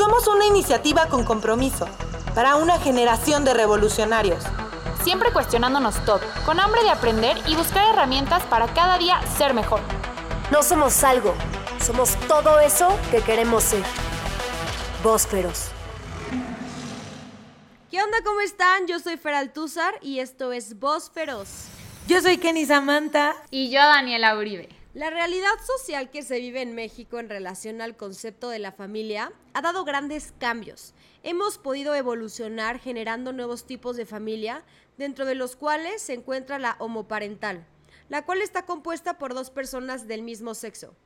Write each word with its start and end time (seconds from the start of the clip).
Somos 0.00 0.26
una 0.28 0.46
iniciativa 0.46 1.08
con 1.08 1.24
compromiso 1.24 1.86
para 2.34 2.56
una 2.56 2.78
generación 2.78 3.44
de 3.44 3.52
revolucionarios. 3.52 4.42
Siempre 5.04 5.30
cuestionándonos 5.30 6.02
todo, 6.06 6.22
con 6.46 6.58
hambre 6.58 6.82
de 6.82 6.88
aprender 6.88 7.36
y 7.46 7.54
buscar 7.54 7.86
herramientas 7.86 8.42
para 8.44 8.72
cada 8.72 8.96
día 8.96 9.20
ser 9.36 9.52
mejor. 9.52 9.80
No 10.50 10.62
somos 10.62 11.04
algo, 11.04 11.34
somos 11.84 12.16
todo 12.28 12.60
eso 12.60 12.88
que 13.10 13.20
queremos 13.20 13.62
ser. 13.62 13.82
Bósferos. 15.04 15.66
¿Qué 17.90 18.02
onda? 18.02 18.16
¿Cómo 18.24 18.40
están? 18.40 18.86
Yo 18.86 19.00
soy 19.00 19.18
Fer 19.18 19.34
Altúzar 19.34 19.92
y 20.00 20.20
esto 20.20 20.52
es 20.52 20.78
Voz 20.78 21.10
Feroz. 21.10 21.66
Yo 22.08 22.22
soy 22.22 22.38
Kenny 22.38 22.64
Samantha. 22.64 23.34
Y 23.50 23.70
yo, 23.70 23.80
Daniela 23.80 24.34
Uribe. 24.38 24.79
La 24.92 25.08
realidad 25.08 25.52
social 25.64 26.10
que 26.10 26.24
se 26.24 26.40
vive 26.40 26.62
en 26.62 26.74
México 26.74 27.20
en 27.20 27.28
relación 27.28 27.80
al 27.80 27.96
concepto 27.96 28.48
de 28.48 28.58
la 28.58 28.72
familia 28.72 29.32
ha 29.54 29.62
dado 29.62 29.84
grandes 29.84 30.34
cambios. 30.40 30.94
Hemos 31.22 31.58
podido 31.58 31.94
evolucionar 31.94 32.80
generando 32.80 33.32
nuevos 33.32 33.66
tipos 33.66 33.96
de 33.96 34.04
familia, 34.04 34.64
dentro 34.98 35.26
de 35.26 35.36
los 35.36 35.54
cuales 35.54 36.02
se 36.02 36.14
encuentra 36.14 36.58
la 36.58 36.74
homoparental, 36.80 37.64
la 38.08 38.26
cual 38.26 38.42
está 38.42 38.66
compuesta 38.66 39.16
por 39.16 39.32
dos 39.32 39.50
personas 39.50 40.08
del 40.08 40.22
mismo 40.22 40.56
sexo. 40.56 40.96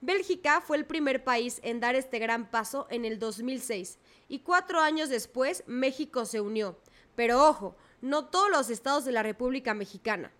Bélgica 0.00 0.60
fue 0.60 0.76
el 0.76 0.86
primer 0.86 1.24
país 1.24 1.58
en 1.64 1.80
dar 1.80 1.96
este 1.96 2.20
gran 2.20 2.48
paso 2.48 2.86
en 2.90 3.04
el 3.04 3.18
2006 3.18 3.98
y 4.28 4.38
cuatro 4.38 4.78
años 4.78 5.08
después 5.08 5.64
México 5.66 6.26
se 6.26 6.40
unió. 6.40 6.78
Pero 7.16 7.44
ojo, 7.44 7.74
no 8.02 8.26
todos 8.26 8.50
los 8.50 8.70
estados 8.70 9.04
de 9.04 9.10
la 9.10 9.24
República 9.24 9.74
Mexicana. 9.74 10.30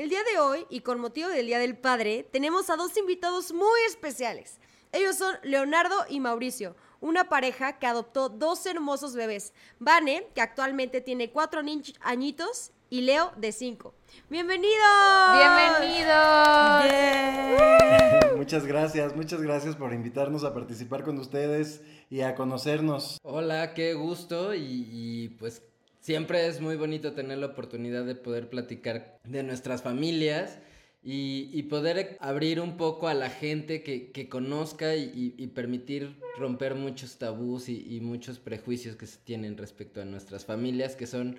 El 0.00 0.08
día 0.08 0.22
de 0.32 0.38
hoy, 0.38 0.64
y 0.70 0.80
con 0.80 0.98
motivo 0.98 1.28
del 1.28 1.44
Día 1.44 1.58
del 1.58 1.76
Padre, 1.76 2.26
tenemos 2.32 2.70
a 2.70 2.76
dos 2.76 2.96
invitados 2.96 3.52
muy 3.52 3.78
especiales. 3.86 4.58
Ellos 4.92 5.16
son 5.16 5.36
Leonardo 5.42 6.06
y 6.08 6.20
Mauricio, 6.20 6.74
una 7.00 7.28
pareja 7.28 7.78
que 7.78 7.86
adoptó 7.86 8.30
dos 8.30 8.64
hermosos 8.64 9.14
bebés. 9.14 9.52
Vane, 9.78 10.28
que 10.34 10.40
actualmente 10.40 11.02
tiene 11.02 11.30
cuatro 11.30 11.60
añitos, 12.00 12.70
y 12.88 13.02
Leo, 13.02 13.32
de 13.36 13.52
cinco. 13.52 13.92
¡Bienvenidos! 14.30 14.74
¡Bienvenidos! 15.36 16.08
Muchas 18.38 18.64
gracias, 18.64 19.14
muchas 19.14 19.42
gracias 19.42 19.76
por 19.76 19.92
invitarnos 19.92 20.44
a 20.44 20.54
participar 20.54 21.04
con 21.04 21.18
ustedes 21.18 21.82
y 22.08 22.22
a 22.22 22.34
conocernos. 22.34 23.18
Hola, 23.22 23.74
qué 23.74 23.92
gusto 23.92 24.54
y, 24.54 24.88
y 24.90 25.28
pues 25.38 25.62
siempre 26.00 26.46
es 26.46 26.60
muy 26.60 26.76
bonito 26.76 27.12
tener 27.12 27.38
la 27.38 27.46
oportunidad 27.46 28.04
de 28.04 28.14
poder 28.14 28.48
platicar 28.48 29.18
de 29.24 29.42
nuestras 29.42 29.82
familias 29.82 30.58
y, 31.02 31.62
poder 31.64 32.18
abrir 32.20 32.60
un 32.60 32.76
poco 32.76 33.08
a 33.08 33.14
la 33.14 33.30
gente 33.30 33.82
que, 33.82 34.28
conozca 34.28 34.96
y, 34.96 35.34
y, 35.38 35.46
permitir 35.48 36.18
romper 36.36 36.74
muchos 36.74 37.16
tabús 37.16 37.68
y, 37.68 38.00
muchos 38.00 38.38
prejuicios 38.38 38.96
que 38.96 39.06
se 39.06 39.18
tienen 39.18 39.56
respecto 39.56 40.02
a 40.02 40.04
nuestras 40.04 40.44
familias, 40.44 40.96
que 40.96 41.06
son 41.06 41.38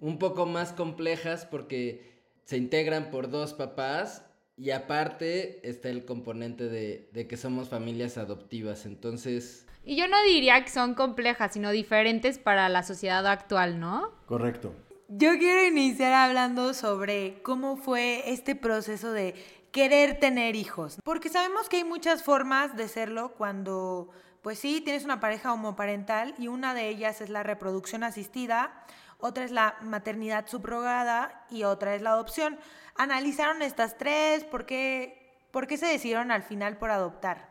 un 0.00 0.18
poco 0.18 0.46
más 0.46 0.72
complejas 0.72 1.44
porque 1.44 2.18
se 2.44 2.56
integran 2.56 3.10
por 3.10 3.30
dos 3.30 3.54
papás 3.54 4.24
y 4.56 4.70
aparte 4.70 5.68
está 5.68 5.90
el 5.90 6.04
componente 6.04 6.68
de, 6.68 7.08
de 7.12 7.28
que 7.28 7.36
somos 7.36 7.68
familias 7.68 8.18
adoptivas. 8.18 8.86
Entonces, 8.86 9.67
y 9.88 9.96
yo 9.96 10.06
no 10.06 10.22
diría 10.22 10.62
que 10.62 10.70
son 10.70 10.92
complejas, 10.92 11.54
sino 11.54 11.70
diferentes 11.70 12.38
para 12.38 12.68
la 12.68 12.82
sociedad 12.82 13.26
actual, 13.26 13.80
¿no? 13.80 14.12
Correcto. 14.26 14.74
Yo 15.08 15.38
quiero 15.38 15.64
iniciar 15.64 16.12
hablando 16.12 16.74
sobre 16.74 17.40
cómo 17.42 17.78
fue 17.78 18.30
este 18.30 18.54
proceso 18.54 19.12
de 19.12 19.34
querer 19.72 20.20
tener 20.20 20.56
hijos, 20.56 20.98
porque 21.02 21.30
sabemos 21.30 21.70
que 21.70 21.78
hay 21.78 21.84
muchas 21.84 22.22
formas 22.22 22.76
de 22.76 22.86
serlo 22.86 23.30
cuando, 23.30 24.10
pues 24.42 24.58
sí, 24.58 24.82
tienes 24.82 25.06
una 25.06 25.20
pareja 25.20 25.54
homoparental 25.54 26.34
y 26.36 26.48
una 26.48 26.74
de 26.74 26.90
ellas 26.90 27.22
es 27.22 27.30
la 27.30 27.42
reproducción 27.42 28.04
asistida, 28.04 28.84
otra 29.16 29.44
es 29.44 29.52
la 29.52 29.78
maternidad 29.80 30.46
subrogada 30.48 31.46
y 31.48 31.64
otra 31.64 31.94
es 31.94 32.02
la 32.02 32.10
adopción. 32.10 32.58
¿Analizaron 32.94 33.62
estas 33.62 33.96
tres? 33.96 34.44
¿Por 34.44 34.66
qué, 34.66 35.34
por 35.50 35.66
qué 35.66 35.78
se 35.78 35.86
decidieron 35.86 36.30
al 36.30 36.42
final 36.42 36.76
por 36.76 36.90
adoptar? 36.90 37.47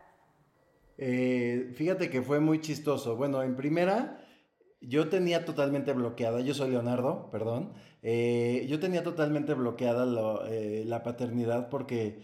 Eh, 0.97 1.72
fíjate 1.75 2.09
que 2.09 2.22
fue 2.22 2.40
muy 2.40 2.59
chistoso. 2.62 3.16
Bueno, 3.16 3.44
en 3.44 3.56
primera, 3.56 4.25
yo 4.81 5.09
tenía 5.09 5.46
totalmente 5.46 5.94
bloqueada, 5.94 6.41
yo 6.41 6.53
soy 6.53 6.72
Leonardo, 6.72 7.30
perdón, 7.31 7.74
eh, 8.02 8.66
yo 8.69 8.80
tenía 8.80 9.03
totalmente 9.03 9.53
bloqueada 9.53 10.06
eh, 10.50 10.84
la 10.85 11.03
paternidad 11.03 11.69
porque, 11.69 12.24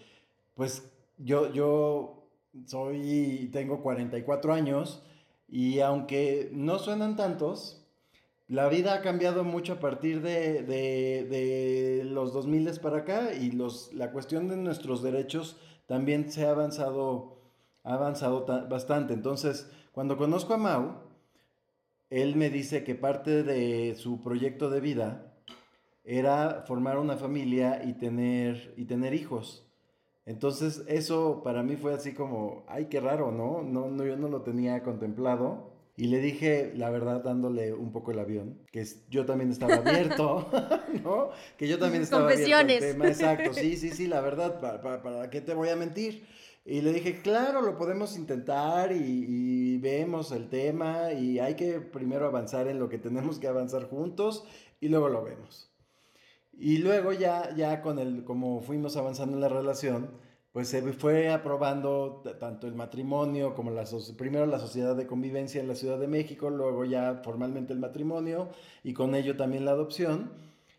pues, 0.55 0.91
yo, 1.17 1.51
yo 1.53 2.29
soy, 2.65 3.49
tengo 3.53 3.81
44 3.81 4.53
años 4.53 5.03
y 5.47 5.79
aunque 5.79 6.49
no 6.53 6.79
suenan 6.79 7.15
tantos, 7.15 7.85
la 8.47 8.67
vida 8.69 8.95
ha 8.95 9.01
cambiado 9.01 9.43
mucho 9.43 9.73
a 9.73 9.79
partir 9.79 10.21
de, 10.21 10.63
de, 10.63 11.25
de 11.25 12.03
los 12.05 12.33
2000 12.33 12.79
para 12.81 12.99
acá 12.99 13.33
y 13.33 13.51
los, 13.51 13.93
la 13.93 14.11
cuestión 14.11 14.47
de 14.47 14.57
nuestros 14.57 15.01
derechos 15.01 15.57
también 15.87 16.31
se 16.31 16.45
ha 16.45 16.51
avanzado 16.51 17.42
ha 17.83 17.93
avanzado 17.93 18.45
bastante. 18.69 19.13
Entonces, 19.13 19.69
cuando 19.91 20.17
conozco 20.17 20.53
a 20.53 20.57
Mau, 20.57 20.95
él 22.09 22.35
me 22.35 22.49
dice 22.49 22.83
que 22.83 22.95
parte 22.95 23.43
de 23.43 23.95
su 23.95 24.21
proyecto 24.21 24.69
de 24.69 24.81
vida 24.81 25.33
era 26.03 26.63
formar 26.67 26.97
una 26.97 27.17
familia 27.17 27.81
y 27.83 27.93
tener, 27.93 28.73
y 28.77 28.85
tener 28.85 29.13
hijos. 29.13 29.67
Entonces, 30.25 30.83
eso 30.87 31.41
para 31.43 31.63
mí 31.63 31.75
fue 31.75 31.93
así 31.93 32.13
como, 32.13 32.65
ay, 32.67 32.85
qué 32.85 32.99
raro, 32.99 33.31
¿no? 33.31 33.61
No, 33.61 33.89
no 33.89 34.05
yo 34.05 34.15
no 34.15 34.29
lo 34.29 34.41
tenía 34.41 34.83
contemplado. 34.83 35.73
Y 35.95 36.07
le 36.07 36.19
dije, 36.19 36.73
la 36.75 36.89
verdad, 36.89 37.21
dándole 37.23 37.71
un 37.71 37.91
poco 37.91 38.11
el 38.11 38.19
avión, 38.19 38.57
que 38.71 38.83
yo 39.09 39.25
también 39.27 39.51
estaba 39.51 39.75
abierto, 39.75 40.49
¿no? 41.03 41.29
Que 41.55 41.67
yo 41.67 41.77
también 41.77 42.01
estaba 42.01 42.31
abierto 42.31 43.05
Exacto, 43.05 43.53
sí, 43.53 43.77
sí, 43.77 43.91
sí, 43.91 44.07
la 44.07 44.19
verdad, 44.19 44.59
¿para, 44.59 44.81
para, 44.81 45.03
para 45.03 45.29
qué 45.29 45.39
te 45.41 45.53
voy 45.53 45.69
a 45.69 45.75
mentir? 45.75 46.25
Y 46.65 46.81
le 46.81 46.93
dije, 46.93 47.21
claro, 47.21 47.61
lo 47.61 47.77
podemos 47.77 48.17
intentar 48.17 48.91
y, 48.93 49.77
vemos 49.79 50.31
el 50.31 50.47
tema 50.47 51.11
y 51.11 51.39
hay 51.39 51.55
que 51.55 51.81
primero 51.81 52.25
avanzar 52.25 52.67
en 52.67 52.79
lo 52.79 52.87
que 52.87 52.97
tenemos 52.97 53.37
que 53.37 53.47
avanzar 53.47 53.89
juntos 53.89 54.45
y 54.79 54.87
luego 54.87 55.09
lo 55.09 55.23
vemos. 55.23 55.69
Y 56.53 56.77
luego 56.77 57.11
ya, 57.11 57.53
ya 57.55 57.81
con 57.81 57.99
el, 57.99 58.23
como 58.23 58.61
fuimos 58.61 58.95
avanzando 58.95 59.35
en 59.35 59.41
la 59.41 59.49
relación, 59.49 60.11
pues 60.53 60.69
se 60.69 60.81
fue 60.93 61.29
aprobando 61.29 62.21
tanto 62.39 62.67
el 62.67 62.75
matrimonio 62.75 63.55
como 63.55 63.71
la, 63.71 63.83
primero 64.17 64.45
la 64.45 64.59
sociedad 64.59 64.95
de 64.95 65.07
convivencia 65.07 65.59
en 65.59 65.67
la 65.67 65.75
Ciudad 65.75 65.99
de 65.99 66.07
México, 66.07 66.49
luego 66.49 66.85
ya 66.85 67.21
formalmente 67.25 67.73
el 67.73 67.79
matrimonio 67.79 68.49
y 68.83 68.93
con 68.93 69.15
ello 69.15 69.35
también 69.35 69.65
la 69.65 69.71
adopción. 69.71 70.31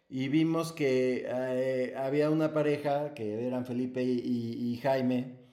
Y 0.08 0.28
vimos 0.28 0.72
que 0.72 1.26
eh, 1.28 1.94
había 1.96 2.30
una 2.30 2.54
pareja 2.54 3.12
que 3.14 3.46
eran 3.46 3.66
Felipe 3.66 4.02
y 4.02 4.78
Jaime, 4.82 5.43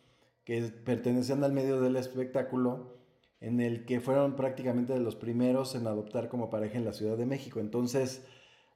que 0.44 0.62
pertenecían 0.62 1.44
al 1.44 1.54
medio 1.54 1.80
del 1.82 1.96
espectáculo, 1.96 2.98
en 3.40 3.60
el 3.60 3.86
que 3.86 4.00
fueron 4.00 4.36
prácticamente 4.36 4.94
de 4.94 5.00
los 5.00 5.16
primeros 5.16 5.76
en 5.76 5.88
adoptar 5.88 6.30
como 6.30 6.50
pareja 6.50 6.78
en 6.78 6.86
la 6.86 6.94
Ciudad 6.94 7.18
de 7.18 7.26
México. 7.26 7.60
Entonces, 7.60 8.26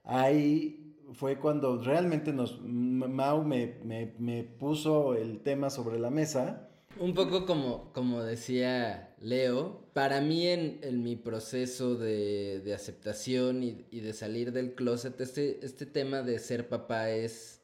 ahí 0.03 0.85
fue 1.13 1.39
cuando 1.39 1.81
realmente 1.81 2.33
nos, 2.33 2.61
Mau 2.61 3.43
me, 3.43 3.77
me, 3.83 4.43
puso 4.43 5.15
el 5.15 5.41
tema 5.41 5.69
sobre 5.69 5.99
la 5.99 6.09
mesa. 6.09 6.69
Un 6.99 7.13
poco 7.13 7.45
como, 7.45 7.91
como 7.93 8.23
decía 8.23 9.13
Leo, 9.19 9.85
para 9.93 10.21
mí 10.21 10.47
en, 10.47 10.79
en 10.81 11.03
mi 11.03 11.15
proceso 11.15 11.95
de, 11.95 12.61
de 12.61 12.73
aceptación 12.73 13.63
y, 13.63 13.85
y, 13.91 13.99
de 13.99 14.13
salir 14.13 14.51
del 14.51 14.75
closet, 14.75 15.19
este, 15.19 15.63
este 15.63 15.85
tema 15.85 16.21
de 16.21 16.39
ser 16.39 16.69
papá 16.69 17.11
es, 17.11 17.61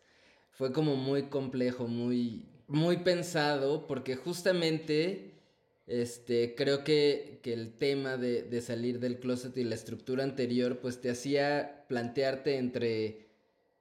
fue 0.51 0.73
como 0.73 0.95
muy 0.95 1.23
complejo, 1.23 1.88
muy, 1.88 2.50
muy 2.71 2.97
pensado 2.97 3.85
porque 3.85 4.15
justamente 4.15 5.33
este, 5.87 6.55
creo 6.55 6.85
que, 6.85 7.41
el 7.43 7.73
tema 7.73 8.15
de, 8.15 8.62
salir 8.62 9.00
del 9.00 9.19
closet 9.19 9.57
y 9.57 9.65
la 9.65 9.75
estructura 9.75 10.23
anterior 10.23 10.79
pues 10.79 11.01
te 11.01 11.09
hacía 11.09 11.85
plantearte 11.89 12.57
entre 12.57 13.27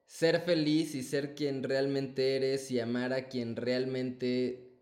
ser 0.07 0.41
feliz 0.41 0.97
y 0.97 1.05
ser 1.05 1.37
quien 1.37 1.63
realmente 1.63 2.35
eres 2.35 2.71
y 2.73 2.81
amar 2.81 3.13
a 3.13 3.29
quien 3.29 3.55
realmente 3.55 4.73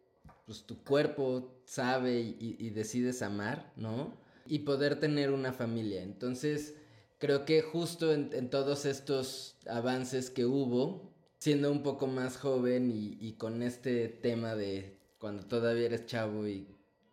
pues 0.47 0.63
tu 0.65 0.83
cuerpo 0.83 1.61
sabe 1.67 2.19
y, 2.21 2.71
decides 2.71 3.21
amar, 3.21 3.71
¿no? 3.77 4.17
Y 4.47 4.61
poder 4.61 4.99
tener 4.99 5.31
una 5.31 5.53
familia. 5.53 6.03
Entonces 6.03 6.77
creo 7.19 7.45
que 7.45 7.61
justo 7.61 8.15
en 8.15 8.49
todos 8.49 8.87
estos 8.87 9.57
avances 9.67 10.31
que 10.31 10.47
hubo, 10.47 11.08
siendo 11.39 11.71
un 11.71 11.83
poco 11.83 12.07
más 12.07 12.37
joven 12.37 12.91
y, 12.93 13.33
con 13.33 13.63
este 13.63 14.09
tema 14.09 14.55
de 14.55 14.97
cuando 15.19 15.45
todavía 15.45 15.87
eres 15.87 16.07
chavo 16.07 16.47
y, 16.47 16.67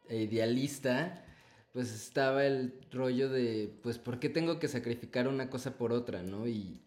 e 0.09 0.23
idealista, 0.23 1.23
pues 1.73 1.93
estaba 1.93 2.45
el 2.45 2.73
rollo 2.91 3.29
de, 3.29 3.73
pues, 3.83 3.97
¿por 3.97 4.19
qué 4.19 4.29
tengo 4.29 4.59
que 4.59 4.67
sacrificar 4.67 5.27
una 5.27 5.49
cosa 5.49 5.77
por 5.77 5.91
otra, 5.91 6.23
no? 6.23 6.47
Y, 6.47 6.81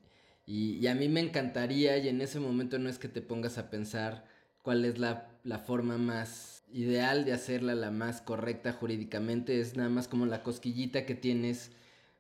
y, 0.47 0.87
a 0.87 0.95
mí 0.95 1.09
me 1.09 1.21
encantaría, 1.21 1.99
y 1.99 2.09
en 2.09 2.21
ese 2.21 2.41
momento 2.41 2.79
no 2.79 2.89
es 2.89 2.99
que 2.99 3.09
te 3.09 3.23
pongas 3.23 3.59
a 3.59 3.71
pensar 3.71 4.27
cuál 4.63 4.85
es 4.85 4.99
la, 4.99 5.31
la 5.45 5.59
forma 5.59 5.99
más 5.99 6.63
ideal 6.73 7.25
de 7.25 7.33
hacerla 7.33 7.75
la 7.75 7.91
más 7.91 8.21
correcta 8.21 8.73
jurídicamente 8.73 9.61
es 9.61 9.77
nada 9.77 9.89
más 9.89 10.07
como 10.09 10.27
la 10.27 10.43
cosquillita 10.43 11.07
que 11.07 11.15
tienes 11.15 11.71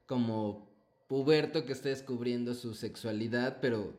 como 0.06 0.66
puberto 1.06 1.64
que 1.66 1.72
está 1.72 1.90
descubriendo 1.90 2.54
su 2.54 2.74
sexualidad, 2.74 3.58
pero, 3.60 3.94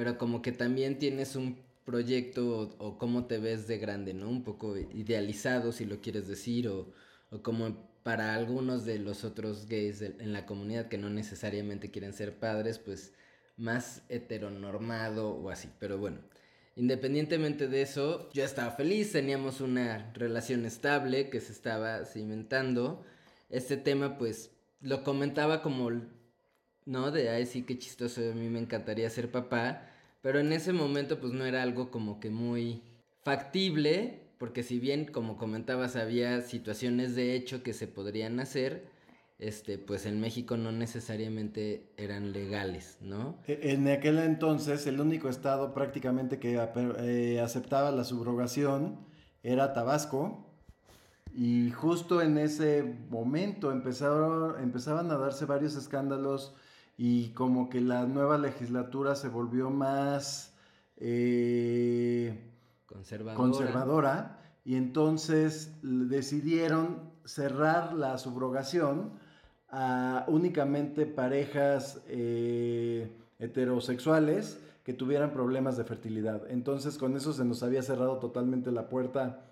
pero 0.00 0.16
como 0.16 0.40
que 0.40 0.50
también 0.50 0.98
tienes 0.98 1.36
un 1.36 1.58
proyecto 1.84 2.74
o, 2.78 2.96
cómo 2.96 3.26
te 3.26 3.36
ves 3.36 3.68
de 3.68 3.76
grande, 3.76 4.14
¿no? 4.14 4.30
Un 4.30 4.44
poco 4.44 4.74
idealizado, 4.78 5.72
si 5.72 5.84
lo 5.84 6.00
quieres 6.00 6.26
decir, 6.26 6.68
o, 6.68 6.90
o 7.28 7.42
como 7.42 7.92
para 8.02 8.34
algunos 8.34 8.86
de 8.86 8.98
los 8.98 9.24
otros 9.24 9.68
gays 9.68 10.00
en 10.00 10.32
la 10.32 10.46
comunidad 10.46 10.88
que 10.88 10.96
no 10.96 11.10
necesariamente 11.10 11.90
quieren 11.90 12.14
ser 12.14 12.38
padres, 12.38 12.78
pues 12.78 13.12
más 13.58 14.00
heteronormado 14.08 15.32
o 15.34 15.50
así. 15.50 15.68
Pero 15.78 15.98
bueno, 15.98 16.20
independientemente 16.76 17.68
de 17.68 17.82
eso, 17.82 18.30
yo 18.32 18.42
estaba 18.42 18.70
feliz, 18.70 19.12
teníamos 19.12 19.60
una 19.60 20.14
relación 20.14 20.64
estable 20.64 21.28
que 21.28 21.40
se 21.40 21.52
estaba 21.52 22.06
cimentando. 22.06 23.04
Este 23.50 23.76
tema 23.76 24.16
pues 24.16 24.50
lo 24.80 25.04
comentaba 25.04 25.60
como, 25.60 25.90
¿no? 26.86 27.10
De, 27.10 27.28
ay, 27.28 27.44
sí, 27.44 27.64
qué 27.64 27.78
chistoso, 27.78 28.22
a 28.22 28.34
mí 28.34 28.48
me 28.48 28.60
encantaría 28.60 29.10
ser 29.10 29.30
papá. 29.30 29.88
Pero 30.22 30.38
en 30.40 30.52
ese 30.52 30.72
momento 30.72 31.20
pues 31.20 31.32
no 31.32 31.44
era 31.44 31.62
algo 31.62 31.90
como 31.90 32.20
que 32.20 32.30
muy 32.30 32.82
factible, 33.22 34.30
porque 34.38 34.62
si 34.62 34.78
bien 34.78 35.06
como 35.06 35.36
comentabas 35.36 35.96
había 35.96 36.40
situaciones 36.42 37.14
de 37.14 37.34
hecho 37.34 37.62
que 37.62 37.72
se 37.72 37.86
podrían 37.86 38.40
hacer, 38.40 38.88
este, 39.38 39.78
pues 39.78 40.04
en 40.04 40.20
México 40.20 40.58
no 40.58 40.70
necesariamente 40.70 41.90
eran 41.96 42.32
legales, 42.32 42.98
¿no? 43.00 43.38
E, 43.46 43.72
en 43.72 43.88
aquel 43.88 44.18
entonces 44.18 44.86
el 44.86 45.00
único 45.00 45.30
estado 45.30 45.72
prácticamente 45.72 46.38
que 46.38 46.60
eh, 46.98 47.40
aceptaba 47.40 47.90
la 47.90 48.04
subrogación 48.04 48.98
era 49.42 49.72
Tabasco 49.72 50.46
y 51.34 51.70
justo 51.70 52.20
en 52.20 52.36
ese 52.36 52.82
momento 53.08 53.72
empezaron, 53.72 54.60
empezaban 54.62 55.10
a 55.10 55.16
darse 55.16 55.46
varios 55.46 55.74
escándalos 55.74 56.54
y 57.02 57.30
como 57.30 57.70
que 57.70 57.80
la 57.80 58.04
nueva 58.04 58.36
legislatura 58.36 59.14
se 59.14 59.30
volvió 59.30 59.70
más 59.70 60.52
eh, 60.98 62.52
conservadora. 62.84 63.36
conservadora 63.38 64.38
y 64.66 64.74
entonces 64.76 65.78
decidieron 65.80 67.10
cerrar 67.24 67.94
la 67.94 68.18
subrogación 68.18 69.12
a 69.70 70.26
únicamente 70.28 71.06
parejas 71.06 72.02
eh, 72.06 73.10
heterosexuales 73.38 74.60
que 74.84 74.92
tuvieran 74.92 75.32
problemas 75.32 75.78
de 75.78 75.84
fertilidad. 75.84 76.50
Entonces 76.50 76.98
con 76.98 77.16
eso 77.16 77.32
se 77.32 77.46
nos 77.46 77.62
había 77.62 77.82
cerrado 77.82 78.18
totalmente 78.18 78.72
la 78.72 78.90
puerta 78.90 79.46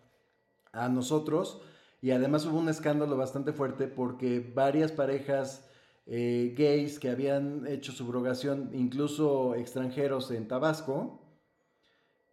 a 0.73 0.91
nosotros 0.91 1.63
y 2.03 2.11
además 2.11 2.45
hubo 2.45 2.59
un 2.59 2.69
escándalo 2.69 3.17
bastante 3.17 3.55
fuerte 3.55 3.87
porque 3.87 4.53
varias 4.55 4.93
parejas 4.93 5.65
eh, 6.09 6.55
gays 6.57 6.99
que 6.99 7.11
habían 7.11 7.67
hecho 7.67 7.93
subrogación, 7.93 8.71
incluso 8.73 9.55
extranjeros 9.55 10.31
en 10.31 10.49
Tabasco, 10.49 11.21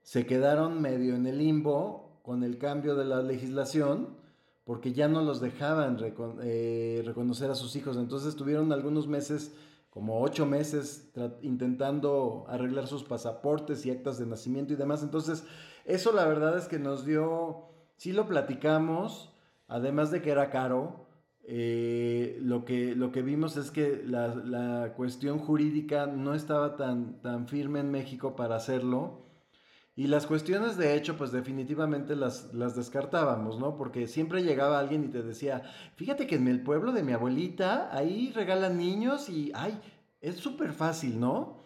se 0.01 0.25
quedaron 0.25 0.81
medio 0.81 1.15
en 1.15 1.27
el 1.27 1.39
limbo 1.39 2.19
con 2.23 2.43
el 2.43 2.57
cambio 2.57 2.95
de 2.95 3.05
la 3.05 3.21
legislación 3.21 4.15
porque 4.65 4.93
ya 4.93 5.07
no 5.07 5.21
los 5.21 5.39
dejaban 5.41 5.97
eh, 6.41 7.03
reconocer 7.05 7.51
a 7.51 7.55
sus 7.55 7.75
hijos. 7.75 7.97
Entonces 7.97 8.29
estuvieron 8.29 8.73
algunos 8.73 9.07
meses, 9.07 9.53
como 9.91 10.21
ocho 10.21 10.45
meses, 10.45 11.11
intentando 11.41 12.45
arreglar 12.49 12.87
sus 12.87 13.03
pasaportes 13.03 13.85
y 13.85 13.91
actas 13.91 14.17
de 14.17 14.25
nacimiento 14.25 14.73
y 14.73 14.75
demás. 14.75 15.03
Entonces, 15.03 15.43
eso 15.85 16.11
la 16.11 16.25
verdad 16.25 16.57
es 16.57 16.67
que 16.67 16.79
nos 16.79 17.05
dio, 17.05 17.69
sí 17.95 18.11
lo 18.11 18.27
platicamos, 18.27 19.31
además 19.67 20.09
de 20.09 20.23
que 20.23 20.31
era 20.31 20.49
caro. 20.49 21.04
Eh, 21.47 22.39
lo, 22.41 22.65
que, 22.65 22.95
lo 22.95 23.11
que 23.11 23.21
vimos 23.21 23.55
es 23.57 23.69
que 23.69 24.03
la, 24.05 24.33
la, 24.33 24.93
cuestión 24.93 25.37
jurídica 25.37 26.07
no 26.07 26.33
estaba 26.33 26.75
tan, 26.75 27.21
tan 27.21 27.47
firme 27.47 27.81
en 27.81 27.91
México 27.91 28.35
para 28.35 28.55
hacerlo 28.55 29.25
y 29.97 30.07
las 30.07 30.27
cuestiones 30.27 30.75
de 30.75 30.95
hecho, 30.95 31.15
pues 31.15 31.31
definitivamente 31.31 32.17
las, 32.17 32.53
las 32.53 32.75
descartábamos, 32.75 33.59
¿no? 33.59 33.77
Porque 33.77 34.07
siempre 34.07 34.43
llegaba 34.43 34.77
alguien 34.77 35.05
y 35.05 35.07
te 35.07 35.23
decía, 35.23 35.63
fíjate 35.95 36.27
que 36.27 36.35
en 36.35 36.49
el 36.49 36.61
pueblo 36.61 36.91
de 36.91 37.01
mi 37.01 37.13
abuelita, 37.13 37.89
ahí 37.95 38.33
regalan 38.35 38.77
niños 38.77 39.29
y, 39.29 39.53
ay, 39.55 39.79
es 40.19 40.35
súper 40.35 40.73
fácil, 40.73 41.17
¿no? 41.17 41.59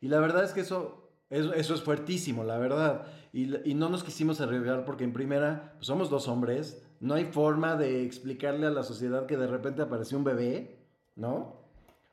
Y 0.00 0.08
la 0.08 0.18
verdad 0.18 0.42
es 0.42 0.52
que 0.52 0.62
eso, 0.62 1.08
eso, 1.30 1.54
es 1.54 1.82
fuertísimo, 1.82 2.42
la 2.42 2.58
verdad. 2.58 3.06
Y, 3.32 3.54
y, 3.70 3.74
no 3.74 3.88
nos 3.88 4.02
quisimos 4.02 4.40
arriesgar 4.40 4.84
porque 4.84 5.04
en 5.04 5.12
primera, 5.12 5.74
pues 5.76 5.86
somos 5.86 6.10
dos 6.10 6.26
hombres, 6.26 6.84
no 7.00 7.14
hay 7.14 7.26
forma 7.26 7.76
de 7.76 8.04
explicarle 8.04 8.66
a 8.66 8.70
la 8.70 8.82
sociedad 8.82 9.26
que 9.26 9.36
de 9.36 9.46
repente 9.46 9.82
apareció 9.82 10.18
un 10.18 10.24
bebé, 10.24 10.78
¿no? 11.16 11.56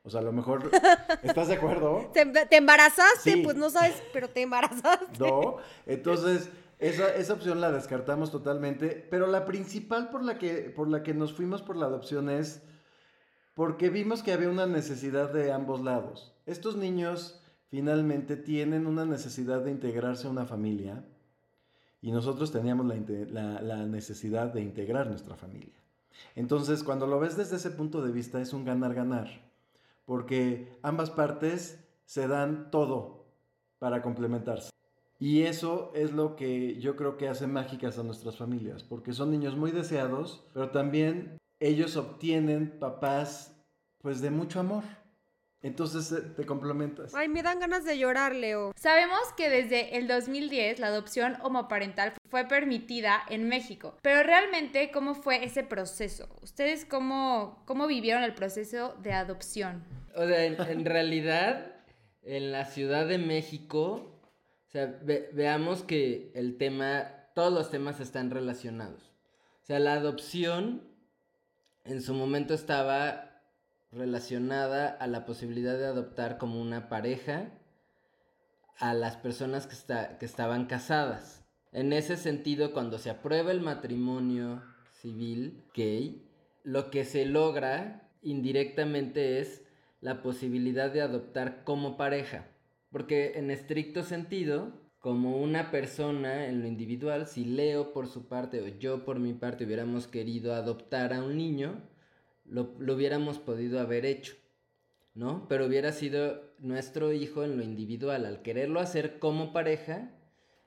O 0.02 0.10
sea, 0.10 0.20
a 0.20 0.22
lo 0.22 0.32
mejor, 0.32 0.70
¿estás 1.22 1.48
de 1.48 1.54
acuerdo? 1.54 2.10
¿Te, 2.12 2.56
embarazaste? 2.56 3.38
Pues 3.42 3.56
no 3.56 3.70
sabes, 3.70 4.00
pero 4.12 4.28
te 4.28 4.42
embarazaste. 4.42 5.06
No, 5.18 5.56
entonces 5.86 6.48
esa, 6.78 7.12
esa, 7.14 7.32
opción 7.32 7.60
la 7.60 7.72
descartamos 7.72 8.30
totalmente, 8.30 9.06
pero 9.10 9.26
la 9.26 9.44
principal 9.44 10.10
por 10.10 10.22
la, 10.22 10.38
que, 10.38 10.72
por 10.74 10.88
la 10.88 11.02
que 11.02 11.14
nos 11.14 11.32
fuimos 11.32 11.62
por 11.62 11.76
la 11.76 11.86
adopción 11.86 12.30
es 12.30 12.62
porque 13.54 13.88
vimos 13.88 14.22
que 14.22 14.32
había 14.32 14.50
una 14.50 14.66
necesidad 14.66 15.32
de 15.32 15.50
ambos 15.50 15.80
lados. 15.80 16.36
Estos 16.44 16.76
niños 16.76 17.40
finalmente 17.68 18.36
tienen 18.36 18.86
una 18.86 19.06
necesidad 19.06 19.62
de 19.62 19.72
integrarse 19.72 20.28
a 20.28 20.30
una 20.30 20.44
familia 20.44 21.04
y 22.00 22.12
nosotros 22.12 22.52
teníamos 22.52 22.86
la, 22.86 23.86
necesidad 23.86 24.52
de 24.52 24.62
integrar 24.62 25.08
nuestra 25.08 25.36
familia. 25.36 25.74
Entonces, 26.34 26.82
cuando 26.82 27.06
lo 27.06 27.18
ves 27.18 27.36
desde 27.36 27.56
ese 27.56 27.70
punto 27.70 28.02
de 28.02 28.12
vista, 28.12 28.40
es 28.40 28.52
un 28.52 28.64
ganar-ganar 28.64 29.46
porque 30.06 30.78
ambas 30.82 31.10
partes 31.10 31.84
se 32.06 32.28
dan 32.28 32.70
todo 32.70 33.26
para 33.78 34.00
complementarse. 34.00 34.70
Y 35.18 35.42
eso 35.42 35.92
es 35.94 36.12
lo 36.12 36.36
que 36.36 36.78
yo 36.78 36.96
creo 36.96 37.16
que 37.16 37.28
hace 37.28 37.46
mágicas 37.46 37.98
a 37.98 38.02
nuestras 38.02 38.36
familias, 38.36 38.82
porque 38.82 39.12
son 39.12 39.30
niños 39.30 39.56
muy 39.56 39.72
deseados, 39.72 40.46
pero 40.54 40.70
también 40.70 41.38
ellos 41.58 41.96
obtienen 41.96 42.78
papás 42.78 43.56
pues 44.00 44.20
de 44.20 44.30
mucho 44.30 44.60
amor. 44.60 44.84
Entonces 45.66 46.12
eh, 46.12 46.22
te 46.36 46.46
complementas. 46.46 47.12
Ay, 47.12 47.28
me 47.28 47.42
dan 47.42 47.58
ganas 47.58 47.84
de 47.84 47.98
llorar, 47.98 48.36
Leo. 48.36 48.72
Sabemos 48.76 49.18
que 49.36 49.50
desde 49.50 49.96
el 49.96 50.06
2010 50.06 50.78
la 50.78 50.86
adopción 50.86 51.36
homoparental 51.42 52.12
fue 52.30 52.44
permitida 52.44 53.20
en 53.28 53.48
México, 53.48 53.96
pero 54.00 54.22
realmente, 54.22 54.92
¿cómo 54.92 55.16
fue 55.16 55.44
ese 55.44 55.64
proceso? 55.64 56.28
¿Ustedes 56.40 56.84
cómo, 56.84 57.64
cómo 57.66 57.88
vivieron 57.88 58.22
el 58.22 58.32
proceso 58.32 58.94
de 59.02 59.12
adopción? 59.12 59.82
O 60.14 60.24
sea, 60.24 60.44
en, 60.44 60.84
realidad, 60.84 61.72
en 62.22 62.52
la 62.52 62.66
Ciudad 62.66 63.08
de 63.08 63.18
México, 63.18 64.20
o 64.68 64.70
sea, 64.70 65.00
veamos 65.02 65.82
que 65.82 66.30
el 66.36 66.58
tema, 66.58 67.10
todos 67.34 67.52
los 67.52 67.72
temas 67.72 67.98
están 67.98 68.30
relacionados. 68.30 69.12
O 69.64 69.66
sea, 69.66 69.80
la 69.80 69.94
adopción 69.94 70.82
en 71.84 72.02
su 72.02 72.14
momento 72.14 72.54
estaba 72.54 73.35
relacionada 73.92 74.88
a 74.88 75.06
la 75.06 75.24
posibilidad 75.24 75.76
de 75.78 75.86
adoptar 75.86 76.38
como 76.38 76.60
una 76.60 76.88
pareja 76.88 77.50
a 78.78 78.94
las 78.94 79.16
personas 79.16 79.66
que, 79.66 79.74
está, 79.74 80.18
que 80.18 80.26
estaban 80.26 80.66
casadas. 80.66 81.44
En 81.72 81.92
ese 81.92 82.16
sentido, 82.16 82.72
cuando 82.72 82.98
se 82.98 83.10
aprueba 83.10 83.50
el 83.50 83.60
matrimonio 83.60 84.62
civil 84.92 85.64
gay, 85.74 86.26
lo 86.62 86.90
que 86.90 87.04
se 87.04 87.26
logra 87.26 88.10
indirectamente 88.22 89.40
es 89.40 89.62
la 90.00 90.22
posibilidad 90.22 90.90
de 90.90 91.02
adoptar 91.02 91.64
como 91.64 91.96
pareja. 91.96 92.48
Porque 92.90 93.32
en 93.36 93.50
estricto 93.50 94.02
sentido, 94.02 94.72
como 94.98 95.36
una 95.36 95.70
persona 95.70 96.46
en 96.46 96.60
lo 96.62 96.66
individual, 96.66 97.26
si 97.26 97.44
Leo 97.44 97.92
por 97.92 98.08
su 98.08 98.26
parte 98.26 98.60
o 98.62 98.68
yo 98.68 99.04
por 99.04 99.18
mi 99.18 99.34
parte 99.34 99.64
hubiéramos 99.64 100.06
querido 100.06 100.54
adoptar 100.54 101.12
a 101.12 101.22
un 101.22 101.36
niño, 101.36 101.82
lo, 102.48 102.74
hubiéramos 102.78 103.38
podido 103.38 103.80
haber 103.80 104.06
hecho, 104.06 104.34
¿no? 105.14 105.46
Pero 105.48 105.66
hubiera 105.66 105.92
sido 105.92 106.42
nuestro 106.58 107.12
hijo 107.12 107.44
en 107.44 107.56
lo 107.56 107.62
individual. 107.62 108.26
Al 108.26 108.42
quererlo 108.42 108.80
hacer 108.80 109.18
como 109.18 109.52
pareja, 109.52 110.10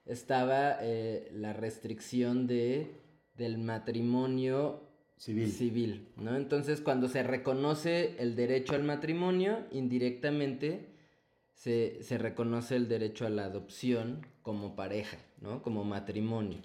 estaba 0.05 0.77
eh, 0.81 1.29
la 1.33 1.53
restricción 1.53 2.47
de, 2.47 2.91
del 3.35 3.57
matrimonio 3.57 4.83
civil. 5.17 5.51
civil, 5.51 6.07
¿no? 6.17 6.35
Entonces, 6.35 6.81
cuando 6.81 7.07
se 7.07 7.23
reconoce 7.23 8.15
el 8.19 8.35
derecho 8.35 8.75
al 8.75 8.83
matrimonio, 8.83 9.65
indirectamente 9.71 10.87
se, 11.53 12.01
se 12.03 12.17
reconoce 12.17 12.75
el 12.75 12.87
derecho 12.87 13.25
a 13.25 13.29
la 13.29 13.45
adopción 13.45 14.25
como 14.41 14.75
pareja, 14.75 15.17
¿no? 15.41 15.61
Como 15.61 15.83
matrimonio. 15.83 16.59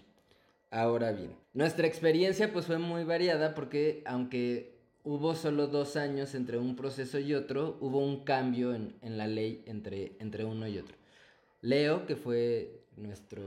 Ahora 0.71 1.13
bien, 1.13 1.37
nuestra 1.53 1.87
experiencia 1.87 2.53
pues 2.53 2.67
fue 2.67 2.79
muy 2.79 3.05
variada 3.05 3.55
porque 3.55 4.03
aunque 4.07 4.74
hubo 5.05 5.35
solo 5.35 5.67
dos 5.67 5.97
años 5.97 6.35
entre 6.35 6.59
un 6.59 6.75
proceso 6.77 7.19
y 7.19 7.35
otro, 7.35 7.77
hubo 7.81 8.05
un 8.05 8.25
cambio 8.25 8.75
en, 8.75 8.95
la 9.03 9.27
ley 9.27 9.63
entre, 9.67 10.17
entre 10.19 10.45
uno 10.45 10.67
y 10.67 10.79
otro. 10.79 10.97
Leo, 11.61 12.07
que 12.07 12.17
fue 12.17 12.85
nuestro 12.97 13.43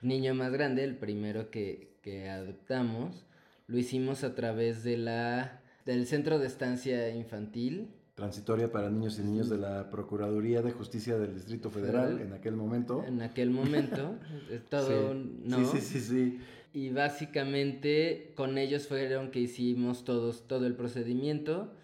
niño 0.00 0.34
más 0.34 0.52
grande, 0.52 0.84
el 0.84 0.96
primero 0.96 1.50
que, 1.50 1.98
que 2.02 2.28
adoptamos, 2.28 3.26
lo 3.66 3.78
hicimos 3.78 4.24
a 4.24 4.34
través 4.34 4.82
de 4.84 4.96
la, 4.96 5.60
del 5.84 6.06
Centro 6.06 6.38
de 6.38 6.46
Estancia 6.46 7.10
Infantil 7.10 7.88
transitoria 8.18 8.72
para 8.72 8.90
niños 8.90 9.16
y 9.20 9.22
niños 9.22 9.48
de 9.48 9.58
la 9.58 9.90
Procuraduría 9.90 10.60
de 10.60 10.72
Justicia 10.72 11.16
del 11.16 11.34
Distrito 11.34 11.70
Federal 11.70 12.20
en 12.20 12.32
aquel 12.32 12.56
momento. 12.56 13.04
En 13.06 13.22
aquel 13.22 13.50
momento, 13.50 14.16
todo, 14.68 15.14
¿no? 15.14 15.58
Sí, 15.58 15.78
sí, 15.78 15.80
sí, 15.80 16.00
sí. 16.00 16.40
Y 16.72 16.90
básicamente 16.90 18.32
con 18.34 18.58
ellos 18.58 18.86
fueron 18.86 19.30
que 19.30 19.40
hicimos 19.40 20.04
todos, 20.04 20.46
todo 20.46 20.66
el 20.66 20.74
procedimiento. 20.74 21.74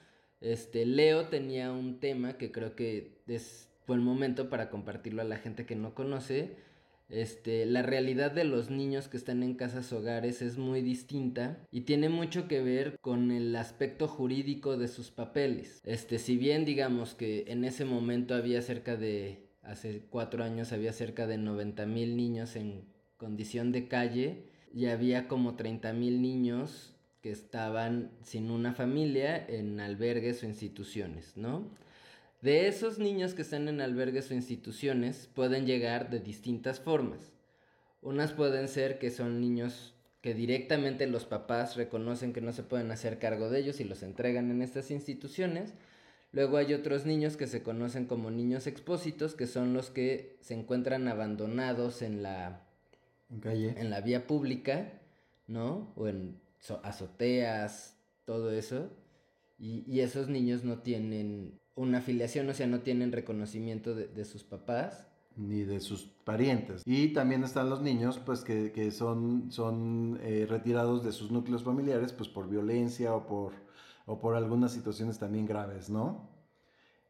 Este, 0.40 0.86
Leo 0.86 1.28
tenía 1.28 1.72
un 1.72 2.00
tema 2.00 2.34
que 2.34 2.52
creo 2.52 2.76
que 2.76 3.18
es 3.26 3.68
buen 3.86 4.02
momento 4.02 4.50
para 4.50 4.70
compartirlo 4.70 5.22
a 5.22 5.24
la 5.24 5.36
gente 5.36 5.66
que 5.66 5.76
no 5.76 5.94
conoce 5.94 6.56
este, 7.10 7.66
la 7.66 7.82
realidad 7.82 8.32
de 8.32 8.44
los 8.44 8.70
niños 8.70 9.08
que 9.08 9.16
están 9.16 9.42
en 9.42 9.54
casas 9.54 9.92
hogares 9.92 10.40
es 10.42 10.56
muy 10.56 10.80
distinta 10.80 11.58
y 11.70 11.82
tiene 11.82 12.08
mucho 12.08 12.48
que 12.48 12.62
ver 12.62 12.98
con 13.00 13.30
el 13.30 13.54
aspecto 13.56 14.08
jurídico 14.08 14.76
de 14.76 14.88
sus 14.88 15.10
papeles. 15.10 15.80
Este, 15.84 16.18
si 16.18 16.36
bien 16.36 16.64
digamos 16.64 17.14
que 17.14 17.44
en 17.48 17.64
ese 17.64 17.84
momento 17.84 18.34
había 18.34 18.62
cerca 18.62 18.96
de, 18.96 19.46
hace 19.62 20.02
cuatro 20.08 20.42
años 20.44 20.72
había 20.72 20.92
cerca 20.92 21.26
de 21.26 21.38
90 21.38 21.86
mil 21.86 22.16
niños 22.16 22.56
en 22.56 22.84
condición 23.16 23.70
de 23.70 23.86
calle 23.86 24.44
y 24.75 24.87
había 24.87 25.28
como 25.28 25.54
30 25.54 25.93
mil 25.93 26.21
niños 26.21 26.93
que 27.23 27.31
estaban 27.31 28.11
sin 28.23 28.50
una 28.50 28.75
familia 28.75 29.47
en 29.47 29.78
albergues 29.78 30.43
o 30.43 30.47
instituciones, 30.47 31.37
¿no? 31.37 31.71
De 32.43 32.66
esos 32.66 32.99
niños 32.99 33.35
que 33.35 33.43
están 33.43 33.69
en 33.69 33.81
albergues 33.81 34.31
o 34.31 34.35
instituciones 34.35 35.31
pueden 35.33 35.64
llegar 35.64 36.11
de 36.11 36.19
distintas 36.19 36.81
formas. 36.81 37.33
Unas 38.02 38.33
pueden 38.33 38.69
ser 38.69 38.99
que 38.99 39.11
son 39.11 39.40
niños 39.40 39.95
que 40.21 40.35
directamente 40.35 41.07
los 41.07 41.25
papás 41.25 41.76
reconocen 41.76 42.33
que 42.33 42.40
no 42.40 42.52
se 42.52 42.64
pueden 42.64 42.90
hacer 42.90 43.19
cargo 43.19 43.49
de 43.49 43.61
ellos 43.61 43.81
y 43.81 43.85
los 43.85 44.02
entregan 44.02 44.50
en 44.50 44.61
estas 44.61 44.90
instituciones. 44.90 45.73
Luego 46.33 46.57
hay 46.57 46.75
otros 46.75 47.07
niños 47.07 47.37
que 47.37 47.47
se 47.47 47.62
conocen 47.62 48.07
como 48.07 48.31
niños 48.31 48.66
expósitos, 48.66 49.35
que 49.35 49.47
son 49.47 49.73
los 49.73 49.90
que 49.90 50.37
se 50.40 50.54
encuentran 50.54 51.09
abandonados 51.09 52.02
en 52.02 52.23
la, 52.23 52.63
calle. 53.40 53.74
en 53.78 53.90
la 53.90 54.00
vía 54.00 54.26
pública, 54.26 55.00
¿no? 55.46 55.92
O 55.96 56.08
en 56.08 56.40
azoteas, 56.82 57.96
todo 58.24 58.50
eso. 58.50 58.90
Y, 59.58 59.84
y, 59.86 60.00
esos 60.00 60.28
niños 60.28 60.64
no 60.64 60.78
tienen 60.78 61.60
una 61.76 61.98
afiliación, 61.98 62.48
o 62.48 62.54
sea, 62.54 62.66
no 62.66 62.80
tienen 62.80 63.12
reconocimiento 63.12 63.94
de, 63.94 64.24
sus 64.24 64.44
papás. 64.44 65.06
Ni 65.36 65.62
de 65.62 65.80
sus 65.80 66.04
parientes. 66.24 66.82
Y 66.86 67.08
también 67.08 67.42
están 67.42 67.68
los 67.68 67.82
niños, 67.82 68.20
pues, 68.24 68.44
que, 68.44 68.90
son, 68.90 69.50
son 69.50 70.20
eh, 70.22 70.46
retirados 70.48 71.04
de 71.04 71.12
sus 71.12 71.30
núcleos 71.30 71.64
familiares, 71.64 72.12
pues, 72.12 72.28
por 72.28 72.48
violencia 72.48 73.14
o 73.14 73.26
por, 73.26 73.52
o 74.06 74.20
por 74.20 74.36
algunas 74.36 74.72
situaciones 74.72 75.18
también 75.18 75.46
graves, 75.46 75.90
¿no? 75.90 76.30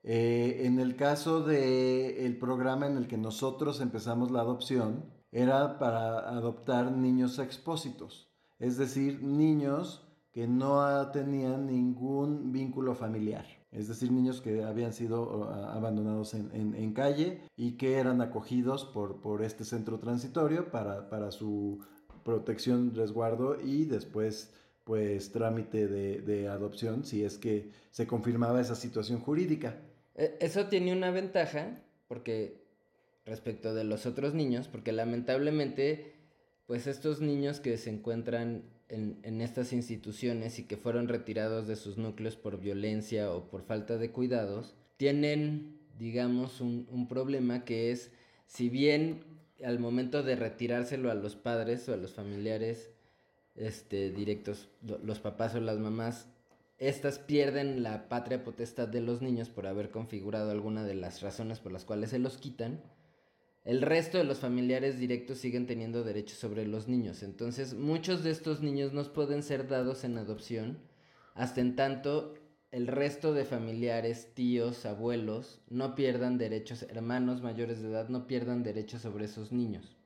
Eh, 0.03 0.63
en 0.65 0.81
el 0.81 0.97
caso 0.97 1.43
del 1.43 2.37
programa 2.39 2.87
en 2.87 2.99
el 2.99 3.07
que 3.07 3.17
nosotros 3.17 3.81
empezamos 3.81 4.31
la 4.31 4.41
adopción, 4.41 5.05
era 5.35 5.79
para 5.79 6.31
adoptar 6.31 6.91
niños 6.91 7.39
expósitos, 7.39 8.31
es 8.59 8.79
decir, 8.79 9.23
niños 9.23 10.09
que 10.33 10.49
no 10.49 11.11
tenían 11.11 11.67
ningún 11.67 12.53
vínculo 12.53 12.95
familiar 12.95 13.45
es 13.75 13.89
decir, 13.89 14.13
niños 14.13 14.41
que 14.41 14.63
habían 14.63 14.93
sido 14.93 15.53
abandonados 15.53 16.35
en, 16.35 16.93
calle 16.95 17.41
y 17.57 17.73
que 17.73 17.95
eran 17.95 18.21
acogidos 18.21 18.85
por, 18.85 19.21
por 19.21 19.43
este 19.43 19.65
centro 19.65 19.99
transitorio 19.99 20.71
para, 20.71 21.31
su 21.33 21.85
protección, 22.23 22.95
resguardo 22.95 23.61
y 23.61 23.85
después 23.85 24.55
pues 24.85 25.33
trámite 25.33 25.89
de, 25.89 26.49
adopción 26.49 27.05
si 27.05 27.25
es 27.25 27.37
que 27.37 27.73
se 27.91 28.07
confirmaba 28.07 28.61
esa 28.61 28.77
situación 28.77 29.19
jurídica. 29.19 29.81
E, 30.15 30.37
eso 30.41 30.67
tiene 30.69 30.93
una 30.93 31.11
ventaja 31.11 31.83
porque 32.07 32.64
respecto 33.25 33.75
de 33.75 33.85
los 33.85 34.07
otros 34.07 34.35
niños, 34.35 34.69
porque 34.69 34.93
lamentablemente 34.93 36.15
pues 36.67 36.87
estos 36.87 37.21
niños 37.21 37.61
que 37.61 37.77
se 37.77 37.91
encuentran 37.91 38.65
en, 38.89 39.41
estas 39.41 39.73
instituciones 39.73 40.59
y 40.59 40.65
que 40.65 40.77
fueron 40.77 41.09
retirados 41.09 41.67
de 41.67 41.77
sus 41.77 41.99
núcleos 41.99 42.37
por 42.37 42.61
violencia 42.61 43.33
o 43.33 43.49
por 43.49 43.63
falta 43.63 43.99
de 43.99 44.11
cuidados, 44.11 44.75
tienen, 44.97 45.79
digamos, 45.99 46.61
un, 46.61 47.07
problema 47.09 47.65
que 47.65 47.91
es, 47.91 48.13
si 48.47 48.69
bien 48.69 49.25
al 49.65 49.79
momento 49.79 50.23
de 50.23 50.37
retirárselo 50.37 51.11
a 51.11 51.15
los 51.15 51.37
padres 51.37 51.89
o 51.89 51.95
a 51.95 51.97
los 51.97 52.13
familiares 52.13 52.91
este, 53.57 54.11
directos, 54.11 54.69
los 55.03 55.19
papás 55.21 55.55
o 55.55 55.61
las 55.61 55.79
mamás, 55.79 56.29
estas 56.79 57.19
pierden 57.19 57.83
la 57.83 58.09
patria 58.09 58.45
potestad 58.45 58.89
de 58.89 59.01
los 59.01 59.23
niños 59.23 59.49
por 59.49 59.67
haber 59.67 59.91
configurado 59.91 60.51
alguna 60.51 60.85
de 60.85 60.95
las 60.95 61.21
razones 61.23 61.61
por 61.61 61.73
las 61.73 61.85
cuales 61.85 62.11
se 62.11 62.19
los 62.19 62.39
quitan, 62.39 62.81
el 63.65 63.81
resto 63.81 64.19
de 64.19 64.25
los 64.25 64.39
familiares 64.39 64.99
directos 64.99 65.39
siguen 65.39 65.67
teniendo 65.67 66.05
derechos 66.05 66.39
sobre 66.39 66.67
los 66.67 66.87
niños. 66.87 67.23
Entonces, 67.23 67.75
muchos 67.75 68.23
de 68.23 68.31
estos 68.31 68.61
niños 68.61 68.93
no 68.93 69.03
pueden 69.13 69.43
ser 69.43 69.69
dados 69.69 70.05
en 70.05 70.19
adopción 70.19 70.79
hasta 71.35 71.61
en 71.63 71.75
tanto 71.75 72.35
el 72.71 72.89
resto 72.89 73.33
de 73.33 73.45
familiares, 73.45 74.35
tíos, 74.35 74.85
abuelos, 74.85 75.61
no 75.71 75.95
pierdan 75.95 76.39
derechos, 76.39 76.83
hermanos 76.83 77.41
mayores 77.41 77.81
de 77.81 77.89
edad, 77.89 78.09
no 78.09 78.27
pierdan 78.27 78.65
derechos 78.65 79.03
sobre 79.03 79.27
esos 79.27 79.53
niños. 79.53 79.97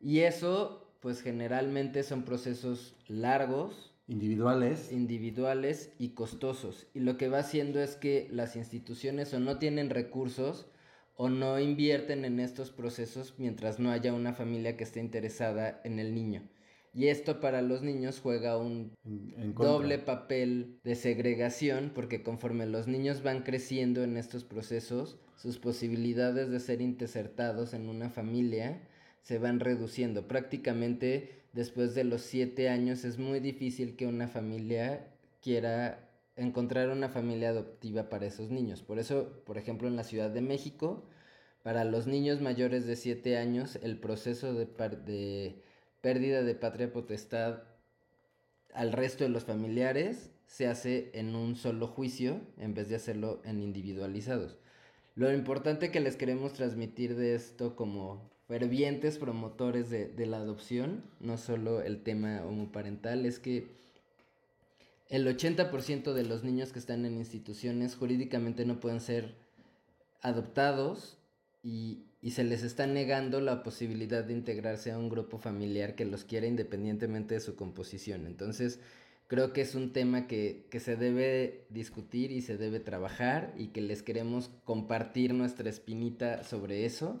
Y 0.00 0.20
eso, 0.20 0.90
pues 1.00 1.20
generalmente 1.20 2.02
son 2.02 2.24
procesos 2.24 2.96
largos. 3.06 3.94
Individuales. 4.08 4.90
Individuales 4.90 5.92
y 5.98 6.14
costosos. 6.14 6.88
Y 6.94 7.00
lo 7.00 7.16
que 7.16 7.28
va 7.28 7.38
haciendo 7.38 7.80
es 7.80 7.94
que 7.94 8.26
las 8.32 8.56
instituciones 8.56 9.32
o 9.32 9.38
no 9.38 9.58
tienen 9.58 9.90
recursos, 9.90 10.66
o 11.14 11.28
no 11.28 11.60
invierten 11.60 12.24
en 12.24 12.40
estos 12.40 12.70
procesos 12.70 13.34
mientras 13.38 13.78
no 13.78 13.90
haya 13.90 14.12
una 14.12 14.32
familia 14.32 14.76
que 14.76 14.84
esté 14.84 15.00
interesada 15.00 15.80
en 15.84 15.98
el 15.98 16.14
niño. 16.14 16.48
Y 16.94 17.08
esto 17.08 17.40
para 17.40 17.62
los 17.62 17.82
niños 17.82 18.20
juega 18.20 18.58
un 18.58 18.92
doble 19.56 19.98
papel 19.98 20.78
de 20.84 20.94
segregación 20.94 21.90
porque 21.94 22.22
conforme 22.22 22.66
los 22.66 22.86
niños 22.86 23.22
van 23.22 23.42
creciendo 23.42 24.04
en 24.04 24.18
estos 24.18 24.44
procesos, 24.44 25.18
sus 25.36 25.58
posibilidades 25.58 26.50
de 26.50 26.60
ser 26.60 26.82
intercertados 26.82 27.72
en 27.72 27.88
una 27.88 28.10
familia 28.10 28.82
se 29.22 29.38
van 29.38 29.60
reduciendo. 29.60 30.28
Prácticamente 30.28 31.42
después 31.54 31.94
de 31.94 32.04
los 32.04 32.22
siete 32.22 32.68
años 32.68 33.04
es 33.04 33.18
muy 33.18 33.40
difícil 33.40 33.96
que 33.96 34.06
una 34.06 34.28
familia 34.28 35.06
quiera 35.40 36.11
encontrar 36.42 36.90
una 36.90 37.08
familia 37.08 37.50
adoptiva 37.50 38.08
para 38.08 38.26
esos 38.26 38.50
niños. 38.50 38.82
Por 38.82 38.98
eso, 38.98 39.42
por 39.44 39.58
ejemplo, 39.58 39.88
en 39.88 39.96
la 39.96 40.04
Ciudad 40.04 40.30
de 40.30 40.40
México, 40.40 41.04
para 41.62 41.84
los 41.84 42.06
niños 42.06 42.40
mayores 42.40 42.86
de 42.86 42.96
7 42.96 43.36
años, 43.36 43.78
el 43.82 43.98
proceso 43.98 44.52
de, 44.54 44.66
de 45.04 45.62
pérdida 46.00 46.42
de 46.42 46.54
patria 46.54 46.92
potestad 46.92 47.62
al 48.74 48.92
resto 48.92 49.24
de 49.24 49.30
los 49.30 49.44
familiares 49.44 50.30
se 50.46 50.66
hace 50.66 51.10
en 51.14 51.34
un 51.34 51.56
solo 51.56 51.86
juicio 51.86 52.40
en 52.58 52.74
vez 52.74 52.88
de 52.88 52.96
hacerlo 52.96 53.40
en 53.44 53.60
individualizados. 53.60 54.58
Lo 55.14 55.32
importante 55.32 55.90
que 55.90 56.00
les 56.00 56.16
queremos 56.16 56.54
transmitir 56.54 57.16
de 57.16 57.34
esto 57.34 57.76
como 57.76 58.30
fervientes 58.48 59.18
promotores 59.18 59.90
de, 59.90 60.08
de 60.08 60.26
la 60.26 60.38
adopción, 60.38 61.04
no 61.20 61.36
solo 61.36 61.82
el 61.82 62.02
tema 62.02 62.44
homoparental, 62.44 63.26
es 63.26 63.38
que 63.38 63.68
el 65.12 65.26
80% 65.26 66.14
de 66.14 66.24
los 66.24 66.42
niños 66.42 66.72
que 66.72 66.78
están 66.78 67.04
en 67.04 67.18
instituciones 67.18 67.96
jurídicamente 67.96 68.64
no 68.64 68.80
pueden 68.80 69.00
ser 69.00 69.34
adoptados 70.22 71.18
y, 71.62 72.06
se 72.30 72.44
les 72.44 72.62
está 72.62 72.86
negando 72.86 73.40
la 73.42 73.62
posibilidad 73.62 74.24
de 74.24 74.32
integrarse 74.32 74.90
a 74.90 74.96
un 74.96 75.10
grupo 75.10 75.36
familiar 75.36 75.96
que 75.96 76.06
los 76.06 76.24
quiera 76.24 76.46
independientemente 76.46 77.34
de 77.34 77.40
su 77.40 77.56
composición. 77.56 78.26
Entonces, 78.26 78.80
creo 79.26 79.52
que 79.52 79.60
es 79.60 79.74
un 79.74 79.92
tema 79.92 80.26
que, 80.26 80.64
se 80.80 80.96
debe 80.96 81.66
discutir 81.68 82.30
y 82.30 82.40
se 82.40 82.56
debe 82.56 82.80
trabajar 82.80 83.52
y 83.58 83.66
que 83.66 83.82
les 83.82 84.02
queremos 84.02 84.50
compartir 84.64 85.34
nuestra 85.34 85.68
espinita 85.68 86.42
sobre 86.42 86.86
eso 86.86 87.20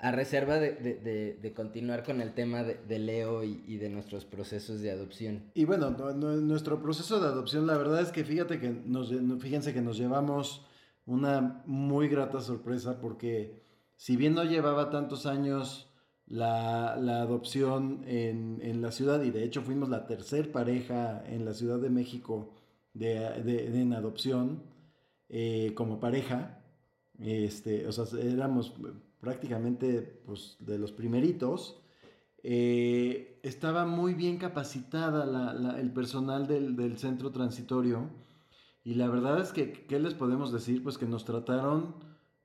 a 0.00 0.12
reserva 0.12 0.58
de, 0.58 1.52
continuar 1.56 2.04
con 2.04 2.20
el 2.20 2.32
tema 2.32 2.62
de, 2.62 2.98
Leo 2.98 3.42
y, 3.42 3.76
de 3.78 3.88
nuestros 3.88 4.24
procesos 4.24 4.80
de 4.80 4.90
adopción. 4.90 5.50
Y 5.54 5.64
bueno, 5.64 5.90
nuestro 5.90 6.80
proceso 6.80 7.20
de 7.20 7.26
adopción, 7.26 7.66
la 7.66 7.76
verdad 7.76 8.00
es 8.02 8.12
que 8.12 8.24
fíjate 8.24 8.60
que 8.60 8.70
nos, 8.70 9.12
fíjense 9.40 9.74
que 9.74 9.82
nos 9.82 9.98
llevamos 9.98 10.64
una 11.04 11.62
muy 11.66 12.08
grata 12.08 12.40
sorpresa 12.40 13.00
porque 13.00 13.62
si 13.96 14.16
bien 14.16 14.34
no 14.34 14.44
llevaba 14.44 14.90
tantos 14.90 15.26
años 15.26 15.90
la, 16.26 16.92
adopción 16.92 18.04
en, 18.06 18.80
la 18.80 18.92
ciudad 18.92 19.22
y 19.22 19.30
de 19.30 19.42
hecho 19.42 19.62
fuimos 19.62 19.88
la 19.88 20.06
tercer 20.06 20.52
pareja 20.52 21.24
en 21.26 21.44
la 21.44 21.54
Ciudad 21.54 21.78
de 21.78 21.90
México 21.90 22.54
de, 22.92 23.26
en 23.26 23.92
adopción 23.94 24.62
eh, 25.28 25.72
como 25.74 25.98
pareja, 25.98 26.60
este, 27.18 27.86
o 27.86 27.92
sea, 27.92 28.04
éramos 28.20 28.72
prácticamente 29.20 30.22
pues, 30.26 30.56
de 30.60 30.78
los 30.78 30.92
primeritos. 30.92 31.80
eh, 32.42 33.40
estaba 33.42 33.84
muy 33.86 34.14
bien 34.14 34.38
capacitada 34.38 35.78
el 35.78 35.92
personal 35.92 36.46
del, 36.46 36.76
del, 36.76 36.98
centro 36.98 37.30
transitorio 37.30 38.10
y 38.84 38.94
la 38.94 39.08
verdad 39.08 39.40
es 39.40 39.52
que, 39.52 39.86
¿qué 39.86 39.98
les 39.98 40.14
podemos 40.14 40.52
decir? 40.52 40.82
Pues 40.82 40.98
que 40.98 41.06
nos 41.06 41.24
trataron 41.24 41.96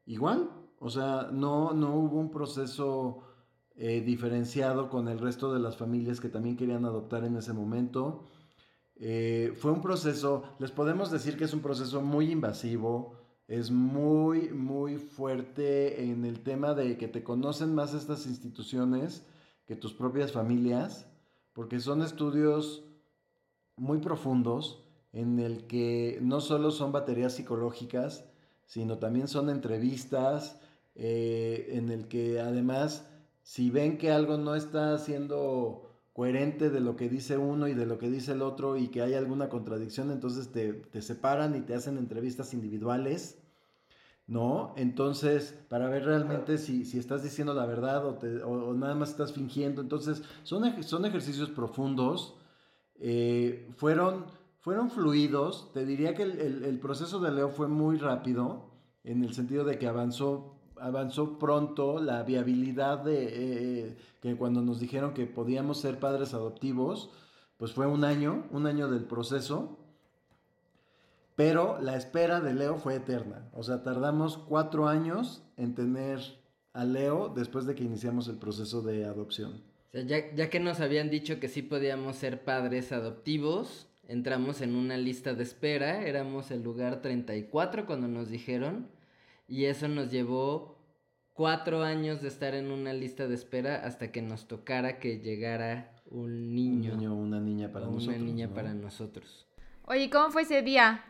igual, 0.06 0.50
o 0.80 0.90
sea, 0.90 1.30
no, 1.32 1.74
no 1.74 1.96
hubo 1.96 2.20
un 2.20 2.32
proceso 2.32 3.24
eh, 3.76 4.02
diferenciado 4.02 4.90
con 4.90 5.08
el 5.08 5.18
resto 5.18 5.54
de 5.54 5.60
las 5.60 5.78
familias 5.78 6.20
que 6.20 6.30
también 6.30 6.58
querían 6.58 6.86
adoptar 6.86 7.24
en 7.24 7.38
ese 7.38 7.54
momento. 7.54 8.26
Eh, 8.98 9.54
fue 9.56 9.72
un 9.72 9.82
proceso, 9.82 10.44
les 10.60 10.72
podemos 10.72 11.10
decir 11.10 11.38
que 11.38 11.46
es 11.46 11.54
un 11.54 11.62
proceso 11.62 12.02
muy 12.02 12.32
invasivo, 12.32 13.16
es 13.48 13.72
muy, 13.72 14.50
muy 14.50 14.98
fuerte 14.98 16.04
en 16.04 16.26
el 16.26 16.42
tema 16.42 16.74
de 16.74 16.98
que 16.98 17.08
te 17.08 17.24
conocen 17.24 17.76
más 17.76 17.94
estas 17.94 18.26
instituciones 18.26 19.26
que 19.66 19.76
tus 19.76 19.94
propias 19.94 20.32
familias, 20.32 21.08
porque 21.54 21.80
son 21.80 22.02
estudios 22.02 22.84
muy 23.76 24.00
profundos 24.00 24.84
en 25.12 25.40
el 25.40 25.68
que 25.68 26.20
no 26.22 26.42
solo 26.42 26.72
son 26.72 26.92
baterías 26.92 27.34
psicológicas, 27.34 28.26
sino 28.66 28.98
también 28.98 29.28
son 29.28 29.50
entrevistas, 29.50 30.60
eh, 30.96 31.70
en 31.72 31.90
el 31.90 32.08
que 32.08 32.40
además, 32.40 33.08
si 33.42 33.70
ven 33.70 33.98
que 33.98 34.12
algo 34.12 34.38
no 34.38 34.56
está 34.56 34.98
siendo 34.98 35.93
coherente 36.14 36.70
de 36.70 36.80
lo 36.80 36.96
que 36.96 37.10
dice 37.10 37.38
uno 37.38 37.68
y 37.68 37.74
de 37.74 37.86
lo 37.86 37.98
que 37.98 38.10
dice 38.10 38.34
el 38.34 38.42
otro 38.42 38.78
y 38.78 38.88
que 38.88 39.02
hay 39.02 39.16
alguna 39.16 39.50
contradicción, 39.50 40.12
entonces 40.12 40.52
te, 40.52 40.74
te 40.74 41.02
separan 41.02 41.56
y 41.56 41.62
te 41.62 41.74
hacen 41.74 41.98
entrevistas 41.98 42.54
individuales 42.54 43.44
¿no? 44.28 44.74
Entonces, 44.78 45.60
para 45.70 45.90
ver 45.90 46.06
realmente 46.06 46.58
si, 46.58 46.86
si 46.86 46.98
estás 46.98 47.24
diciendo 47.24 47.54
la 47.54 47.66
verdad 47.66 48.06
o, 48.06 48.16
te, 48.16 48.42
o, 48.44 48.74
nada 48.74 48.96
más 48.96 49.12
estás 49.12 49.34
fingiendo. 49.34 49.82
Entonces, 49.82 50.24
son, 50.44 50.84
son 50.84 51.06
ejercicios 51.06 51.50
profundos, 51.50 52.36
eh, 53.00 53.70
fueron, 53.76 54.26
fueron 54.60 54.90
fluidos. 54.90 55.72
Te 55.74 55.86
diría 55.86 56.16
que 56.16 56.24
el, 56.24 56.64
el, 56.64 56.80
proceso 56.80 57.20
de 57.20 57.32
Leo 57.32 57.50
fue 57.50 57.68
muy 57.68 57.98
rápido, 57.98 58.72
en 59.04 59.24
el 59.24 59.34
sentido 59.34 59.66
de 59.66 59.78
que 59.78 59.88
avanzó, 59.88 60.53
avanzó 60.84 61.40
pronto 61.40 61.98
la 62.00 62.24
viabilidad 62.24 63.00
de 63.00 63.30
eh, 63.32 63.98
que 64.22 64.36
cuando 64.36 64.62
nos 64.62 64.82
dijeron 64.82 65.14
que 65.14 65.26
podíamos 65.26 65.80
ser 65.80 65.98
padres 65.98 66.34
adoptivos, 66.34 67.10
pues 67.56 67.72
fue 67.72 67.88
un 67.88 68.04
año, 68.04 68.46
un 68.52 68.68
año 68.68 68.90
del 68.90 69.06
proceso. 69.06 69.80
Pero 71.38 71.80
la 71.82 71.96
espera 71.96 72.42
de 72.42 72.54
Leo 72.54 72.78
fue 72.78 72.96
eterna. 72.96 73.50
O 73.54 73.64
sea, 73.64 73.82
tardamos 73.82 74.38
cuatro 74.38 74.90
años 74.90 75.42
en 75.56 75.74
tener 75.74 76.20
a 76.74 76.84
Leo 76.84 77.30
después 77.30 77.66
de 77.66 77.76
que 77.76 77.86
iniciamos 77.86 78.28
el 78.28 78.38
proceso 78.38 78.82
de 78.82 79.06
adopción. 79.06 79.64
O 79.88 79.92
sea, 79.94 80.02
ya, 80.02 80.36
ya 80.36 80.50
que 80.50 80.60
nos 80.60 80.82
habían 80.82 81.10
dicho 81.10 81.40
que 81.40 81.48
sí 81.48 81.62
podíamos 81.62 82.18
ser 82.18 82.44
padres 82.44 82.92
adoptivos, 82.92 83.88
entramos 84.10 84.60
en 84.60 84.76
una 84.76 84.98
lista 84.98 85.34
de 85.34 85.44
espera, 85.44 86.06
éramos 86.06 86.52
el 86.52 86.62
lugar 86.62 87.02
34 87.02 87.86
cuando 87.86 88.10
nos 88.10 88.30
dijeron, 88.30 88.90
y 89.48 89.66
eso 89.66 89.88
nos 89.88 90.12
llevó 90.12 90.73
cuatro 91.34 91.84
años 91.84 92.22
de 92.22 92.28
estar 92.28 92.54
en 92.54 92.72
una 92.72 92.94
lista 92.94 93.28
de 93.28 93.36
espera 93.36 93.86
hasta 93.86 94.12
que 94.12 94.22
nos 94.22 94.48
tocara 94.48 95.00
que 95.00 95.20
llegara 95.20 95.92
un 96.10 96.54
niño. 96.56 96.94
Un 96.94 97.00
niño 97.00 97.14
o 97.14 97.18
una 97.18 97.40
niña 97.40 97.72
para 97.72 97.86
nosotros. 97.86 98.18
Una 98.18 98.26
niña 98.26 98.50
para 98.50 98.74
nosotros. 98.74 99.46
Oye, 99.86 100.10
¿cómo 100.10 100.32
fue 100.32 100.44
ese 100.44 100.62
día? 100.62 101.04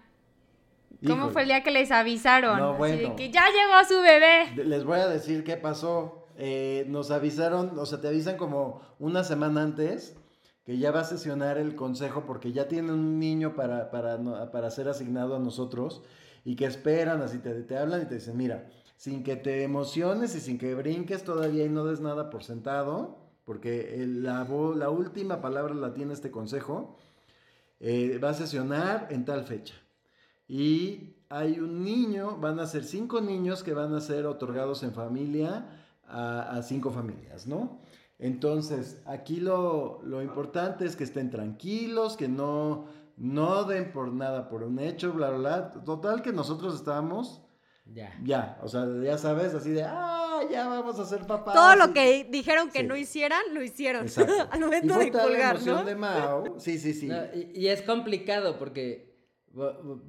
¿Cómo 1.05 1.29
fue 1.31 1.41
el 1.41 1.49
día 1.49 1.63
que 1.63 1.71
les 1.71 1.91
avisaron? 1.91 2.57
No, 2.59 2.75
bueno. 2.75 3.15
que 3.15 3.29
ya 3.29 3.45
llegó 3.47 3.83
su 3.87 4.01
bebé. 4.01 4.63
Les 4.63 4.83
voy 4.85 4.99
a 4.99 5.07
decir 5.07 5.43
qué 5.43 5.57
pasó. 5.57 6.27
Eh, 6.37 6.85
nos 6.87 7.11
avisaron, 7.11 7.77
o 7.77 7.85
sea, 7.85 7.99
te 7.99 8.07
avisan 8.07 8.37
como 8.37 8.81
una 8.99 9.23
semana 9.23 9.61
antes 9.61 10.15
que 10.65 10.77
ya 10.77 10.91
va 10.91 11.01
a 11.01 11.03
sesionar 11.03 11.57
el 11.57 11.75
consejo 11.75 12.25
porque 12.25 12.53
ya 12.53 12.67
tiene 12.67 12.93
un 12.93 13.19
niño 13.19 13.53
para, 13.55 13.91
para, 13.91 14.17
para 14.51 14.71
ser 14.71 14.87
asignado 14.87 15.35
a 15.35 15.39
nosotros 15.39 16.03
y 16.45 16.55
que 16.55 16.65
esperan, 16.65 17.21
así 17.21 17.39
te, 17.39 17.53
te 17.63 17.77
hablan 17.77 18.03
y 18.03 18.05
te 18.05 18.15
dicen, 18.15 18.37
mira, 18.37 18.69
sin 19.03 19.21
que 19.21 19.35
te 19.35 19.63
emociones 19.63 20.33
y 20.33 20.39
sin 20.39 20.57
que 20.57 20.75
brinques 20.75 21.25
todavía 21.25 21.65
y 21.65 21.69
no 21.69 21.83
des 21.83 21.99
nada 21.99 22.29
por 22.29 22.41
sentado, 22.41 23.17
porque 23.43 24.01
la, 24.07 24.47
la 24.77 24.89
última 24.89 25.41
palabra 25.41 25.73
la 25.73 25.93
tiene 25.93 26.13
este 26.13 26.31
consejo, 26.31 26.95
eh, 27.81 28.17
va 28.23 28.29
a 28.29 28.33
sesionar 28.33 29.09
en 29.11 29.25
tal 29.25 29.43
fecha 29.43 29.75
y 30.47 31.17
hay 31.27 31.59
un 31.59 31.83
niño, 31.83 32.37
van 32.37 32.61
a 32.61 32.65
ser 32.65 32.85
cinco 32.85 33.19
niños 33.19 33.61
que 33.61 33.73
van 33.73 33.93
a 33.93 33.99
ser 33.99 34.25
otorgados 34.25 34.83
en 34.83 34.93
familia 34.93 35.67
a, 36.07 36.61
cinco 36.63 36.89
familias, 36.89 37.45
¿no? 37.45 37.81
Entonces, 38.19 39.01
aquí 39.05 39.41
lo, 39.41 39.99
importante 40.21 40.85
es 40.85 40.95
que 40.95 41.03
estén 41.03 41.29
tranquilos, 41.29 42.15
que 42.15 42.29
no, 42.29 42.85
no 43.17 43.65
den 43.65 43.91
por 43.91 44.13
nada 44.13 44.47
por 44.47 44.63
un 44.63 44.79
hecho, 44.79 45.11
bla, 45.11 45.29
bla, 45.31 45.39
bla. 45.39 45.71
Total 45.83 46.21
que 46.21 46.31
nosotros 46.31 46.73
estábamos... 46.73 47.42
Ya. 47.85 48.17
Ya, 48.23 48.57
o 48.61 48.67
sea, 48.67 48.87
ya 49.03 49.17
sabes, 49.17 49.53
así 49.53 49.71
de, 49.71 49.83
ah, 49.83 50.41
ya 50.49 50.67
vamos 50.67 50.97
a 50.99 51.05
ser 51.05 51.27
papás. 51.27 51.53
Todo 51.53 51.75
lo 51.75 51.93
que 51.93 52.25
dijeron 52.29 52.71
que 52.71 52.83
no 52.83 52.95
hicieran, 52.95 53.41
lo 53.53 53.61
hicieron. 53.61 54.03
Exacto. 54.03 54.33
Al 54.51 54.59
momento 54.61 54.97
de 54.97 55.11
colgar, 55.11 55.61
¿no? 55.63 55.83
de 55.83 55.95
Mao. 55.95 56.59
Sí, 56.59 56.79
sí, 56.79 56.93
sí. 56.93 57.09
y, 57.53 57.67
es 57.67 57.81
complicado 57.81 58.57
porque 58.57 59.13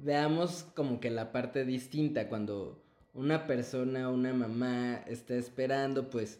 veamos 0.01 0.65
como 0.73 0.99
que 0.99 1.11
la 1.11 1.31
parte 1.31 1.65
distinta 1.65 2.29
cuando 2.29 2.81
una 3.13 3.47
persona, 3.47 4.09
una 4.09 4.33
mamá 4.33 5.03
está 5.07 5.35
esperando, 5.35 6.09
pues 6.09 6.39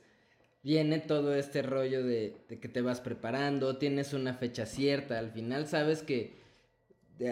viene 0.63 1.00
todo 1.00 1.36
este 1.36 1.62
rollo 1.62 2.04
de, 2.04 2.43
que 2.48 2.67
te 2.67 2.82
vas 2.82 3.00
preparando, 3.00 3.78
tienes 3.78 4.13
una 4.13 4.34
fecha 4.34 4.65
cierta, 4.65 5.19
al 5.19 5.32
final 5.32 5.67
sabes 5.67 6.02
que 6.02 6.45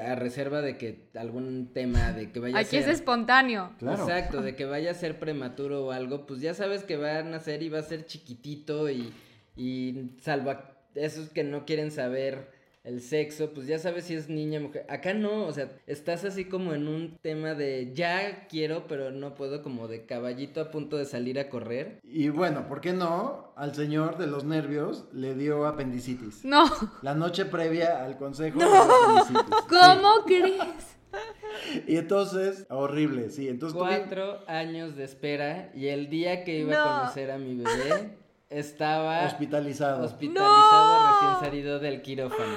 a 0.06 0.16
reserva 0.16 0.62
de 0.62 0.78
que 0.78 1.10
algún 1.16 1.72
tema 1.74 2.14
de 2.14 2.32
que 2.32 2.40
vaya 2.40 2.58
a 2.58 2.64
ser... 2.64 2.80
Aquí 2.80 2.90
es 2.90 2.96
espontáneo. 2.96 3.74
Exacto, 3.82 4.42
de 4.42 4.56
que 4.56 4.66
vaya 4.66 4.92
a 4.92 4.94
ser 4.94 5.20
prematuro 5.20 5.86
o 5.86 5.92
algo, 5.92 6.26
pues 6.26 6.42
ya 6.42 6.54
sabes 6.54 6.84
que 6.84 6.98
va 6.98 7.20
a 7.20 7.24
nacer 7.24 7.64
y 7.64 7.70
va 7.70 7.80
a 7.80 7.84
ser 7.84 8.06
chiquitito 8.06 8.90
y, 8.90 9.14
y 9.56 10.12
salva 10.22 10.74
esos 10.96 11.30
que 11.30 11.44
no 11.44 11.66
quieren 11.66 11.92
saber 11.92 12.53
el 12.84 13.02
sexo, 13.02 13.52
pues 13.54 13.66
ya 13.66 13.80
sabes 13.80 14.06
si 14.06 14.16
es 14.16 14.30
niña 14.30 14.60
o 14.60 14.64
mujer. 14.64 14.86
Acá 14.90 15.14
no, 15.14 15.46
o 15.46 15.54
sea, 15.54 15.72
estás 15.88 16.26
así 16.26 16.46
como 16.46 16.74
en 16.74 16.88
un 16.88 17.18
tema 17.22 17.54
de 17.54 17.94
ya 17.94 18.48
quiero, 18.48 18.88
pero 18.88 19.12
no 19.12 19.36
puedo, 19.36 19.64
como 19.64 19.88
de 19.88 20.06
caballito 20.06 20.60
a 20.60 20.72
punto 20.72 20.98
de 20.98 21.06
salir 21.06 21.40
a 21.40 21.50
correr. 21.50 22.00
Y 22.04 22.30
bueno, 22.30 22.68
¿por 22.68 22.82
qué 22.82 22.92
no? 22.92 23.54
Al 23.56 23.74
señor 23.74 24.18
de 24.18 24.28
los 24.28 24.44
nervios 24.44 25.06
le 25.14 25.36
dio 25.36 25.66
apendicitis. 25.66 26.44
No. 26.44 26.66
La 27.02 27.14
noche 27.14 27.46
previa 27.46 28.04
al 28.04 28.18
consejo. 28.18 28.60
¿Cómo 29.70 30.26
crees? 30.26 30.94
Y 31.88 31.98
entonces, 31.98 32.66
horrible, 32.70 33.30
sí. 33.30 33.48
Entonces, 33.48 33.78
Cuatro 33.78 34.40
años 34.48 34.96
de 34.96 35.04
espera 35.04 35.72
y 35.76 35.88
el 35.88 36.10
día 36.10 36.44
que 36.44 36.60
iba 36.60 36.74
a 36.74 37.00
conocer 37.00 37.30
a 37.30 37.38
mi 37.38 37.56
bebé 37.56 38.18
estaba 38.54 39.26
hospitalizado. 39.26 40.04
Hospitalizado 40.04 41.08
recién 41.12 41.40
salido 41.40 41.80
del 41.80 42.02
quirófano. 42.02 42.54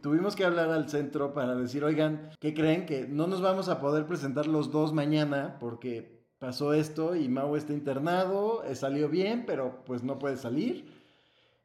Tuvimos 0.00 0.34
que 0.34 0.44
hablar 0.44 0.70
al 0.70 0.88
centro 0.88 1.34
para 1.34 1.54
decir, 1.54 1.84
oigan, 1.84 2.30
¿qué 2.40 2.54
creen? 2.54 2.86
Que 2.86 3.06
no 3.06 3.26
nos 3.26 3.42
vamos 3.42 3.68
a 3.68 3.80
poder 3.80 4.06
presentar 4.06 4.46
los 4.46 4.70
dos 4.70 4.94
mañana 4.94 5.56
porque 5.60 6.24
pasó 6.38 6.72
esto 6.72 7.14
y 7.14 7.28
Mau 7.28 7.54
está 7.54 7.74
internado, 7.74 8.64
eh, 8.64 8.74
salió 8.74 9.10
bien, 9.10 9.44
pero 9.46 9.84
pues 9.84 10.02
no 10.02 10.18
puede 10.18 10.38
salir. 10.38 10.90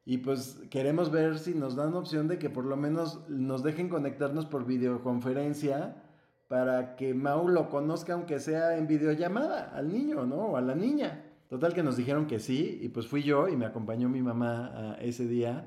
Y 0.04 0.18
pues 0.18 0.60
queremos 0.70 1.10
ver 1.10 1.38
si 1.38 1.54
nos 1.54 1.76
dan 1.76 1.94
opción 1.94 2.28
de 2.28 2.38
que 2.38 2.50
por 2.50 2.64
lo 2.64 2.76
menos 2.76 3.28
nos 3.28 3.62
dejen 3.62 3.88
conectarnos 3.88 4.44
por 4.44 4.66
videoconferencia 4.66 5.96
para 6.46 6.94
que 6.94 7.14
Mau 7.14 7.48
lo 7.48 7.68
conozca 7.70 8.12
aunque 8.12 8.38
sea 8.38 8.76
en 8.76 8.86
videollamada 8.86 9.72
al 9.74 9.92
niño, 9.92 10.26
¿no? 10.26 10.36
O 10.36 10.56
a 10.56 10.60
la 10.60 10.74
niña. 10.74 11.25
Total 11.48 11.74
que 11.74 11.82
nos 11.82 11.96
dijeron 11.96 12.26
que 12.26 12.40
sí 12.40 12.80
y 12.82 12.88
pues 12.88 13.06
fui 13.06 13.22
yo 13.22 13.48
y 13.48 13.56
me 13.56 13.66
acompañó 13.66 14.08
mi 14.08 14.20
mamá 14.20 14.96
ese 15.00 15.26
día 15.26 15.64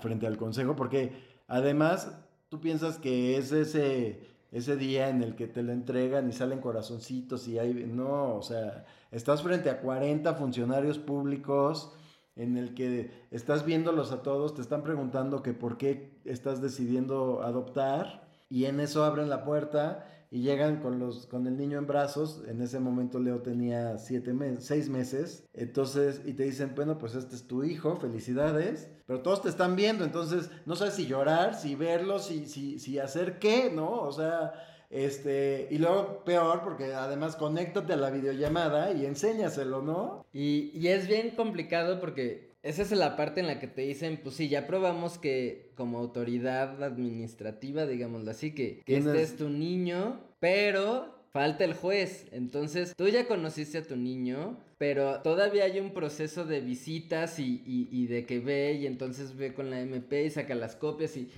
frente 0.00 0.26
al 0.26 0.36
consejo 0.36 0.74
porque 0.74 1.12
además 1.48 2.16
tú 2.48 2.60
piensas 2.60 2.98
que 2.98 3.36
es 3.36 3.52
ese, 3.52 4.20
ese 4.52 4.76
día 4.76 5.08
en 5.08 5.22
el 5.22 5.36
que 5.36 5.46
te 5.46 5.62
lo 5.62 5.72
entregan 5.72 6.28
y 6.28 6.32
salen 6.32 6.60
corazoncitos 6.60 7.46
y 7.46 7.58
hay, 7.58 7.74
no, 7.74 8.34
o 8.36 8.42
sea, 8.42 8.86
estás 9.10 9.42
frente 9.42 9.70
a 9.70 9.80
40 9.80 10.34
funcionarios 10.34 10.98
públicos 10.98 11.92
en 12.36 12.56
el 12.56 12.74
que 12.74 13.10
estás 13.30 13.66
viéndolos 13.66 14.12
a 14.12 14.22
todos, 14.22 14.54
te 14.54 14.62
están 14.62 14.82
preguntando 14.82 15.42
que 15.42 15.52
por 15.52 15.76
qué 15.76 16.18
estás 16.24 16.62
decidiendo 16.62 17.42
adoptar 17.42 18.28
y 18.48 18.64
en 18.64 18.80
eso 18.80 19.04
abren 19.04 19.28
la 19.28 19.44
puerta 19.44 20.06
y 20.30 20.42
llegan 20.42 20.80
con, 20.80 20.98
los, 20.98 21.26
con 21.26 21.46
el 21.46 21.56
niño 21.56 21.78
en 21.78 21.86
brazos. 21.86 22.42
En 22.46 22.62
ese 22.62 22.78
momento 22.78 23.18
Leo 23.18 23.42
tenía 23.42 23.98
siete 23.98 24.32
meses, 24.32 24.64
seis 24.64 24.88
meses. 24.88 25.44
Entonces, 25.54 26.22
y 26.24 26.34
te 26.34 26.44
dicen, 26.44 26.72
bueno, 26.76 26.98
pues 26.98 27.14
este 27.14 27.34
es 27.34 27.46
tu 27.46 27.64
hijo, 27.64 27.96
felicidades. 27.96 28.88
Pero 29.06 29.22
todos 29.22 29.42
te 29.42 29.48
están 29.48 29.74
viendo, 29.74 30.04
entonces 30.04 30.50
no 30.66 30.76
sabes 30.76 30.94
si 30.94 31.06
llorar, 31.06 31.56
si 31.56 31.74
verlo, 31.74 32.20
si, 32.20 32.46
si, 32.46 32.78
si 32.78 33.00
hacer 33.00 33.40
qué, 33.40 33.72
¿no? 33.74 33.90
O 34.02 34.12
sea, 34.12 34.52
este, 34.88 35.66
y 35.70 35.78
luego 35.78 36.24
peor, 36.24 36.62
porque 36.62 36.94
además 36.94 37.34
conéctate 37.34 37.92
a 37.92 37.96
la 37.96 38.10
videollamada 38.10 38.92
y 38.92 39.06
enséñaselo, 39.06 39.82
¿no? 39.82 40.26
Y, 40.32 40.70
y 40.78 40.88
es 40.88 41.08
bien 41.08 41.30
complicado 41.30 42.00
porque 42.00 42.49
esa 42.62 42.82
es 42.82 42.90
la 42.92 43.16
parte 43.16 43.40
en 43.40 43.46
la 43.46 43.58
que 43.58 43.66
te 43.66 43.82
dicen, 43.82 44.20
pues 44.22 44.36
sí, 44.36 44.48
ya 44.48 44.66
probamos 44.66 45.18
que 45.18 45.70
como 45.76 45.98
autoridad 45.98 46.82
administrativa, 46.82 47.86
digámoslo 47.86 48.30
así, 48.30 48.54
que, 48.54 48.82
que 48.84 48.98
este 48.98 49.22
es 49.22 49.36
tu 49.36 49.48
niño, 49.48 50.20
pero 50.40 51.20
falta 51.30 51.64
el 51.64 51.74
juez. 51.74 52.26
Entonces, 52.32 52.94
tú 52.96 53.08
ya 53.08 53.26
conociste 53.26 53.78
a 53.78 53.86
tu 53.86 53.96
niño, 53.96 54.58
pero 54.78 55.20
todavía 55.22 55.64
hay 55.64 55.80
un 55.80 55.92
proceso 55.92 56.44
de 56.44 56.60
visitas 56.60 57.38
y, 57.38 57.62
y, 57.66 58.06
de 58.06 58.26
que 58.26 58.40
ve 58.40 58.74
y 58.74 58.86
entonces 58.86 59.36
ve 59.36 59.54
con 59.54 59.70
la 59.70 59.80
MP 59.80 60.24
y 60.24 60.30
saca 60.30 60.54
las 60.54 60.76
copias 60.76 61.16
y... 61.16 61.28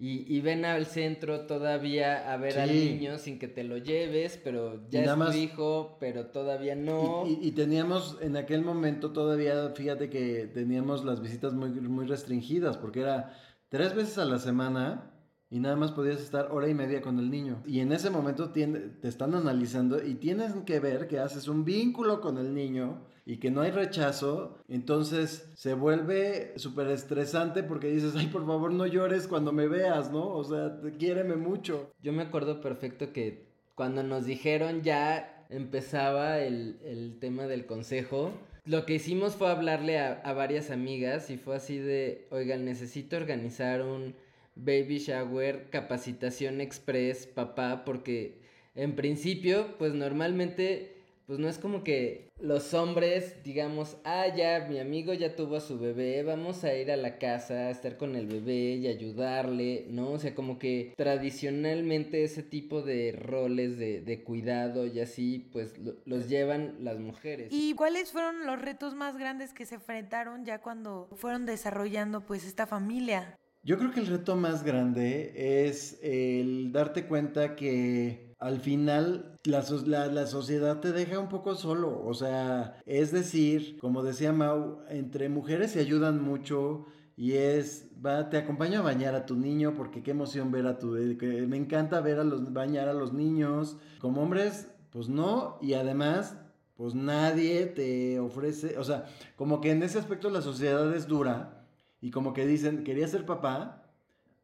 Y, 0.00 0.40
ven 0.42 0.64
al 0.64 0.86
centro 0.86 1.46
todavía 1.46 2.32
a 2.32 2.36
ver 2.36 2.60
al 2.60 2.70
niño 2.70 3.18
sin 3.18 3.36
que 3.40 3.48
te 3.48 3.64
lo 3.64 3.78
lleves, 3.78 4.38
pero 4.42 4.88
ya 4.88 5.02
es 5.02 5.12
tu 5.12 5.32
hijo, 5.32 5.96
pero 5.98 6.26
todavía 6.26 6.76
no. 6.76 7.24
Y, 7.26 7.50
teníamos 7.50 8.16
en 8.20 8.36
aquel 8.36 8.62
momento 8.62 9.12
todavía, 9.12 9.70
fíjate 9.70 10.08
que 10.08 10.46
teníamos 10.54 11.04
las 11.04 11.20
visitas 11.20 11.52
muy, 11.52 11.70
muy 11.70 12.06
restringidas, 12.06 12.76
porque 12.76 13.00
era 13.00 13.36
tres 13.70 13.96
veces 13.96 14.18
a 14.18 14.24
la 14.24 14.38
semana 14.38 15.10
y 15.50 15.58
nada 15.58 15.74
más 15.74 15.90
podías 15.90 16.20
estar 16.20 16.52
hora 16.52 16.68
y 16.68 16.74
media 16.74 17.00
con 17.00 17.18
el 17.18 17.28
niño. 17.28 17.60
Y 17.66 17.80
en 17.80 17.90
ese 17.90 18.10
momento 18.10 18.50
te 18.50 18.92
están 19.02 19.34
analizando 19.34 20.00
y 20.04 20.14
tienes 20.14 20.54
que 20.64 20.78
ver 20.78 21.08
que 21.08 21.18
haces 21.18 21.48
un 21.48 21.64
vínculo 21.64 22.20
con 22.20 22.38
el 22.38 22.54
niño 22.54 23.00
y 23.28 23.36
que 23.36 23.50
no 23.50 23.60
hay 23.60 23.70
rechazo. 23.70 24.56
Entonces 24.68 25.52
se 25.54 25.74
vuelve 25.74 26.54
súper 26.56 26.88
estresante 26.88 27.62
porque 27.62 27.88
dices, 27.88 28.14
ay, 28.16 28.28
por 28.28 28.46
favor 28.46 28.72
no 28.72 28.86
llores 28.86 29.28
cuando 29.28 29.52
me 29.52 29.68
veas, 29.68 30.10
¿no? 30.10 30.30
O 30.30 30.42
sea, 30.44 30.80
quiéreme 30.98 31.36
mucho. 31.36 31.92
Yo 32.00 32.14
me 32.14 32.22
acuerdo 32.22 32.62
perfecto 32.62 33.12
que 33.12 33.46
cuando 33.74 34.02
nos 34.02 34.24
dijeron 34.24 34.80
ya 34.80 35.46
empezaba 35.50 36.38
el, 36.38 37.18
tema 37.20 37.46
del 37.46 37.66
consejo. 37.66 38.32
Lo 38.64 38.86
que 38.86 38.94
hicimos 38.94 39.36
fue 39.36 39.50
hablarle 39.50 39.98
a, 39.98 40.22
a 40.24 40.32
varias 40.32 40.70
amigas 40.70 41.28
y 41.28 41.36
fue 41.36 41.56
así 41.56 41.76
de, 41.76 42.28
oigan, 42.30 42.64
necesito 42.64 43.18
organizar 43.18 43.82
un 43.82 44.14
baby 44.56 45.00
shower, 45.00 45.68
capacitación 45.68 46.62
express, 46.62 47.26
papá, 47.26 47.82
porque 47.84 48.40
en 48.74 48.96
principio, 48.96 49.76
pues 49.78 49.92
normalmente, 49.92 50.96
pues 51.26 51.38
no 51.38 51.46
es 51.46 51.58
como 51.58 51.84
que 51.84 52.27
los 52.40 52.74
hombres 52.74 53.42
digamos, 53.44 53.96
ah, 54.04 54.26
ya, 54.34 54.66
mi 54.68 54.78
amigo 54.78 55.12
ya 55.12 55.34
tuvo 55.34 55.56
a 55.56 55.60
su 55.60 55.78
bebé, 55.78 56.22
vamos 56.22 56.64
a 56.64 56.74
ir 56.74 56.90
a 56.90 56.96
la 56.96 57.18
casa 57.18 57.54
a 57.54 57.70
estar 57.70 57.96
con 57.96 58.16
el 58.16 58.26
bebé 58.26 58.76
y 58.76 58.86
ayudarle, 58.86 59.86
¿no? 59.90 60.10
O 60.10 60.18
sea, 60.18 60.34
como 60.34 60.58
que 60.58 60.92
tradicionalmente 60.96 62.24
ese 62.24 62.42
tipo 62.42 62.82
de 62.82 63.12
roles 63.12 63.78
de, 63.78 64.00
de 64.00 64.22
cuidado 64.22 64.86
y 64.86 65.00
así, 65.00 65.48
pues 65.52 65.74
los 66.04 66.28
llevan 66.28 66.76
las 66.80 66.98
mujeres. 66.98 67.48
¿Y 67.50 67.74
cuáles 67.74 68.12
fueron 68.12 68.46
los 68.46 68.60
retos 68.60 68.94
más 68.94 69.16
grandes 69.16 69.52
que 69.52 69.66
se 69.66 69.76
enfrentaron 69.76 70.44
ya 70.44 70.60
cuando 70.60 71.08
fueron 71.16 71.46
desarrollando 71.46 72.20
pues 72.20 72.44
esta 72.44 72.66
familia? 72.66 73.36
Yo 73.62 73.76
creo 73.78 73.90
que 73.90 74.00
el 74.00 74.06
reto 74.06 74.36
más 74.36 74.62
grande 74.62 75.32
es 75.68 75.98
el 76.02 76.72
darte 76.72 77.06
cuenta 77.06 77.56
que 77.56 78.27
al 78.38 78.60
final 78.60 79.36
la, 79.44 79.62
sociedad 79.62 80.80
te 80.80 80.92
deja 80.92 81.18
un 81.18 81.28
poco 81.28 81.54
solo. 81.54 82.02
O 82.04 82.14
sea, 82.14 82.80
es 82.86 83.12
decir, 83.12 83.78
como 83.80 84.02
decía 84.02 84.32
Mau, 84.32 84.80
entre 84.88 85.28
mujeres 85.28 85.72
se 85.72 85.80
ayudan 85.80 86.22
mucho 86.22 86.86
y 87.16 87.32
es, 87.32 87.90
va, 88.04 88.30
te 88.30 88.38
acompaño 88.38 88.80
a 88.80 88.82
bañar 88.82 89.14
a 89.16 89.26
tu 89.26 89.34
niño 89.34 89.74
porque 89.74 90.02
qué 90.02 90.12
emoción 90.12 90.52
ver 90.52 90.66
a 90.66 90.78
tu, 90.78 90.94
que 91.18 91.46
me 91.48 91.56
encanta 91.56 92.00
ver 92.00 92.20
a 92.20 92.24
los, 92.24 92.52
bañar 92.52 92.88
a 92.88 92.94
los 92.94 93.12
niños. 93.12 93.76
Como 94.00 94.22
hombres, 94.22 94.68
pues 94.90 95.08
no, 95.08 95.58
y 95.60 95.74
además, 95.74 96.36
pues 96.76 96.94
nadie 96.94 97.66
te 97.66 98.20
ofrece, 98.20 98.78
o 98.78 98.84
sea, 98.84 99.06
como 99.34 99.60
que 99.60 99.72
en 99.72 99.82
ese 99.82 99.98
aspecto 99.98 100.30
la 100.30 100.42
sociedad 100.42 100.94
es 100.94 101.08
dura 101.08 101.66
y 102.00 102.12
como 102.12 102.32
que 102.32 102.46
dicen, 102.46 102.84
quería 102.84 103.08
ser 103.08 103.26
papá, 103.26 103.82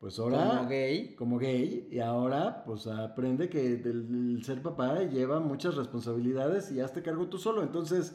pues 0.05 0.19
ahora... 0.19 0.59
Como 0.59 0.69
gay. 0.69 1.15
Como 1.15 1.39
gay. 1.39 1.89
Y 1.91 1.99
ahora, 1.99 2.63
pues 2.67 2.87
aprende 2.87 3.49
que 3.49 3.73
el, 3.73 4.43
ser 4.45 4.61
papá 4.61 4.99
lleva 5.05 5.41
muchas 5.41 5.77
responsabilidades 5.77 6.71
y 6.71 6.81
hazte 6.81 7.01
cargo 7.01 7.29
tú 7.29 7.39
solo. 7.39 7.63
Entonces, 7.63 8.15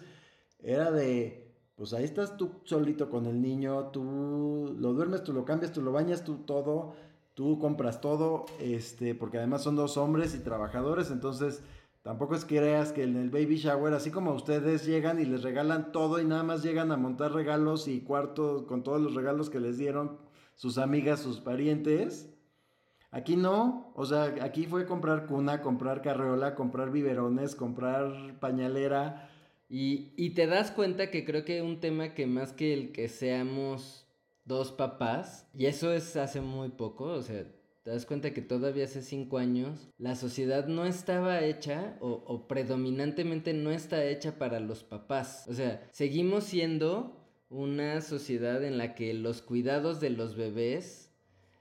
era 0.60 0.91
de, 0.91 1.52
pues 1.75 1.93
ahí 1.93 2.04
estás 2.04 2.38
tú 2.38 2.62
solito 2.63 3.10
con 3.10 3.25
el 3.25 3.41
niño, 3.41 3.88
tú 3.88 4.75
lo 4.78 4.93
duermes, 4.93 5.23
tú 5.23 5.34
lo 5.34 5.45
cambias, 5.45 5.71
tú 5.71 5.82
lo 5.82 5.91
bañas, 5.91 6.23
tú 6.23 6.43
todo, 6.45 6.93
tú 7.34 7.58
compras 7.58 8.02
todo, 8.02 8.45
este, 8.60 9.15
porque 9.15 9.39
además 9.39 9.63
son 9.63 9.75
dos 9.75 9.97
hombres 9.97 10.36
y 10.36 10.43
trabajadores, 10.43 11.10
entonces 11.10 11.63
Tampoco 12.02 12.34
es 12.34 12.45
que 12.45 12.58
creas 12.58 12.93
que 12.93 13.04
en 13.04 13.17
el 13.17 13.30
baby 13.30 13.58
shower, 13.58 13.93
así 13.93 14.10
como 14.10 14.34
ustedes 14.34 14.86
llegan 14.86 15.19
y 15.19 15.25
les 15.25 15.43
regalan 15.43 15.91
todo 15.91 16.21
y 16.21 16.23
nada 16.23 16.43
más 16.43 16.63
llegan 16.63 16.93
a 16.93 16.97
montar 16.97 17.34
regalos 17.34 17.89
y 17.89 17.99
cuartos 17.99 18.63
con 18.63 18.84
todos 18.84 19.02
los 19.02 19.15
regalos 19.15 19.49
que 19.49 19.60
les 19.60 19.78
dieron 19.78 20.28
sus 20.59 20.77
amigas, 20.77 21.21
sus 21.21 21.39
parientes. 21.39 22.29
Aquí 23.11 23.37
no, 23.37 23.93
o 23.95 24.05
sea, 24.05 24.35
aquí 24.41 24.65
fue 24.65 24.85
comprar 24.85 25.25
cuna, 25.25 25.61
comprar 25.61 26.01
carreola, 26.01 26.53
comprar 26.53 26.91
biberones, 26.91 27.55
comprar 27.55 28.37
pañalera. 28.41 29.29
Y, 29.69 30.11
y 30.17 30.31
te 30.31 30.47
das 30.47 30.71
cuenta 30.71 31.11
que 31.11 31.23
creo 31.23 31.45
que 31.45 31.61
un 31.61 31.79
tema 31.79 32.13
que 32.13 32.27
más 32.27 32.51
que 32.51 32.73
el 32.73 32.91
que 32.91 33.07
seamos 33.07 34.05
dos 34.43 34.73
papás, 34.73 35.47
y 35.53 35.67
eso 35.67 35.93
es 35.93 36.17
hace 36.17 36.41
muy 36.41 36.67
poco, 36.67 37.05
o 37.05 37.21
sea, 37.21 37.45
te 37.83 37.91
das 37.91 38.05
cuenta 38.05 38.33
que 38.33 38.41
todavía 38.41 38.83
hace 38.83 39.01
cinco 39.01 39.37
años 39.37 39.87
la 39.97 40.17
sociedad 40.17 40.67
no 40.67 40.85
estaba 40.85 41.41
hecha 41.41 41.95
o, 42.01 42.49
predominantemente 42.49 43.53
no 43.53 43.71
está 43.71 44.03
hecha 44.03 44.37
para 44.37 44.59
los 44.59 44.83
papás. 44.83 45.45
O 45.47 45.53
sea, 45.53 45.87
seguimos 45.93 46.43
siendo 46.43 47.18
una 47.49 48.01
sociedad 48.01 48.63
en 48.63 48.77
la 48.77 48.95
que 48.95 49.13
los 49.13 49.41
cuidados 49.41 49.99
de 49.99 50.12
los 50.12 50.35
bebés 50.35 51.12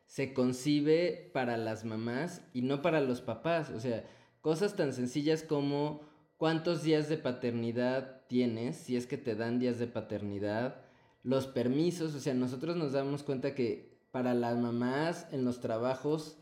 se 0.06 0.32
concibe 0.32 1.30
para 1.32 1.56
las 1.56 1.84
mamás 1.84 2.42
y 2.52 2.62
no 2.62 2.82
para 2.82 3.00
los 3.00 3.20
papás. 3.20 3.70
O 3.70 3.80
sea, 3.80 4.04
cosas 4.40 4.76
tan 4.76 4.92
sencillas 4.92 5.42
como 5.42 6.02
cuántos 6.36 6.82
días 6.82 7.08
de 7.08 7.18
paternidad 7.18 8.22
tienes, 8.26 8.76
si 8.76 8.96
es 8.96 9.06
que 9.06 9.18
te 9.18 9.34
dan 9.34 9.58
días 9.58 9.78
de 9.78 9.86
paternidad, 9.86 10.82
los 11.22 11.46
permisos, 11.46 12.14
o 12.14 12.20
sea, 12.20 12.34
nosotros 12.34 12.76
nos 12.76 12.92
damos 12.92 13.22
cuenta 13.22 13.54
que 13.54 13.98
para 14.10 14.34
las 14.34 14.56
mamás 14.56 15.26
en 15.32 15.44
los 15.44 15.60
trabajos 15.60 16.38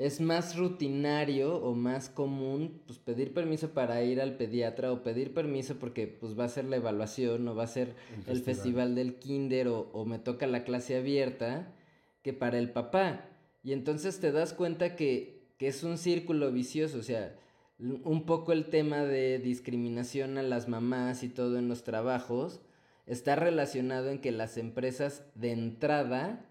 es 0.00 0.18
más 0.18 0.56
rutinario 0.56 1.56
o 1.56 1.74
más 1.74 2.08
común 2.08 2.80
pues 2.86 2.98
pedir 2.98 3.34
permiso 3.34 3.74
para 3.74 4.02
ir 4.02 4.22
al 4.22 4.38
pediatra 4.38 4.92
o 4.92 5.02
pedir 5.02 5.34
permiso 5.34 5.78
porque 5.78 6.06
pues 6.06 6.38
va 6.38 6.44
a 6.44 6.48
ser 6.48 6.64
la 6.64 6.76
evaluación 6.76 7.46
o 7.46 7.54
va 7.54 7.64
a 7.64 7.66
ser 7.66 7.94
el, 8.26 8.40
festival. 8.40 8.94
del 8.94 9.16
kinder 9.16 9.68
o, 9.68 9.90
o, 9.92 10.06
me 10.06 10.18
toca 10.18 10.46
la 10.46 10.64
clase 10.64 10.96
abierta 10.96 11.74
que 12.22 12.32
para 12.32 12.58
el 12.58 12.70
papá. 12.70 13.26
Y 13.62 13.74
entonces 13.74 14.20
te 14.20 14.32
das 14.32 14.54
cuenta 14.54 14.96
que, 14.96 15.42
que 15.58 15.68
es 15.68 15.82
un 15.82 15.98
círculo 15.98 16.50
vicioso, 16.50 16.98
o 16.98 17.02
sea, 17.02 17.36
un 17.78 18.24
poco 18.24 18.52
el 18.52 18.70
tema 18.70 19.04
de 19.04 19.38
discriminación 19.38 20.38
a 20.38 20.42
las 20.42 20.66
mamás 20.66 21.22
y 21.22 21.28
todo 21.28 21.58
en 21.58 21.68
los 21.68 21.84
trabajos 21.84 22.62
está 23.04 23.36
relacionado 23.36 24.08
en 24.08 24.22
que 24.22 24.32
las 24.32 24.56
empresas 24.56 25.26
de 25.34 25.52
entrada 25.52 26.46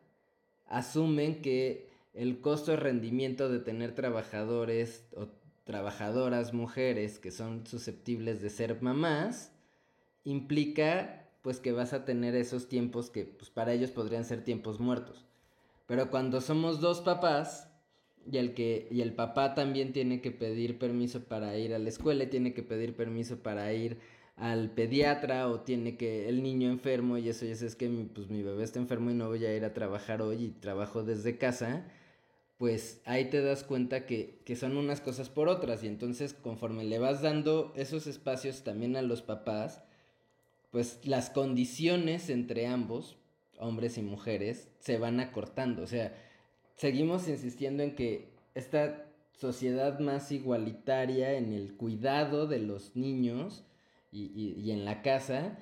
asumen 0.68 1.42
que 1.42 1.89
el 2.20 2.42
costo 2.42 2.76
de 2.76 3.60
tener 3.60 3.96
trabajadores 3.96 5.06
o 5.16 5.30
trabajadoras 5.64 6.54
mujeres 6.54 7.18
que 7.18 7.32
son 7.32 7.66
susceptibles 7.66 8.42
de 8.42 8.50
ser 8.50 8.82
mamás 8.82 9.54
implica 10.26 11.30
pues 11.42 11.62
que 11.62 11.72
vas 11.72 11.94
a 11.94 12.04
tener 12.04 12.36
esos 12.36 12.68
tiempos 12.68 13.10
que 13.10 13.24
pues 13.24 13.50
para 13.50 13.72
ellos 13.72 13.92
podrían 13.92 14.26
ser 14.26 14.44
tiempos 14.44 14.82
muertos. 14.82 15.26
Pero 15.88 16.12
cuando 16.12 16.42
somos 16.42 16.82
dos 16.82 17.00
papás 17.00 17.70
y 18.30 18.38
el 18.38 18.54
que 18.54 18.90
y 18.92 19.00
el 19.00 19.14
papá 19.14 19.56
también 19.56 19.94
tiene 19.94 20.20
que 20.20 20.32
pedir 20.32 20.78
permiso 20.78 21.24
para 21.24 21.58
ir 21.58 21.74
a 21.74 21.80
la 21.80 21.88
escuela, 21.88 22.26
y 22.26 22.28
tiene 22.28 22.54
que 22.54 22.64
pedir 22.64 22.98
permiso 22.98 23.38
para 23.38 23.72
ir 23.72 23.98
al 24.36 24.72
pediatra 24.72 25.48
o 25.48 25.62
tiene 25.62 25.96
que 25.96 26.28
el 26.28 26.44
niño 26.44 26.70
enfermo 26.70 27.18
y 27.18 27.30
eso 27.30 27.46
ya 27.46 27.54
es 27.54 27.76
que 27.78 27.88
mi, 27.88 28.04
pues 28.04 28.30
mi 28.30 28.44
bebé 28.44 28.66
está 28.66 28.80
enfermo 28.80 29.10
y 29.10 29.14
no 29.14 29.30
voy 29.30 29.46
a 29.46 29.56
ir 29.56 29.64
a 29.64 29.74
trabajar 29.74 30.22
hoy 30.22 30.44
y 30.44 30.50
trabajo 30.50 31.04
desde 31.04 31.38
casa, 31.38 31.86
pues 32.60 33.02
ahí 33.06 33.30
te 33.30 33.42
das 33.42 33.64
cuenta 33.64 34.06
que, 34.06 34.42
que 34.44 34.58
son 34.58 34.76
unas 34.76 35.00
cosas 35.00 35.30
por 35.30 35.48
otras 35.48 35.82
y 35.84 35.88
entonces 35.88 36.34
conforme 36.34 36.84
le 36.84 37.00
vas 37.00 37.22
dando 37.22 37.74
esos 37.76 38.06
espacios 38.06 38.64
también 38.64 38.98
a 38.98 39.02
los 39.02 39.22
papás, 39.22 39.82
pues 40.70 41.00
las 41.06 41.30
condiciones 41.30 42.30
entre 42.30 42.68
ambos, 42.68 43.18
hombres 43.58 43.98
y 43.98 44.02
mujeres, 44.02 44.68
se 44.80 44.98
van 44.98 45.22
acortando. 45.22 45.84
O 45.84 45.88
sea, 45.88 46.14
seguimos 46.76 47.30
insistiendo 47.30 47.82
en 47.82 47.96
que 47.96 48.34
esta 48.56 49.06
sociedad 49.32 50.00
más 50.00 50.32
igualitaria 50.34 51.38
en 51.38 51.54
el 51.54 51.78
cuidado 51.78 52.46
de 52.46 52.60
los 52.60 52.94
niños, 52.98 53.64
y, 54.12 54.72
en 54.72 54.86
la 54.86 55.02
casa, 55.02 55.58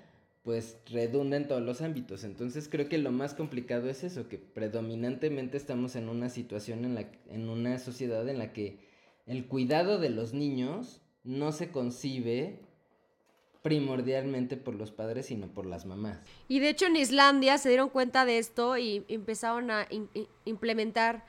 pues 0.48 0.78
redunda 0.86 1.36
en 1.36 1.46
todos 1.50 1.62
los 1.62 1.82
ámbitos. 1.82 2.24
Entonces 2.24 2.70
creo 2.72 2.88
que 2.88 2.98
lo 2.98 3.12
más 3.12 3.34
complicado 3.34 3.90
es 3.90 4.06
eso, 4.06 4.30
que 4.30 4.38
predominantemente 4.38 5.58
estamos 5.58 5.98
en 5.98 6.08
una 6.08 6.30
situación 6.30 6.86
en, 6.86 6.96
la, 6.96 7.06
en 7.30 7.50
una 7.50 7.78
sociedad 7.80 8.26
en 8.30 8.38
la 8.40 8.54
que 8.54 8.80
el 9.26 9.46
cuidado 9.48 10.00
de 10.00 10.10
los 10.10 10.32
niños 10.32 11.02
no 11.26 11.52
se 11.52 11.70
concibe 11.70 12.62
primordialmente 13.62 14.56
por 14.56 14.76
los 14.76 14.90
padres, 14.90 15.26
sino 15.26 15.48
por 15.48 15.66
las 15.66 15.86
mamás. 15.86 16.22
Y 16.48 16.60
de 16.60 16.70
hecho 16.70 16.86
en 16.86 16.96
Islandia 16.96 17.58
se 17.58 17.68
dieron 17.68 17.90
cuenta 17.90 18.24
de 18.24 18.38
esto 18.38 18.78
y 18.78 19.04
empezaron 19.10 19.70
a 19.70 19.86
implementar 20.46 21.26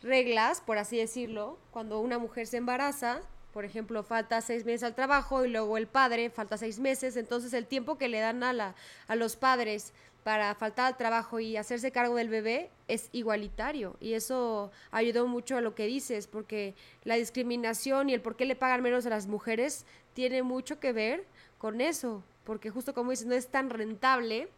reglas, 0.00 0.60
por 0.60 0.78
así 0.78 0.96
decirlo, 0.96 1.58
cuando 1.72 1.98
una 1.98 2.20
mujer 2.20 2.46
se 2.46 2.58
embaraza, 2.58 3.20
por 3.52 3.64
ejemplo, 3.64 4.02
falta 4.02 4.40
seis 4.40 4.64
meses 4.64 4.84
al 4.84 4.94
trabajo 4.94 5.44
y 5.44 5.48
luego 5.50 5.76
el 5.76 5.86
padre 5.86 6.30
falta 6.30 6.56
seis 6.56 6.78
meses, 6.78 7.16
entonces 7.16 7.52
el 7.52 7.66
tiempo 7.66 7.98
que 7.98 8.08
le 8.08 8.20
dan 8.20 8.42
a, 8.42 8.52
la, 8.52 8.74
a 9.08 9.16
los 9.16 9.36
padres 9.36 9.92
para 10.22 10.54
faltar 10.54 10.86
al 10.86 10.96
trabajo 10.96 11.40
y 11.40 11.56
hacerse 11.56 11.92
cargo 11.92 12.14
del 12.14 12.28
bebé 12.28 12.70
es 12.88 13.08
igualitario. 13.12 13.96
Y 14.00 14.12
eso 14.12 14.70
ayudó 14.90 15.26
mucho 15.26 15.56
a 15.56 15.60
lo 15.60 15.74
que 15.74 15.86
dices 15.86 16.26
porque 16.26 16.74
la 17.04 17.16
discriminación 17.16 18.10
y 18.10 18.14
el 18.14 18.20
por 18.20 18.36
qué 18.36 18.44
le 18.44 18.56
pagan 18.56 18.82
menos 18.82 19.06
a 19.06 19.10
las 19.10 19.26
mujeres 19.26 19.86
tiene 20.12 20.42
mucho 20.42 20.78
que 20.78 20.92
ver 20.92 21.24
con 21.58 21.80
eso 21.80 22.22
porque 22.44 22.70
justo 22.70 22.94
como 22.94 23.10
dices 23.12 23.26
no 23.26 23.34
es 23.34 23.48
tan 23.48 23.70
rentable 23.70 24.48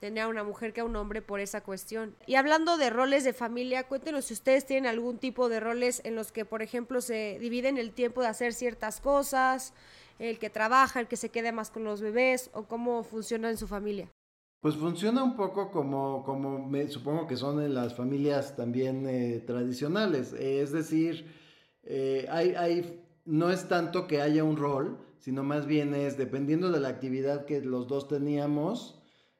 tener 0.00 0.24
a 0.24 0.28
una 0.28 0.44
mujer 0.44 0.72
que 0.72 0.80
a 0.80 0.84
un 0.84 0.96
hombre 0.96 1.22
por 1.22 1.40
esa 1.40 1.62
cuestión. 1.62 2.14
Y 2.26 2.36
hablando 2.36 2.76
de 2.76 2.90
roles 2.90 3.24
de 3.24 3.32
familia, 3.32 3.86
cuéntenos 3.86 4.26
si 4.26 4.34
ustedes 4.34 4.66
tienen 4.66 4.86
algún 4.86 5.18
tipo 5.18 5.48
de 5.48 5.60
roles 5.60 6.00
en 6.04 6.14
los 6.14 6.32
que, 6.32 6.44
por 6.44 6.62
ejemplo, 6.62 7.00
se 7.00 7.38
dividen 7.40 7.78
el 7.78 7.92
tiempo 7.92 8.20
de 8.22 8.28
hacer 8.28 8.54
ciertas 8.54 9.00
cosas, 9.00 9.74
el 10.18 10.38
que 10.38 10.50
trabaja, 10.50 11.00
el 11.00 11.08
que 11.08 11.16
se 11.16 11.30
queda 11.30 11.52
más 11.52 11.70
con 11.70 11.84
los 11.84 12.00
bebés, 12.00 12.50
o 12.52 12.64
cómo 12.64 13.02
funciona 13.02 13.50
en 13.50 13.56
su 13.56 13.66
familia. 13.66 14.08
Pues 14.60 14.74
funciona 14.74 15.22
un 15.22 15.36
poco 15.36 15.70
como, 15.70 16.24
como 16.24 16.58
me, 16.58 16.88
supongo 16.88 17.28
que 17.28 17.36
son 17.36 17.62
en 17.62 17.74
las 17.74 17.94
familias 17.94 18.56
también 18.56 19.06
eh, 19.08 19.42
tradicionales. 19.46 20.32
Es 20.32 20.72
decir, 20.72 21.32
eh, 21.84 22.26
hay, 22.28 22.54
hay, 22.56 23.04
no 23.24 23.50
es 23.50 23.68
tanto 23.68 24.08
que 24.08 24.20
haya 24.20 24.42
un 24.42 24.56
rol, 24.56 24.98
sino 25.20 25.44
más 25.44 25.66
bien 25.66 25.94
es 25.94 26.16
dependiendo 26.16 26.72
de 26.72 26.80
la 26.80 26.88
actividad 26.88 27.44
que 27.44 27.60
los 27.60 27.86
dos 27.86 28.08
teníamos 28.08 28.97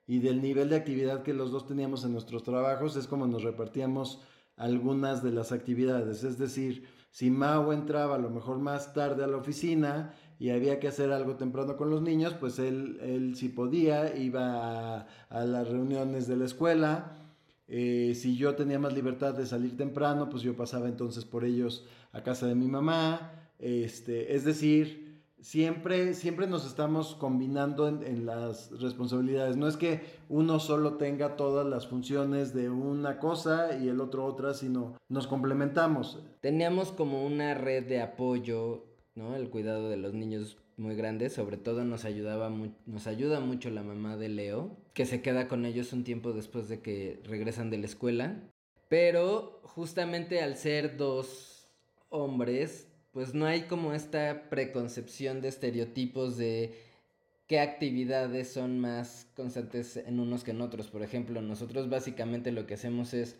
y 0.08 0.18
del 0.20 0.40
nivel 0.40 0.70
de 0.70 0.76
actividad 0.76 1.22
que 1.22 1.34
los 1.34 1.52
dos 1.52 1.66
teníamos 1.66 2.02
en 2.04 2.12
nuestros 2.12 2.42
trabajos, 2.42 2.96
es 2.96 3.06
como 3.06 3.26
nos 3.26 3.44
repartíamos 3.44 4.20
algunas 4.56 5.22
de 5.22 5.30
las 5.30 5.52
actividades. 5.52 6.24
Es 6.24 6.38
decir, 6.38 6.88
si 7.10 7.30
Mao 7.30 7.72
entraba 7.72 8.16
a 8.16 8.18
lo 8.18 8.30
mejor 8.30 8.58
más 8.58 8.94
tarde 8.94 9.22
a 9.22 9.26
la 9.26 9.36
oficina 9.36 10.14
y 10.38 10.48
había 10.48 10.80
que 10.80 10.88
hacer 10.88 11.12
algo 11.12 11.36
temprano 11.36 11.76
con 11.76 11.90
los 11.90 12.00
niños, 12.00 12.34
pues 12.34 12.58
él, 12.58 12.98
él 13.02 13.36
si 13.36 13.50
podía, 13.50 14.16
iba 14.16 14.96
a, 14.96 15.06
a 15.28 15.44
las 15.44 15.68
reuniones 15.68 16.26
de 16.26 16.36
la 16.36 16.46
escuela. 16.46 17.14
Eh, 17.68 18.14
si 18.14 18.34
yo 18.34 18.54
tenía 18.54 18.78
más 18.78 18.94
libertad 18.94 19.34
de 19.34 19.44
salir 19.46 19.76
temprano, 19.76 20.30
pues 20.30 20.42
yo 20.42 20.56
pasaba 20.56 20.88
entonces 20.88 21.26
por 21.26 21.44
ellos 21.44 21.84
a 22.12 22.22
casa 22.22 22.46
de 22.46 22.54
mi 22.54 22.66
mamá. 22.66 23.32
Este, 23.58 24.34
es 24.34 24.44
decir, 24.44 25.07
siempre, 25.40 26.14
siempre 26.14 26.46
nos 26.46 26.66
estamos 26.66 27.14
combinando 27.14 27.88
en, 27.88 28.02
en, 28.02 28.26
las 28.26 28.70
responsabilidades. 28.80 29.56
No 29.56 29.68
es 29.68 29.76
que 29.76 30.00
uno 30.28 30.60
solo 30.60 30.94
tenga 30.94 31.36
todas 31.36 31.66
las 31.66 31.86
funciones 31.86 32.54
de 32.54 32.70
una 32.70 33.18
cosa 33.18 33.76
y 33.78 33.88
el 33.88 34.00
otro 34.00 34.24
otra, 34.24 34.54
sino 34.54 34.96
nos 35.08 35.26
complementamos. 35.26 36.22
Teníamos 36.40 36.92
como 36.92 37.24
una 37.24 37.54
red 37.54 37.86
de 37.86 38.00
apoyo, 38.00 38.84
¿no? 39.14 39.36
El 39.36 39.50
cuidado 39.50 39.88
de 39.88 39.96
los 39.96 40.14
niños 40.14 40.58
muy 40.78 40.94
grandes, 40.94 41.32
sobre 41.32 41.56
todo 41.56 41.84
nos 41.84 42.04
ayudaba 42.04 42.50
nos 42.86 43.06
ayuda 43.06 43.40
mucho 43.40 43.68
la 43.70 43.82
mamá 43.82 44.16
de 44.16 44.28
Leo, 44.28 44.76
que 44.94 45.06
se 45.06 45.20
queda 45.22 45.48
con 45.48 45.66
ellos 45.66 45.92
un 45.92 46.04
tiempo 46.04 46.32
después 46.32 46.68
de 46.68 46.80
que 46.80 47.20
regresan 47.24 47.70
de 47.70 47.78
la 47.78 47.86
escuela, 47.86 48.40
pero 48.88 49.60
justamente 49.64 50.40
al 50.40 50.56
ser 50.56 50.96
dos 50.96 51.68
hombres, 52.10 52.87
pues 53.18 53.34
no 53.34 53.46
hay 53.46 53.62
como 53.62 53.94
esta 53.94 54.48
preconcepción 54.48 55.40
de 55.40 55.48
estereotipos 55.48 56.36
de 56.36 56.78
qué 57.48 57.58
actividades 57.58 58.52
son 58.52 58.78
más 58.78 59.26
constantes 59.34 59.96
en 59.96 60.20
unos 60.20 60.44
que 60.44 60.52
en 60.52 60.60
otros. 60.60 60.86
Por 60.86 61.02
ejemplo, 61.02 61.42
nosotros 61.42 61.90
básicamente 61.90 62.52
lo 62.52 62.68
que 62.68 62.74
hacemos 62.74 63.14
es 63.14 63.36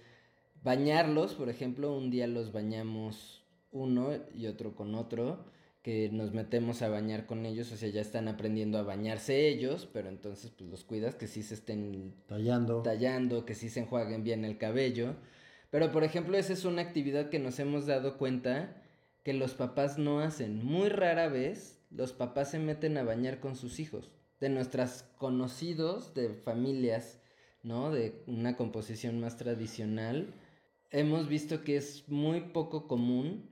bañarlos, 0.64 1.34
por 1.34 1.48
ejemplo, 1.48 1.96
un 1.96 2.10
día 2.10 2.26
los 2.26 2.50
bañamos 2.50 3.44
uno 3.70 4.10
y 4.34 4.48
otro 4.48 4.74
con 4.74 4.96
otro, 4.96 5.44
que 5.82 6.10
nos 6.10 6.32
metemos 6.32 6.82
a 6.82 6.88
bañar 6.88 7.26
con 7.26 7.46
ellos, 7.46 7.70
o 7.70 7.76
sea, 7.76 7.88
ya 7.88 8.00
están 8.00 8.26
aprendiendo 8.26 8.78
a 8.78 8.82
bañarse 8.82 9.46
ellos, 9.46 9.88
pero 9.92 10.08
entonces 10.08 10.50
pues 10.50 10.68
los 10.68 10.82
cuidas 10.82 11.14
que 11.14 11.28
sí 11.28 11.44
se 11.44 11.54
estén 11.54 12.16
tallando, 12.26 12.82
tallando 12.82 13.44
que 13.44 13.54
sí 13.54 13.68
se 13.68 13.78
enjuaguen 13.78 14.24
bien 14.24 14.44
el 14.44 14.58
cabello. 14.58 15.14
Pero 15.70 15.92
por 15.92 16.02
ejemplo, 16.02 16.36
esa 16.36 16.52
es 16.52 16.64
una 16.64 16.82
actividad 16.82 17.30
que 17.30 17.38
nos 17.38 17.60
hemos 17.60 17.86
dado 17.86 18.18
cuenta 18.18 18.82
que 19.22 19.32
los 19.32 19.54
papás 19.54 19.98
no 19.98 20.20
hacen. 20.20 20.64
Muy 20.64 20.88
rara 20.88 21.28
vez 21.28 21.78
los 21.90 22.12
papás 22.12 22.50
se 22.50 22.58
meten 22.58 22.96
a 22.98 23.04
bañar 23.04 23.40
con 23.40 23.56
sus 23.56 23.80
hijos. 23.80 24.10
De 24.40 24.48
nuestras 24.48 25.04
conocidos 25.16 26.14
de 26.14 26.30
familias, 26.30 27.20
¿no? 27.62 27.90
De 27.90 28.22
una 28.26 28.56
composición 28.56 29.20
más 29.20 29.36
tradicional, 29.36 30.32
hemos 30.90 31.28
visto 31.28 31.64
que 31.64 31.76
es 31.76 32.08
muy 32.08 32.40
poco 32.40 32.86
común 32.86 33.48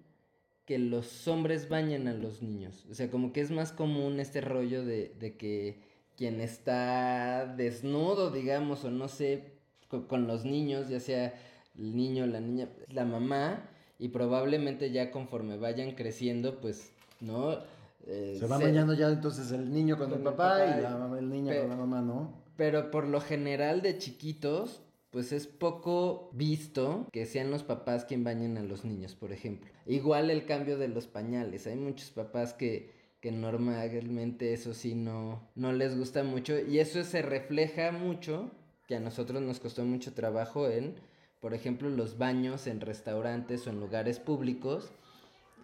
que 0.64 0.78
los 0.78 1.28
hombres 1.28 1.68
bañen 1.68 2.08
a 2.08 2.14
los 2.14 2.42
niños. 2.42 2.86
O 2.90 2.94
sea, 2.94 3.10
como 3.10 3.32
que 3.32 3.40
es 3.40 3.50
más 3.50 3.72
común 3.72 4.20
este 4.20 4.40
rollo 4.40 4.84
de, 4.84 5.14
de 5.18 5.36
que 5.36 5.80
quien 6.16 6.40
está 6.40 7.54
desnudo, 7.56 8.30
digamos, 8.30 8.84
o 8.84 8.90
no 8.90 9.08
sé, 9.08 9.58
con, 9.88 10.06
con 10.06 10.26
los 10.26 10.44
niños, 10.44 10.88
ya 10.88 10.98
sea 10.98 11.34
el 11.76 11.94
niño, 11.94 12.26
la 12.26 12.40
niña, 12.40 12.68
la 12.88 13.04
mamá, 13.04 13.70
y 13.98 14.08
probablemente 14.08 14.90
ya 14.90 15.10
conforme 15.10 15.56
vayan 15.56 15.92
creciendo, 15.92 16.60
pues, 16.60 16.92
¿no? 17.20 17.58
Eh, 18.06 18.36
se 18.38 18.46
va 18.46 18.58
se... 18.58 18.64
bañando 18.64 18.94
ya 18.94 19.08
entonces 19.08 19.50
el 19.50 19.72
niño 19.72 19.96
con, 19.96 20.10
con 20.10 20.18
el, 20.18 20.24
papá 20.24 20.64
el, 20.64 20.82
papá 20.82 21.06
y 21.06 21.10
la 21.12 21.18
el 21.18 21.30
niño 21.30 21.48
pero, 21.48 21.62
con 21.62 21.70
la 21.70 21.76
mamá, 21.76 22.02
¿no? 22.02 22.32
Pero 22.56 22.90
por 22.90 23.06
lo 23.06 23.20
general 23.20 23.82
de 23.82 23.98
chiquitos, 23.98 24.82
pues 25.10 25.32
es 25.32 25.46
poco 25.46 26.30
visto 26.32 27.06
que 27.12 27.26
sean 27.26 27.50
los 27.50 27.62
papás 27.62 28.04
quien 28.04 28.22
bañen 28.22 28.58
a 28.58 28.62
los 28.62 28.84
niños, 28.84 29.14
por 29.14 29.32
ejemplo. 29.32 29.70
Igual 29.86 30.30
el 30.30 30.46
cambio 30.46 30.78
de 30.78 30.88
los 30.88 31.06
pañales, 31.06 31.66
hay 31.66 31.76
muchos 31.76 32.10
papás 32.10 32.54
que, 32.54 32.92
que 33.20 33.32
normalmente 33.32 34.52
eso 34.52 34.74
sí 34.74 34.94
no, 34.94 35.42
no 35.54 35.72
les 35.72 35.98
gusta 35.98 36.22
mucho 36.22 36.58
y 36.58 36.78
eso 36.78 37.02
se 37.02 37.22
refleja 37.22 37.92
mucho, 37.92 38.50
que 38.86 38.96
a 38.96 39.00
nosotros 39.00 39.42
nos 39.42 39.58
costó 39.58 39.84
mucho 39.84 40.14
trabajo 40.14 40.68
en 40.68 40.94
por 41.46 41.54
ejemplo, 41.54 41.88
los 41.88 42.18
baños 42.18 42.66
en 42.66 42.80
restaurantes 42.80 43.68
o 43.68 43.70
en 43.70 43.78
lugares 43.78 44.18
públicos 44.18 44.90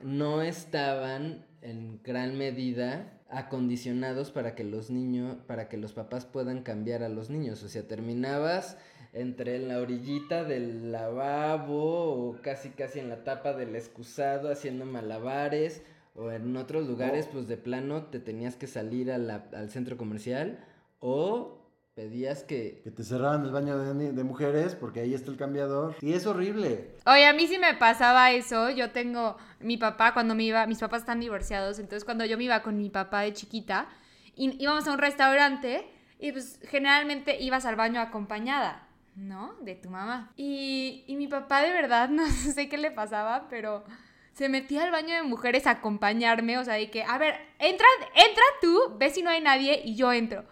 no 0.00 0.40
estaban 0.40 1.44
en 1.60 2.00
gran 2.04 2.38
medida 2.38 3.20
acondicionados 3.28 4.30
para 4.30 4.54
que 4.54 4.62
los 4.62 4.90
niños, 4.90 5.38
para 5.48 5.68
que 5.68 5.78
los 5.78 5.92
papás 5.92 6.24
puedan 6.24 6.62
cambiar 6.62 7.02
a 7.02 7.08
los 7.08 7.30
niños. 7.30 7.64
O 7.64 7.68
sea, 7.68 7.88
terminabas 7.88 8.76
entre 9.12 9.58
la 9.58 9.80
orillita 9.80 10.44
del 10.44 10.92
lavabo 10.92 12.28
o 12.28 12.40
casi 12.42 12.68
casi 12.68 13.00
en 13.00 13.08
la 13.08 13.24
tapa 13.24 13.52
del 13.52 13.74
excusado 13.74 14.52
haciendo 14.52 14.86
malabares 14.86 15.82
o 16.14 16.30
en 16.30 16.56
otros 16.56 16.86
lugares 16.86 17.26
oh. 17.30 17.32
pues 17.32 17.48
de 17.48 17.56
plano 17.56 18.04
te 18.04 18.20
tenías 18.20 18.54
que 18.54 18.68
salir 18.68 19.10
a 19.10 19.18
la, 19.18 19.48
al 19.52 19.68
centro 19.68 19.96
comercial 19.96 20.64
o 21.00 21.58
pedías 21.94 22.42
que... 22.44 22.80
Que 22.82 22.90
te 22.90 23.04
cerraran 23.04 23.44
el 23.44 23.52
baño 23.52 23.78
de, 23.78 24.12
de, 24.12 24.24
mujeres 24.24 24.74
porque 24.74 25.00
ahí 25.00 25.14
está 25.14 25.30
el 25.30 25.36
cambiador. 25.36 25.96
Y 26.00 26.12
es 26.14 26.26
horrible. 26.26 26.96
Oye, 27.06 27.26
a 27.26 27.32
mí 27.32 27.46
sí 27.46 27.58
me 27.58 27.74
pasaba 27.74 28.32
eso. 28.32 28.70
Yo 28.70 28.90
tengo 28.90 29.36
mi 29.60 29.76
papá 29.76 30.14
cuando 30.14 30.34
me 30.34 30.44
iba, 30.44 30.66
mis 30.66 30.78
papás 30.78 31.02
están 31.02 31.20
divorciados, 31.20 31.78
entonces 31.78 32.04
cuando 32.04 32.24
yo 32.24 32.36
me 32.38 32.44
iba 32.44 32.62
con 32.62 32.76
mi 32.76 32.90
papá 32.90 33.20
de 33.20 33.32
chiquita, 33.32 33.88
y, 34.34 34.62
íbamos 34.62 34.86
a 34.88 34.92
un 34.92 34.98
restaurante 34.98 35.86
y 36.18 36.32
pues 36.32 36.58
generalmente 36.62 37.40
ibas 37.40 37.66
al 37.66 37.76
baño 37.76 38.00
acompañada, 38.00 38.88
¿no? 39.14 39.54
De 39.60 39.74
tu 39.74 39.90
mamá. 39.90 40.32
Y, 40.36 41.04
y 41.06 41.16
mi 41.16 41.26
papá 41.28 41.62
de 41.62 41.72
verdad, 41.72 42.08
no 42.10 42.26
sé 42.26 42.68
qué 42.68 42.78
le 42.78 42.90
pasaba, 42.90 43.48
pero 43.50 43.84
se 44.32 44.48
metía 44.48 44.84
al 44.84 44.90
baño 44.90 45.14
de 45.14 45.22
mujeres 45.22 45.66
a 45.66 45.72
acompañarme, 45.72 46.56
o 46.58 46.64
sea, 46.64 46.74
de 46.74 46.90
que, 46.90 47.02
a 47.02 47.18
ver, 47.18 47.34
entra, 47.58 47.86
entra 48.14 48.44
tú, 48.62 48.96
ve 48.98 49.10
si 49.10 49.22
no 49.22 49.30
hay 49.30 49.42
nadie 49.42 49.82
y 49.84 49.94
yo 49.94 50.12
entro. 50.12 50.44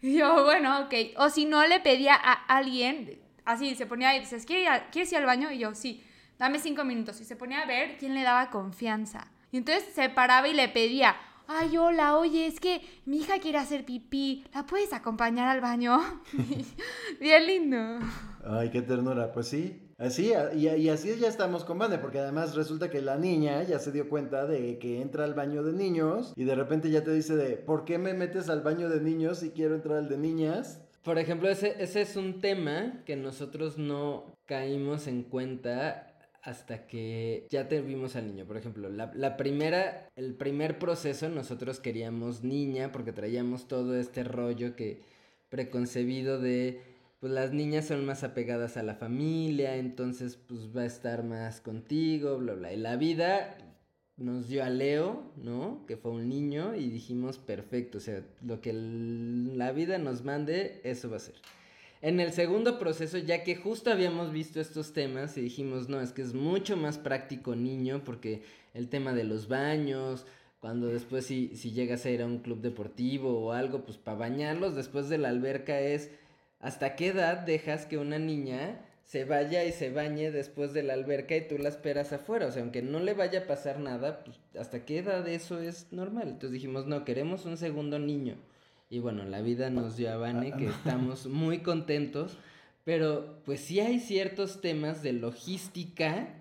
Y 0.00 0.18
yo, 0.18 0.44
bueno, 0.44 0.80
ok. 0.82 0.94
O 1.16 1.28
si 1.28 1.44
no, 1.44 1.66
le 1.66 1.80
pedía 1.80 2.14
a 2.14 2.32
alguien, 2.32 3.20
así, 3.44 3.74
se 3.74 3.86
ponía 3.86 4.14
y 4.16 4.20
dices, 4.20 4.46
¿quieres 4.46 4.64
ir, 4.64 4.68
a, 4.70 4.90
¿quieres 4.90 5.12
ir 5.12 5.18
al 5.18 5.26
baño? 5.26 5.50
Y 5.50 5.58
yo, 5.58 5.74
sí, 5.74 6.04
dame 6.38 6.58
cinco 6.58 6.84
minutos. 6.84 7.20
Y 7.20 7.24
se 7.24 7.36
ponía 7.36 7.62
a 7.62 7.66
ver 7.66 7.96
quién 7.98 8.14
le 8.14 8.22
daba 8.22 8.50
confianza. 8.50 9.28
Y 9.50 9.56
entonces 9.56 9.84
se 9.94 10.08
paraba 10.10 10.46
y 10.48 10.54
le 10.54 10.68
pedía, 10.68 11.16
ay, 11.48 11.76
hola, 11.78 12.18
oye, 12.18 12.46
es 12.46 12.60
que 12.60 12.82
mi 13.06 13.18
hija 13.18 13.40
quiere 13.40 13.58
hacer 13.58 13.84
pipí, 13.84 14.44
¿la 14.54 14.66
puedes 14.66 14.92
acompañar 14.92 15.48
al 15.48 15.60
baño? 15.60 15.98
Bien 17.20 17.46
lindo. 17.46 17.98
Ay, 18.44 18.70
qué 18.70 18.82
ternura, 18.82 19.32
pues 19.32 19.48
sí. 19.48 19.82
Así, 19.96 20.32
y, 20.54 20.68
y, 20.68 20.88
así 20.90 21.18
ya 21.18 21.26
estamos 21.26 21.64
con 21.64 21.78
Vane, 21.78 21.98
porque 21.98 22.20
además 22.20 22.54
resulta 22.54 22.88
que 22.88 23.02
la 23.02 23.16
niña 23.16 23.64
ya 23.64 23.80
se 23.80 23.90
dio 23.90 24.08
cuenta 24.08 24.46
de 24.46 24.78
que 24.78 25.00
entra 25.00 25.24
al 25.24 25.34
baño 25.34 25.64
de 25.64 25.72
niños 25.72 26.32
y 26.36 26.44
de 26.44 26.54
repente 26.54 26.90
ya 26.90 27.02
te 27.02 27.12
dice 27.12 27.34
de, 27.34 27.56
¿por 27.56 27.84
qué 27.84 27.98
me 27.98 28.14
metes 28.14 28.48
al 28.48 28.60
baño 28.60 28.88
de 28.88 29.00
niños 29.00 29.38
si 29.38 29.50
quiero 29.50 29.74
entrar 29.74 29.98
al 29.98 30.08
de 30.08 30.18
niñas? 30.18 30.80
Por 31.02 31.18
ejemplo, 31.18 31.48
ese, 31.48 31.82
ese 31.82 32.02
es 32.02 32.14
un 32.14 32.40
tema 32.40 33.02
que 33.06 33.16
nosotros 33.16 33.76
no 33.76 34.36
caímos 34.46 35.08
en 35.08 35.24
cuenta 35.24 36.07
hasta 36.42 36.86
que 36.86 37.46
ya 37.50 37.68
tuvimos 37.68 38.16
al 38.16 38.26
niño. 38.26 38.46
Por 38.46 38.56
ejemplo, 38.56 38.88
la, 38.88 39.10
la, 39.14 39.36
primera, 39.36 40.08
el 40.16 40.34
primer 40.34 40.78
proceso 40.78 41.28
nosotros 41.28 41.80
queríamos 41.80 42.42
niña 42.42 42.92
porque 42.92 43.12
traíamos 43.12 43.68
todo 43.68 43.96
este 43.96 44.24
rollo 44.24 44.76
que 44.76 45.00
preconcebido 45.48 46.38
de 46.38 46.80
pues 47.20 47.32
las 47.32 47.52
niñas 47.52 47.86
son 47.86 48.04
más 48.04 48.22
apegadas 48.22 48.76
a 48.76 48.82
la 48.82 48.94
familia, 48.94 49.76
entonces 49.76 50.36
pues 50.36 50.74
va 50.76 50.82
a 50.82 50.86
estar 50.86 51.24
más 51.24 51.60
contigo, 51.60 52.38
bla, 52.38 52.54
bla. 52.54 52.72
Y 52.72 52.76
la 52.76 52.96
vida 52.96 53.56
nos 54.16 54.48
dio 54.48 54.64
a 54.64 54.70
Leo, 54.70 55.32
¿no? 55.36 55.84
Que 55.86 55.96
fue 55.96 56.12
un 56.12 56.28
niño 56.28 56.74
y 56.76 56.90
dijimos, 56.90 57.38
perfecto, 57.38 57.98
o 57.98 58.00
sea, 58.00 58.22
lo 58.42 58.60
que 58.60 58.72
la 58.72 59.72
vida 59.72 59.98
nos 59.98 60.24
mande, 60.24 60.80
eso 60.84 61.10
va 61.10 61.16
a 61.16 61.20
ser. 61.20 61.34
En 62.00 62.20
el 62.20 62.32
segundo 62.32 62.78
proceso, 62.78 63.18
ya 63.18 63.42
que 63.42 63.56
justo 63.56 63.90
habíamos 63.90 64.32
visto 64.32 64.60
estos 64.60 64.92
temas 64.92 65.36
y 65.36 65.40
dijimos, 65.40 65.88
no, 65.88 66.00
es 66.00 66.12
que 66.12 66.22
es 66.22 66.34
mucho 66.34 66.76
más 66.76 66.98
práctico 66.98 67.56
niño 67.56 68.02
porque 68.04 68.42
el 68.74 68.88
tema 68.88 69.12
de 69.12 69.24
los 69.24 69.48
baños, 69.48 70.24
cuando 70.60 70.88
después 70.88 71.26
si, 71.26 71.56
si 71.56 71.72
llegas 71.72 72.04
a 72.04 72.10
ir 72.10 72.22
a 72.22 72.26
un 72.26 72.38
club 72.38 72.60
deportivo 72.60 73.40
o 73.40 73.52
algo, 73.52 73.84
pues 73.84 73.98
para 73.98 74.18
bañarlos 74.18 74.76
después 74.76 75.08
de 75.08 75.18
la 75.18 75.28
alberca 75.28 75.80
es 75.80 76.10
¿Hasta 76.60 76.96
qué 76.96 77.08
edad 77.08 77.38
dejas 77.38 77.86
que 77.86 77.98
una 77.98 78.18
niña 78.18 78.80
se 79.04 79.24
vaya 79.24 79.64
y 79.64 79.72
se 79.72 79.90
bañe 79.90 80.30
después 80.32 80.72
de 80.72 80.82
la 80.82 80.94
alberca 80.94 81.36
y 81.36 81.46
tú 81.46 81.56
la 81.56 81.68
esperas 81.68 82.12
afuera? 82.12 82.46
O 82.46 82.50
sea, 82.50 82.62
aunque 82.62 82.82
no 82.82 82.98
le 82.98 83.14
vaya 83.14 83.40
a 83.40 83.46
pasar 83.46 83.78
nada, 83.78 84.24
pues 84.24 84.38
¿hasta 84.58 84.84
qué 84.84 84.98
edad 84.98 85.26
eso 85.28 85.60
es 85.60 85.92
normal? 85.92 86.28
Entonces 86.28 86.52
dijimos, 86.52 86.86
no, 86.86 87.04
queremos 87.04 87.46
un 87.46 87.56
segundo 87.56 87.98
niño. 87.98 88.36
Y 88.90 89.00
bueno, 89.00 89.24
la 89.24 89.42
vida 89.42 89.70
nos 89.70 89.96
dio 89.96 90.10
a 90.10 90.16
Vane, 90.16 90.52
que 90.56 90.66
estamos 90.66 91.26
muy 91.26 91.58
contentos, 91.58 92.38
pero 92.84 93.40
pues 93.44 93.60
sí 93.60 93.80
hay 93.80 94.00
ciertos 94.00 94.60
temas 94.60 95.02
de 95.02 95.12
logística, 95.12 96.34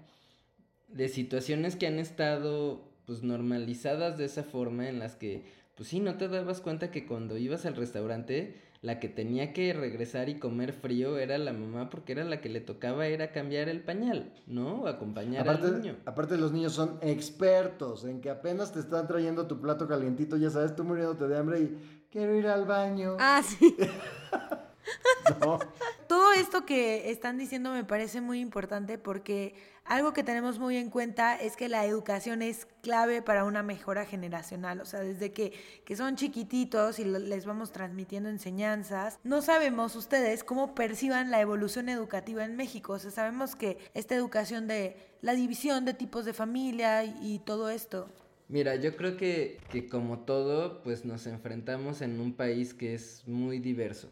de 0.88 1.10
situaciones 1.10 1.76
que 1.76 1.88
han 1.88 2.00
estado 2.00 2.88
pues 3.06 3.24
normalizadas 3.24 4.18
de 4.18 4.26
esa 4.26 4.44
forma 4.44 4.88
en 4.88 5.00
las 5.00 5.16
que 5.16 5.44
pues 5.78 5.90
sí, 5.90 6.00
no 6.00 6.16
te 6.16 6.28
dabas 6.28 6.60
cuenta 6.60 6.90
que 6.90 7.06
cuando 7.06 7.38
ibas 7.38 7.66
al 7.68 7.76
restaurante 7.76 8.56
la 8.82 9.00
que 9.00 9.10
tenía 9.10 9.54
que 9.54 9.74
regresar 9.74 10.30
y 10.30 10.40
comer 10.40 10.74
frío 10.74 11.18
era 11.18 11.38
la 11.38 11.54
mamá 11.54 11.90
porque 11.90 12.14
era 12.14 12.24
la 12.24 12.42
que 12.42 12.50
le 12.50 12.62
tocaba 12.62 13.08
era 13.08 13.32
cambiar 13.32 13.70
el 13.70 13.82
pañal, 13.82 14.34
¿no? 14.46 14.82
O 14.82 14.88
acompañar 14.88 15.48
al 15.48 15.82
niño. 15.82 15.96
Aparte 16.06 16.38
los 16.38 16.52
niños 16.52 16.74
son 16.74 16.98
expertos 17.02 18.06
en 18.06 18.22
que 18.22 18.30
apenas 18.30 18.74
te 18.74 18.80
están 18.80 19.08
trayendo 19.08 19.48
tu 19.48 19.60
plato 19.62 19.88
calientito, 19.88 20.38
ya 20.38 20.50
sabes, 20.50 20.76
tú 20.76 20.84
muriéndote 20.84 21.28
de 21.28 21.38
hambre 21.38 21.60
y 21.62 21.78
quiero 22.18 22.36
ir 22.36 22.48
al 22.48 22.66
baño. 22.66 23.16
Ah, 23.20 23.44
sí. 23.44 23.78
Todo 26.08 26.34
esto 26.34 26.66
que 26.66 27.12
están 27.12 27.38
diciendo 27.38 27.72
me 27.72 27.84
parece 27.84 28.22
muy 28.22 28.40
importante 28.40 28.98
porque 28.98 29.54
algo 29.86 30.14
que 30.14 30.24
tenemos 30.24 30.58
muy 30.58 30.78
en 30.78 30.90
cuenta 30.90 31.36
es 31.36 31.56
que 31.56 31.70
la 31.70 31.86
educación 31.86 32.42
es 32.42 32.66
clave 32.82 33.22
para 33.22 33.44
una 33.44 33.62
mejora 33.62 34.04
generacional. 34.04 34.82
O 34.82 34.86
sea, 34.86 35.02
desde 35.02 35.32
que, 35.32 35.54
que 35.86 35.96
son 35.96 36.16
chiquititos 36.16 36.98
y 36.98 37.06
les 37.06 37.46
vamos 37.46 37.72
transmitiendo 37.72 38.30
enseñanzas, 38.30 39.20
no 39.24 39.44
sabemos 39.44 39.96
ustedes 39.96 40.44
cómo 40.44 40.74
perciban 40.74 41.30
la 41.30 41.40
evolución 41.40 41.88
educativa 41.88 42.44
en 42.44 42.56
México. 42.56 42.94
O 42.94 43.00
sea, 43.00 43.12
sabemos 43.12 43.56
que 43.56 43.78
esta 43.94 44.16
educación 44.16 44.68
de 44.68 44.98
la 45.22 45.34
división 45.34 45.86
de 45.86 45.94
tipos 45.94 46.26
de 46.26 46.34
familia 46.34 47.04
y, 47.04 47.40
todo 47.46 47.70
esto. 47.70 48.10
Mira, 48.50 48.76
yo 48.76 48.96
creo 48.96 49.18
que, 49.18 49.60
que 49.72 49.90
como 49.90 50.20
todo, 50.20 50.82
pues 50.84 51.04
nos 51.06 51.28
enfrentamos 51.28 52.02
en 52.02 52.20
un 52.20 52.34
país 52.34 52.74
que 52.74 52.94
es 52.94 53.24
muy 53.28 53.60
diverso. 53.60 54.10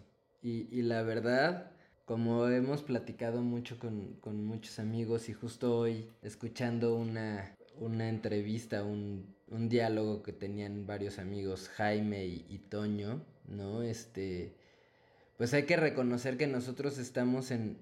Y, 0.47 0.83
la 0.83 1.01
verdad, 1.01 1.71
como 2.05 2.47
hemos 2.49 2.83
platicado 2.83 3.41
mucho 3.41 3.79
con, 3.79 4.45
muchos 4.45 4.77
amigos 4.77 5.27
y 5.27 5.33
justo 5.33 5.75
hoy 5.75 6.07
escuchando 6.21 6.95
una, 6.95 7.55
una 7.79 8.09
entrevista, 8.09 8.83
un, 8.83 9.33
diálogo 9.47 10.21
que 10.21 10.33
tenían 10.33 10.85
varios 10.85 11.17
amigos, 11.17 11.69
Jaime 11.69 12.25
y, 12.25 12.59
Toño, 12.69 13.25
¿no? 13.47 13.81
Este, 13.81 14.53
pues 15.37 15.53
hay 15.55 15.63
que 15.63 15.77
reconocer 15.77 16.37
que 16.37 16.45
nosotros 16.45 16.99
estamos 16.99 17.49
en, 17.49 17.79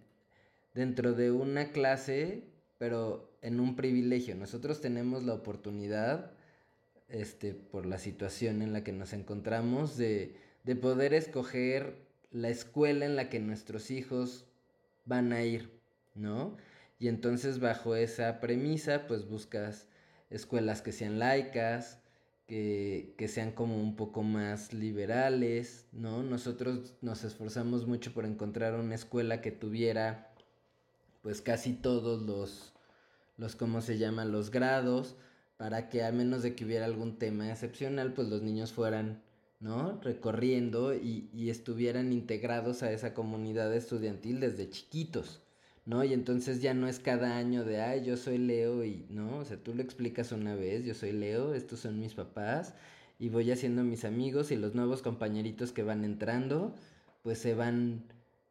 dentro 0.73 1.11
de 1.13 1.31
una 1.31 1.71
clase, 1.73 2.43
pero 2.77 3.29
en 3.41 3.59
un 3.59 3.75
privilegio. 3.75 4.35
Nosotros 4.35 4.79
tenemos 4.79 5.23
la 5.23 5.33
oportunidad, 5.33 6.31
este, 7.09 7.53
por 7.53 7.85
la 7.85 7.97
situación 7.97 8.61
en 8.61 8.73
la 8.73 8.83
que 8.83 8.91
nos 8.91 9.13
encontramos, 9.13 9.97
de, 9.97 10.35
de 10.63 10.75
poder 10.75 11.13
escoger 11.13 11.97
la 12.31 12.49
escuela 12.49 13.05
en 13.05 13.15
la 13.15 13.29
que 13.29 13.39
nuestros 13.39 13.91
hijos 13.91 14.45
van 15.05 15.33
a 15.33 15.43
ir, 15.43 15.69
¿no? 16.15 16.57
Y 16.99 17.07
entonces 17.07 17.59
bajo 17.59 17.95
esa 17.95 18.39
premisa, 18.39 19.07
pues 19.07 19.27
buscas 19.27 19.87
escuelas 20.29 20.81
que 20.81 20.91
sean 20.91 21.19
laicas, 21.19 21.99
que, 22.47 23.13
que, 23.17 23.27
sean 23.27 23.51
como 23.51 23.77
un 23.77 23.95
poco 23.95 24.23
más 24.23 24.73
liberales, 24.73 25.87
¿no? 25.91 26.23
Nosotros 26.23 26.95
nos 27.01 27.23
esforzamos 27.23 27.87
mucho 27.87 28.13
por 28.13 28.25
encontrar 28.25 28.75
una 28.75 28.95
escuela 28.95 29.41
que 29.41 29.51
tuviera 29.51 30.33
pues 31.23 31.41
casi 31.41 31.73
todos 31.73 32.21
los, 32.21 32.73
los, 33.37 33.55
¿cómo 33.55 33.81
se 33.81 33.97
llama? 33.97 34.25
Los 34.25 34.51
grados, 34.51 35.15
para 35.63 35.87
que 35.87 36.03
a 36.03 36.11
menos 36.11 36.43
de 36.43 36.55
que 36.55 36.65
hubiera 36.65 36.83
algún 36.83 37.17
tema 37.17 37.49
excepcional, 37.49 38.11
pues 38.11 38.27
los 38.27 38.41
niños 38.41 38.73
fueran 38.73 39.21
¿no? 39.61 39.97
Recorriendo 40.01 40.93
y, 40.93 41.29
y, 41.33 41.49
estuvieran 41.49 42.11
integrados 42.11 42.83
a 42.83 42.91
esa 42.91 43.13
comunidad 43.13 43.73
estudiantil 43.73 44.41
desde 44.41 44.69
chiquitos, 44.69 45.39
¿no? 45.85 46.03
Y 46.03 46.11
entonces 46.11 46.61
ya 46.61 46.73
no 46.73 46.89
es 46.89 46.99
cada 46.99 47.37
año 47.37 47.63
de, 47.63 47.79
ay, 47.79 48.03
yo 48.03 48.17
soy 48.17 48.39
Leo 48.39 48.83
y, 48.83 49.05
¿no? 49.09 49.37
O 49.37 49.45
sea, 49.45 49.55
tú 49.55 49.73
lo 49.73 49.81
explicas 49.81 50.33
una 50.33 50.53
vez, 50.53 50.83
yo 50.83 50.93
soy 50.95 51.13
Leo, 51.13 51.53
estos 51.53 51.79
son 51.79 51.97
mis 51.97 52.13
papás 52.13 52.73
y 53.17 53.29
voy 53.29 53.49
haciendo 53.49 53.85
mis 53.85 54.03
amigos 54.03 54.51
y 54.51 54.57
los 54.57 54.75
nuevos 54.75 55.01
compañeritos 55.01 55.71
que 55.71 55.83
van 55.83 56.03
entrando, 56.03 56.75
pues 57.21 57.37
se 57.37 57.55
van, 57.55 58.03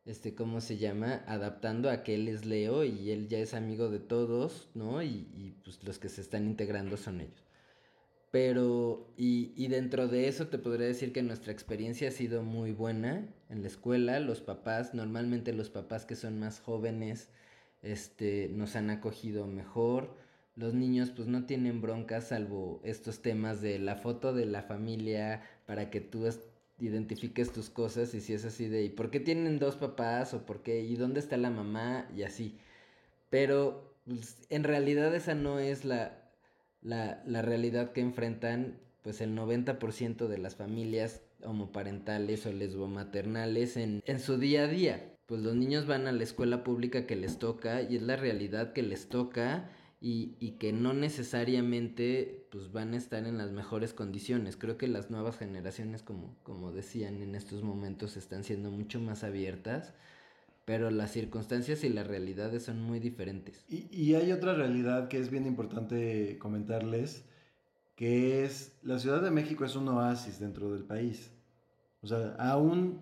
este, 0.05 0.35
¿cómo 0.35 0.61
se 0.61 0.79
llama? 0.79 1.23
Adaptando 1.27 1.91
a 1.91 2.03
que 2.03 2.15
él 2.15 2.29
es 2.29 2.45
Leo 2.45 2.85
y 2.85 3.11
él 3.11 3.29
ya 3.29 3.39
es 3.39 3.55
amigo 3.55 3.89
de 3.91 4.01
todos, 4.01 4.69
¿no? 4.75 5.03
Y, 5.03 5.29
y 5.35 5.57
pues 5.65 5.83
los 5.85 5.99
que 5.99 6.09
se 6.09 6.21
están 6.21 6.47
integrando 6.47 6.97
son 6.97 7.21
ellos. 7.21 7.45
Pero, 8.33 9.13
y, 9.17 9.53
y, 9.57 9.69
dentro 9.69 10.09
de 10.09 10.27
eso 10.27 10.49
te 10.49 10.59
podría 10.59 10.87
decir 10.87 11.13
que 11.13 11.23
nuestra 11.23 11.53
experiencia 11.53 12.09
ha 12.09 12.13
sido 12.13 12.43
muy 12.43 12.73
buena 12.73 13.29
en 13.51 13.61
la 13.61 13.69
escuela. 13.69 14.21
Los 14.21 14.41
papás, 14.41 14.95
normalmente 14.95 15.53
los 15.53 15.69
papás 15.69 16.07
que 16.07 16.17
son 16.17 16.39
más 16.41 16.59
jóvenes, 16.59 17.29
este, 17.83 18.49
nos 18.49 18.75
han 18.75 18.89
acogido 18.89 19.47
mejor. 19.47 20.17
Los 20.57 20.73
niños 20.73 21.11
pues 21.11 21.29
no 21.29 21.45
tienen 21.45 21.83
broncas 21.83 22.29
salvo 22.29 22.81
estos 22.85 23.21
temas 23.21 23.61
de 23.61 23.79
la 23.79 23.97
foto 23.97 24.33
de 24.33 24.47
la 24.47 24.63
familia 24.63 25.43
para 25.67 25.91
que 25.91 26.01
tú 26.01 26.27
identifiques 26.87 27.53
tus 27.53 27.71
cosas 27.71 28.15
y 28.15 28.21
si 28.21 28.35
es 28.35 28.45
así 28.45 28.69
de 28.69 28.83
¿y 28.85 28.89
por 28.91 29.11
qué 29.11 29.21
tienen 29.21 29.59
dos 29.59 29.77
papás? 29.77 30.35
o 30.35 30.45
por 30.45 30.63
qué 30.63 30.81
y 30.83 30.97
dónde 30.97 31.21
está 31.21 31.37
la 31.37 31.51
mamá 31.51 32.09
y 32.17 32.23
así. 32.23 32.59
Pero 33.31 33.95
pues, 34.05 34.37
en 34.51 34.65
realidad 34.65 35.15
esa 35.15 35.35
no 35.35 35.59
es 35.59 35.85
la, 35.85 36.23
la, 36.83 37.23
la 37.27 37.43
realidad 37.43 37.93
que 37.93 38.01
enfrentan 38.01 38.79
pues 39.03 39.21
el 39.21 39.37
90% 39.37 40.29
de 40.29 40.39
las 40.39 40.57
familias 40.57 41.23
homoparentales 41.45 42.47
o 42.47 42.53
lesbomaternales 42.53 43.77
en, 43.77 44.03
en 44.07 44.21
su 44.21 44.39
día 44.39 44.65
a 44.65 44.69
día. 44.69 45.09
Pues 45.27 45.41
los 45.41 45.55
niños 45.55 45.87
van 45.87 46.07
a 46.07 46.13
la 46.13 46.23
escuela 46.23 46.63
pública 46.63 47.07
que 47.07 47.17
les 47.17 47.39
toca 47.39 47.83
y 47.83 47.97
es 47.97 48.03
la 48.03 48.17
realidad 48.17 48.73
que 48.73 48.83
les 48.83 49.09
toca 49.09 49.71
y, 50.03 50.37
y, 50.41 50.53
que 50.53 50.73
no 50.73 50.93
necesariamente 50.93 52.47
pues 52.51 52.73
van 52.73 52.93
a 52.93 52.97
estar 52.97 53.25
en 53.25 53.39
las 53.39 53.53
mejores 53.53 53.95
condiciones. 53.95 54.57
Creo 54.57 54.77
que 54.77 54.89
las 54.89 55.11
nuevas 55.11 55.39
generaciones, 55.39 56.03
como, 56.03 56.37
como 56.43 56.73
decían 56.73 57.23
en 57.23 57.37
estos 57.37 57.63
momentos, 57.63 58.17
están 58.17 58.43
siendo 58.43 58.71
mucho 58.71 59.01
más 59.01 59.23
abiertas 59.23 59.95
pero 60.65 60.91
las 60.91 61.11
circunstancias 61.11 61.83
y 61.85 61.89
las 61.89 62.07
realidades 62.07 62.65
son 62.65 62.83
muy 62.83 63.01
diferentes. 63.01 63.65
Y, 63.69 64.15
hay 64.15 64.33
otra 64.33 64.55
realidad 64.55 65.09
que 65.09 65.19
es 65.19 65.31
bien 65.31 65.47
importante 65.47 66.39
comentarles, 66.39 67.25
que 67.97 68.45
es 68.45 68.79
la 68.83 68.99
Ciudad 68.99 69.23
de 69.23 69.31
México 69.31 69.65
es 69.65 69.77
un 69.77 69.89
oasis 69.89 70.39
dentro 70.39 70.73
del 70.73 70.85
país. 70.85 71.31
O 72.03 72.07
sea, 72.07 72.37
aún 72.39 73.01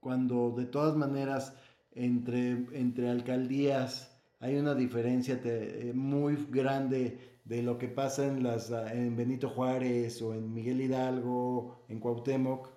cuando 0.00 0.54
de 0.56 0.66
todas 0.66 0.96
maneras 0.96 1.54
entre, 1.92 2.66
entre 2.72 3.10
alcaldías 3.10 4.15
hay 4.40 4.56
una 4.56 4.74
diferencia 4.74 5.40
eh, 5.44 5.92
muy 5.94 6.36
grande 6.50 7.40
de 7.44 7.62
lo 7.62 7.78
que 7.78 7.88
pasa 7.88 8.26
en, 8.26 8.42
las, 8.42 8.70
en 8.70 9.16
Benito 9.16 9.48
Juárez 9.48 10.20
o 10.22 10.34
en 10.34 10.52
Miguel 10.52 10.80
Hidalgo, 10.80 11.84
en 11.88 12.00
Cuauhtémoc, 12.00 12.68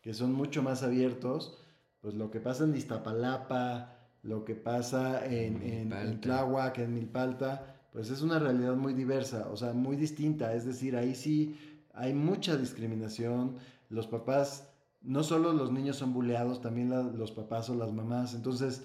que 0.00 0.14
son 0.14 0.32
mucho 0.32 0.62
más 0.62 0.82
abiertos, 0.82 1.58
pues 2.00 2.14
lo 2.14 2.30
que 2.30 2.40
pasa 2.40 2.64
en 2.64 2.76
Iztapalapa, 2.76 3.96
lo 4.22 4.44
que 4.44 4.54
pasa 4.54 5.24
en, 5.26 5.62
en, 5.62 5.92
en 5.92 6.20
Tláhuac, 6.20 6.78
en 6.78 6.94
Milpalta, 6.94 7.76
pues 7.92 8.10
es 8.10 8.20
una 8.20 8.38
realidad 8.38 8.74
muy 8.74 8.92
diversa, 8.92 9.48
o 9.50 9.56
sea, 9.56 9.72
muy 9.72 9.96
distinta. 9.96 10.52
Es 10.52 10.66
decir, 10.66 10.96
ahí 10.96 11.14
sí 11.14 11.56
hay 11.94 12.12
mucha 12.12 12.56
discriminación. 12.56 13.56
Los 13.88 14.06
papás, 14.06 14.68
no 15.00 15.22
solo 15.22 15.52
los 15.52 15.72
niños 15.72 15.96
son 15.96 16.12
buleados, 16.12 16.60
también 16.60 16.90
los 17.16 17.32
papás 17.32 17.70
o 17.70 17.74
las 17.74 17.92
mamás. 17.92 18.34
Entonces, 18.34 18.82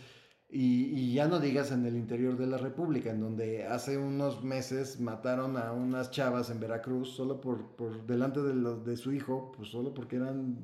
Y, 0.54 1.14
ya 1.14 1.28
no 1.30 1.40
digas 1.40 1.72
en 1.72 1.86
el 1.86 1.96
interior 1.96 2.36
de 2.38 2.46
la 2.46 2.58
República, 2.58 3.12
en 3.12 3.22
donde 3.22 3.66
hace 3.66 3.98
unos 3.98 4.44
meses 4.44 5.00
mataron 5.00 5.56
a 5.56 5.72
unas 5.72 6.12
chavas 6.12 6.50
en 6.50 6.60
Veracruz 6.60 7.12
solo 7.12 7.40
por, 7.40 7.68
por 7.78 8.06
delante 8.06 8.42
de, 8.42 8.54
de 8.84 8.98
su 8.98 9.14
hijo, 9.14 9.54
pues 9.56 9.70
solo 9.70 9.94
porque 9.94 10.18
eran 10.18 10.58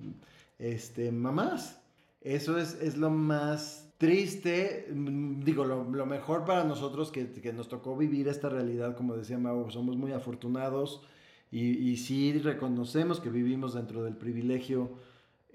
este, 0.59 1.11
mamás. 1.11 1.81
Eso 2.21 2.57
es, 2.57 2.77
es 2.81 2.97
lo 2.97 3.09
más 3.09 3.93
triste, 3.97 4.87
mm, 4.93 5.43
digo, 5.43 5.63
lo, 5.63 6.05
mejor 6.05 6.43
para 6.43 6.65
nosotros 6.65 7.11
que, 7.11 7.31
que, 7.31 7.53
nos 7.53 7.69
tocó 7.69 7.95
vivir 7.95 8.27
esta 8.27 8.49
realidad, 8.49 8.95
como 8.95 9.15
decía 9.15 9.37
Mau, 9.37 9.69
somos 9.71 9.95
muy 9.95 10.11
afortunados 10.11 11.01
y, 11.49 11.61
y 11.61 11.97
sí 11.97 12.37
reconocemos 12.39 13.19
que 13.21 13.29
vivimos 13.29 13.73
dentro 13.73 14.03
del 14.03 14.17
privilegio 14.17 14.91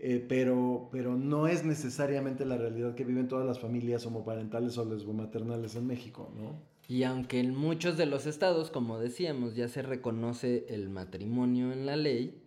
eh, 0.05 0.25
pero, 0.29 0.89
pero 0.91 1.17
no 1.17 1.47
es 1.47 1.65
necesariamente 1.65 2.45
la 2.45 2.59
realidad 2.59 2.97
que 2.97 3.05
viven 3.05 3.29
todas 3.29 3.47
las 3.47 3.61
familias 3.61 4.05
homoparentales 4.05 4.77
o 4.77 4.85
lesbomaternales 4.85 5.77
en 5.77 5.87
México, 5.87 6.29
¿no? 6.37 6.61
Y 6.89 7.05
aunque 7.05 7.39
en 7.39 7.55
muchos 7.55 7.97
de 7.97 8.07
los 8.07 8.27
estados, 8.27 8.73
como 8.73 8.99
decíamos, 8.99 9.55
ya 9.55 9.69
se 9.69 9.81
reconoce 9.81 10.67
el 10.71 10.89
matrimonio 10.89 11.73
en 11.73 11.87
la 11.87 11.95
ley, 11.95 12.43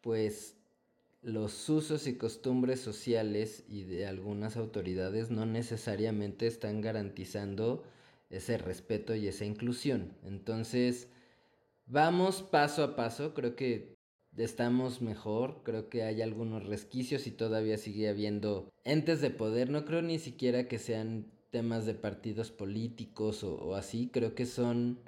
pues 0.00 0.54
los 1.22 1.68
usos 1.68 2.06
y 2.06 2.16
costumbres 2.16 2.78
sociales 2.78 3.64
y 3.68 3.82
de 3.82 4.06
algunas 4.06 4.56
autoridades 4.56 5.28
no 5.32 5.44
necesariamente 5.44 6.46
están 6.46 6.80
garantizando 6.80 7.82
ese 8.30 8.58
respeto 8.58 9.16
y 9.16 9.26
esa 9.26 9.44
inclusión. 9.44 10.12
Entonces, 10.24 11.08
vamos 11.86 12.42
paso 12.42 12.84
a 12.84 12.94
paso, 12.94 13.34
creo 13.34 13.56
que 13.56 13.96
estamos 14.36 15.02
mejor, 15.02 15.60
creo 15.62 15.88
que 15.88 16.02
hay 16.02 16.22
algunos 16.22 16.66
resquicios 16.66 17.26
y 17.26 17.30
todavía 17.30 17.76
sigue 17.78 18.08
habiendo 18.08 18.70
entes 18.84 19.20
de 19.20 19.30
poder, 19.30 19.70
no 19.70 19.84
creo 19.84 20.02
ni 20.02 20.18
siquiera 20.18 20.68
que 20.68 20.78
sean 20.78 21.26
temas 21.50 21.84
de 21.84 21.94
partidos 21.94 22.50
políticos 22.50 23.44
o, 23.44 23.74
así, 23.74 24.08
creo 24.12 24.34
que 24.34 24.46
son 24.46 24.98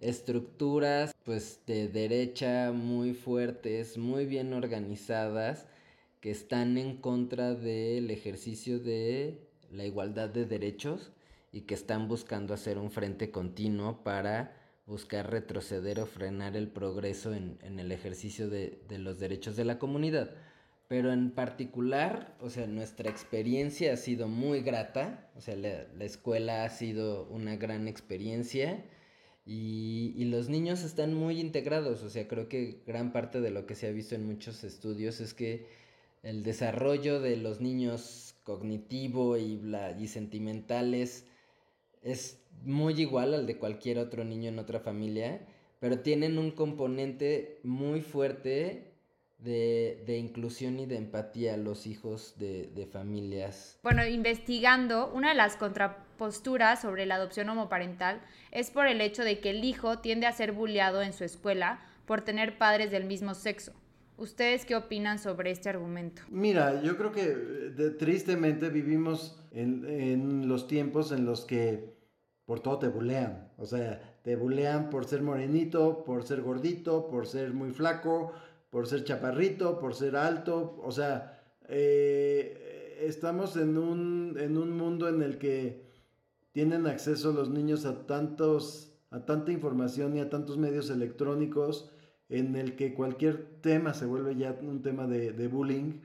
estructuras 0.00 1.14
pues 1.24 1.60
de 1.66 1.88
derecha 1.88 2.72
muy 2.72 3.14
fuertes, 3.14 3.96
muy 3.96 4.26
bien 4.26 4.52
organizadas, 4.52 5.66
que 6.20 6.30
están 6.30 6.78
en 6.78 6.96
contra 6.96 7.54
del 7.54 8.10
ejercicio 8.10 8.80
de 8.80 9.38
la 9.70 9.84
igualdad 9.84 10.28
de 10.28 10.46
derechos 10.46 11.12
y 11.52 11.62
que 11.62 11.74
están 11.74 12.08
buscando 12.08 12.54
hacer 12.54 12.78
un 12.78 12.90
frente 12.90 13.30
continuo 13.30 14.02
para 14.02 14.63
buscar 14.86 15.30
retroceder 15.30 16.00
o 16.00 16.06
frenar 16.06 16.56
el 16.56 16.68
progreso 16.68 17.34
en, 17.34 17.58
el 17.62 17.92
ejercicio 17.92 18.48
de, 18.48 18.78
los 18.90 19.18
derechos 19.18 19.56
de 19.56 19.64
la 19.64 19.78
comunidad. 19.78 20.30
Pero 20.88 21.12
en 21.12 21.30
particular, 21.30 22.36
o 22.40 22.50
sea, 22.50 22.66
nuestra 22.66 23.10
experiencia 23.10 23.94
ha 23.94 23.96
sido 23.96 24.28
muy 24.28 24.60
grata, 24.60 25.30
o 25.34 25.40
sea, 25.40 25.56
la, 25.56 26.04
escuela 26.04 26.64
ha 26.64 26.70
sido 26.70 27.26
una 27.28 27.56
gran 27.56 27.88
experiencia 27.88 28.84
y, 29.46 30.14
y, 30.16 30.26
los 30.26 30.48
niños 30.48 30.82
están 30.82 31.14
muy 31.14 31.40
integrados, 31.40 32.02
o 32.02 32.10
sea, 32.10 32.28
creo 32.28 32.48
que 32.48 32.82
gran 32.86 33.12
parte 33.12 33.40
de 33.40 33.50
lo 33.50 33.66
que 33.66 33.74
se 33.74 33.86
ha 33.86 33.92
visto 33.92 34.14
en 34.14 34.26
muchos 34.26 34.64
estudios 34.64 35.20
es 35.20 35.34
que 35.34 35.66
el 36.22 36.42
desarrollo 36.42 37.20
de 37.20 37.36
los 37.36 37.60
niños 37.60 38.34
cognitivo 38.44 39.36
y, 39.36 39.60
y 39.98 40.08
sentimentales 40.08 41.26
es 42.02 42.43
muy 42.62 43.00
igual 43.00 43.34
al 43.34 43.46
de 43.46 43.58
cualquier 43.58 43.98
otro 43.98 44.24
niño 44.24 44.48
en 44.48 44.58
otra 44.58 44.80
familia, 44.80 45.40
pero 45.80 46.00
tienen 46.00 46.38
un 46.38 46.50
componente 46.50 47.60
muy 47.62 48.00
fuerte 48.00 48.94
de, 49.38 50.16
inclusión 50.18 50.78
y 50.78 50.86
de 50.86 50.96
empatía 50.96 51.54
a 51.54 51.56
los 51.56 51.86
hijos 51.86 52.34
de, 52.38 52.70
de, 52.74 52.86
familias. 52.86 53.78
Bueno, 53.82 54.06
investigando, 54.06 55.12
una 55.12 55.30
de 55.30 55.34
las 55.34 55.56
contraposturas 55.56 56.80
sobre 56.80 57.04
la 57.04 57.16
adopción 57.16 57.48
homoparental 57.50 58.22
es 58.50 58.70
por 58.70 58.86
el 58.86 59.00
hecho 59.00 59.22
de 59.22 59.40
que 59.40 59.50
el 59.50 59.64
hijo 59.64 59.98
tiende 59.98 60.26
a 60.26 60.32
ser 60.32 60.52
bulleado 60.52 61.02
en 61.02 61.12
su 61.12 61.24
escuela 61.24 61.80
por 62.06 62.22
tener 62.22 62.56
padres 62.56 62.90
del 62.90 63.04
mismo 63.04 63.34
sexo. 63.34 63.72
¿Ustedes 64.16 64.64
qué 64.64 64.76
opinan 64.76 65.18
sobre 65.18 65.50
este 65.50 65.68
argumento? 65.68 66.22
Mira, 66.30 66.80
yo 66.82 66.96
creo 66.96 67.10
que 67.10 67.90
tristemente 67.98 68.68
vivimos 68.68 69.44
en, 69.52 69.84
en 69.84 70.48
los 70.48 70.68
tiempos 70.68 71.10
en 71.10 71.26
los 71.26 71.44
que 71.44 71.94
por 72.46 72.60
todo 72.60 72.78
te 72.78 72.88
bulean. 72.88 73.52
O 73.56 73.66
sea, 73.66 74.18
te 74.22 74.36
bulean 74.36 74.90
por 74.90 75.06
ser 75.06 75.22
morenito, 75.22 76.04
por 76.04 76.24
ser 76.24 76.42
gordito, 76.42 77.08
por 77.08 77.26
ser 77.26 77.52
muy 77.52 77.70
flaco, 77.70 78.32
por 78.70 78.86
ser 78.86 79.04
chaparrito, 79.04 79.78
por 79.78 79.94
ser 79.94 80.16
alto. 80.16 80.80
O 80.82 80.92
sea, 80.92 81.42
eh, 81.68 82.98
estamos 83.00 83.56
en 83.56 83.78
un, 83.78 84.36
en 84.38 84.56
un 84.56 84.76
mundo 84.76 85.08
en 85.08 85.22
el 85.22 85.38
que 85.38 85.84
tienen 86.52 86.86
acceso 86.86 87.32
los 87.32 87.50
niños 87.50 87.84
a 87.84 88.06
tantos 88.06 88.90
a 89.14 89.24
tanta 89.24 89.52
información 89.52 90.16
y 90.16 90.20
a 90.20 90.28
tantos 90.28 90.58
medios 90.58 90.90
electrónicos 90.90 91.88
en 92.28 92.56
el 92.56 92.74
que 92.74 92.94
cualquier 92.94 93.60
tema 93.60 93.94
se 93.94 94.06
vuelve 94.06 94.34
ya 94.34 94.58
un 94.60 94.82
tema 94.82 95.06
de, 95.06 95.32
de 95.32 95.46
bullying 95.46 96.00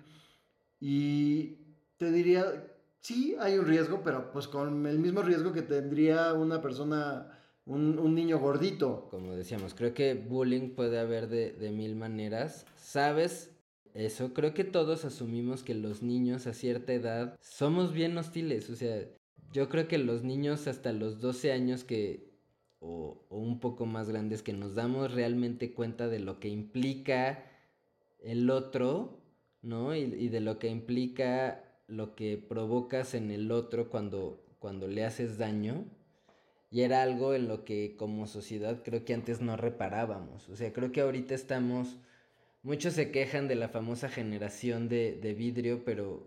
y 0.80 1.58
te 1.98 2.12
diría 2.12 2.69
sí 3.02 3.36
hay 3.40 3.58
un 3.58 3.66
riesgo, 3.66 4.02
pero 4.04 4.32
pues 4.32 4.48
con 4.48 4.86
el 4.86 5.00
mismo 5.00 5.22
riesgo 5.22 5.52
que 5.52 5.62
tendría 5.62 6.34
una 6.34 6.62
persona, 6.62 7.40
un, 7.66 8.16
niño 8.16 8.40
gordito. 8.40 9.08
Como 9.10 9.36
decíamos, 9.36 9.74
creo 9.74 9.94
que 9.94 10.14
bullying 10.14 10.72
puede 10.72 11.00
haber 11.00 11.28
de, 11.28 11.72
mil 11.72 11.96
maneras. 11.96 12.66
¿Sabes? 12.76 13.52
Eso, 13.94 14.34
creo 14.34 14.54
que 14.54 14.64
todos 14.64 15.06
asumimos 15.06 15.64
que 15.64 15.74
los 15.74 16.04
niños 16.04 16.48
a 16.48 16.54
cierta 16.54 16.94
edad 16.94 17.38
somos 17.42 17.94
bien 17.94 18.18
hostiles. 18.18 18.70
O 18.70 18.76
sea, 18.76 19.08
yo 19.52 19.70
creo 19.70 19.88
que 19.88 19.98
los 19.98 20.24
niños 20.24 20.68
hasta 20.68 20.94
los 20.94 21.20
12 21.20 21.52
años 21.52 21.84
que, 21.84 22.30
o, 22.80 23.26
un 23.30 23.60
poco 23.60 23.86
más 23.86 24.10
grandes, 24.10 24.44
que 24.44 24.54
nos 24.54 24.76
damos 24.76 25.14
realmente 25.14 25.74
cuenta 25.74 26.08
de 26.08 26.20
lo 26.20 26.40
que 26.40 26.50
implica 26.50 27.46
el 28.22 28.50
otro, 28.50 29.22
¿no? 29.62 29.96
y 29.96 30.30
de 30.30 30.40
lo 30.40 30.60
que 30.60 30.68
implica 30.68 31.69
lo 31.90 32.16
que 32.16 32.38
provocas 32.38 33.14
en 33.14 33.32
el 33.32 33.52
otro 33.52 33.90
cuando, 33.90 34.42
cuando 34.60 34.88
le 34.88 35.04
haces 35.04 35.38
daño. 35.38 35.86
Y 36.72 36.82
era 36.82 37.02
algo 37.02 37.34
en 37.34 37.48
lo 37.48 37.66
que 37.66 37.96
como 37.98 38.28
sociedad 38.28 38.84
creo 38.84 39.04
que 39.04 39.16
antes 39.16 39.42
no 39.42 39.58
reparábamos. 39.58 40.48
O 40.50 40.56
sea, 40.56 40.72
creo 40.72 40.92
que 40.92 41.02
ahorita 41.02 41.34
estamos... 41.34 41.98
Muchos 42.62 42.94
se 42.94 43.10
quejan 43.10 43.48
de 43.48 43.56
la 43.56 43.70
famosa 43.70 44.10
generación 44.10 44.90
de, 44.90 45.18
de 45.20 45.34
vidrio, 45.34 45.84
pero, 45.86 46.24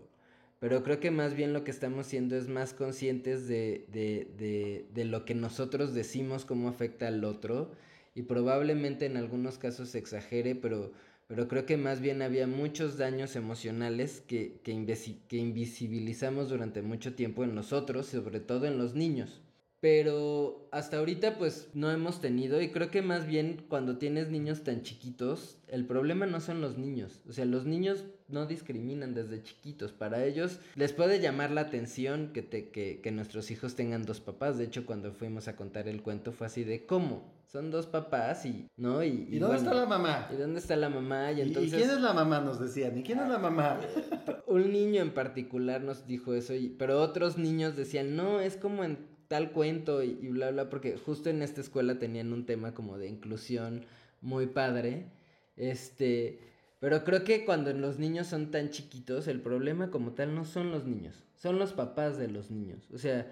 pero 0.59 0.83
creo 0.83 0.99
que 0.99 1.11
más 1.11 1.35
bien 1.35 1.53
lo 1.53 1.63
que 1.63 1.71
estamos 1.71 2.07
siendo 2.07 2.35
es 2.35 2.47
más 2.47 2.73
conscientes 2.73 3.47
de, 3.47 3.85
de, 3.89 4.27
de, 4.37 4.87
de 4.93 5.05
lo 5.05 5.25
que 5.25 5.35
nosotros 5.35 5.93
decimos, 5.93 6.43
cómo 6.43 6.67
afecta 6.67 7.07
al 7.07 7.23
otro. 7.23 7.71
Y 8.15 8.23
probablemente 8.23 9.05
en 9.05 9.15
algunos 9.15 9.57
casos 9.57 9.89
se 9.89 9.99
exagere, 9.99 10.55
pero 10.55 10.91
pero 11.33 11.47
creo 11.47 11.65
que 11.65 11.77
más 11.77 11.99
bien 11.99 12.21
había 12.21 12.45
muchos 12.45 12.95
daños 12.95 13.35
emocionales 13.35 14.21
que, 14.27 14.59
que, 14.63 14.85
que 15.27 15.37
invisibilizamos 15.37 16.47
durante 16.47 16.83
mucho 16.83 17.15
tiempo 17.15 17.43
en 17.43 17.55
nosotros, 17.55 18.05
sobre 18.05 18.39
todo 18.39 18.67
en 18.67 18.77
los 18.77 18.93
niños. 18.93 19.41
Pero 19.79 20.69
hasta 20.71 20.99
ahorita 20.99 21.39
pues 21.39 21.69
no 21.73 21.89
hemos 21.89 22.21
tenido 22.21 22.61
y 22.61 22.69
creo 22.69 22.91
que 22.91 23.01
más 23.01 23.25
bien 23.25 23.65
cuando 23.67 23.97
tienes 23.97 24.29
niños 24.29 24.63
tan 24.63 24.83
chiquitos, 24.83 25.57
el 25.69 25.87
problema 25.87 26.27
no 26.27 26.39
son 26.39 26.61
los 26.61 26.77
niños. 26.77 27.23
O 27.27 27.33
sea, 27.33 27.45
los 27.45 27.65
niños 27.65 28.05
no 28.33 28.45
discriminan 28.45 29.13
desde 29.13 29.41
chiquitos. 29.43 29.93
Para 29.93 30.25
ellos 30.25 30.59
les 30.75 30.91
puede 30.91 31.19
llamar 31.19 31.51
la 31.51 31.61
atención 31.61 32.31
que, 32.33 32.41
te, 32.41 32.69
que, 32.69 32.99
que 33.01 33.11
nuestros 33.11 33.51
hijos 33.51 33.75
tengan 33.75 34.03
dos 34.03 34.19
papás. 34.19 34.57
De 34.57 34.65
hecho, 34.65 34.85
cuando 34.85 35.13
fuimos 35.13 35.47
a 35.47 35.55
contar 35.55 35.87
el 35.87 36.01
cuento 36.01 36.31
fue 36.31 36.47
así 36.47 36.63
de 36.63 36.85
cómo. 36.85 37.31
Son 37.53 37.69
dos 37.69 37.85
papás 37.85 38.47
y, 38.47 38.67
¿no? 38.77 39.03
Y, 39.03 39.27
y, 39.29 39.37
dónde 39.37 39.57
está 39.57 39.75
la 39.75 39.85
mamá? 39.85 40.27
¿Y 40.33 40.37
dónde 40.37 40.59
está 40.59 40.75
la 40.75 40.89
mamá? 40.89 41.31
Y, 41.33 41.41
entonces... 41.41 41.73
¿Y 41.73 41.75
quién 41.75 41.89
es 41.91 42.01
la 42.01 42.11
mamá? 42.11 42.39
Nos 42.39 42.59
decían. 42.59 42.97
¿Y 42.97 43.03
quién 43.03 43.19
es 43.19 43.29
la 43.29 43.37
mamá? 43.37 43.79
Un 44.47 44.71
niño 44.71 45.03
en 45.03 45.11
particular 45.11 45.81
nos 45.81 46.07
dijo 46.07 46.33
eso, 46.33 46.53
pero 46.79 46.99
otros 46.99 47.37
niños 47.37 47.75
decían, 47.75 48.15
no, 48.15 48.41
es 48.41 48.57
como 48.57 48.83
en 48.83 48.97
tal 49.27 49.51
cuento 49.51 50.01
y, 50.01 50.13
bla, 50.29 50.49
bla, 50.49 50.69
porque 50.69 50.97
justo 50.97 51.29
en 51.29 51.43
esta 51.43 51.61
escuela 51.61 51.99
tenían 51.99 52.33
un 52.33 52.47
tema 52.47 52.73
como 52.73 52.97
de 52.97 53.07
inclusión 53.07 53.85
muy 54.21 54.47
padre. 54.47 55.11
Este, 55.55 56.39
pero 56.83 57.05
creo 57.05 57.23
que 57.23 57.45
cuando 57.45 57.71
los 57.71 57.97
niños 57.97 58.27
son 58.27 58.51
tan 58.51 58.69
chiquitos, 58.69 59.29
el 59.29 59.39
problema 59.39 59.89
como 59.89 60.11
tal 60.11 60.35
no 60.35 60.43
son 60.43 60.69
los 60.69 60.85
niños, 60.85 61.23
son 61.33 61.57
los 61.57 61.71
papás 61.71 62.17
de 62.17 62.27
los 62.27 62.51
niños. 62.51 62.89
O 62.93 62.97
sea, 62.97 63.31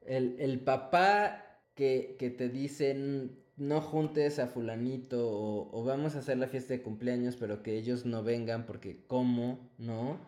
el, 0.00 0.58
papá 0.58 1.60
que, 1.76 2.16
que, 2.18 2.30
te 2.30 2.48
dicen 2.48 3.38
no 3.56 3.80
juntes 3.80 4.40
a 4.40 4.48
fulanito 4.48 5.30
o, 5.30 5.70
o, 5.70 5.84
vamos 5.84 6.16
a 6.16 6.18
hacer 6.18 6.36
la 6.36 6.48
fiesta 6.48 6.74
de 6.74 6.82
cumpleaños, 6.82 7.36
pero 7.36 7.62
que 7.62 7.78
ellos 7.78 8.06
no 8.06 8.24
vengan 8.24 8.66
porque 8.66 9.04
cómo, 9.06 9.70
¿no? 9.78 10.18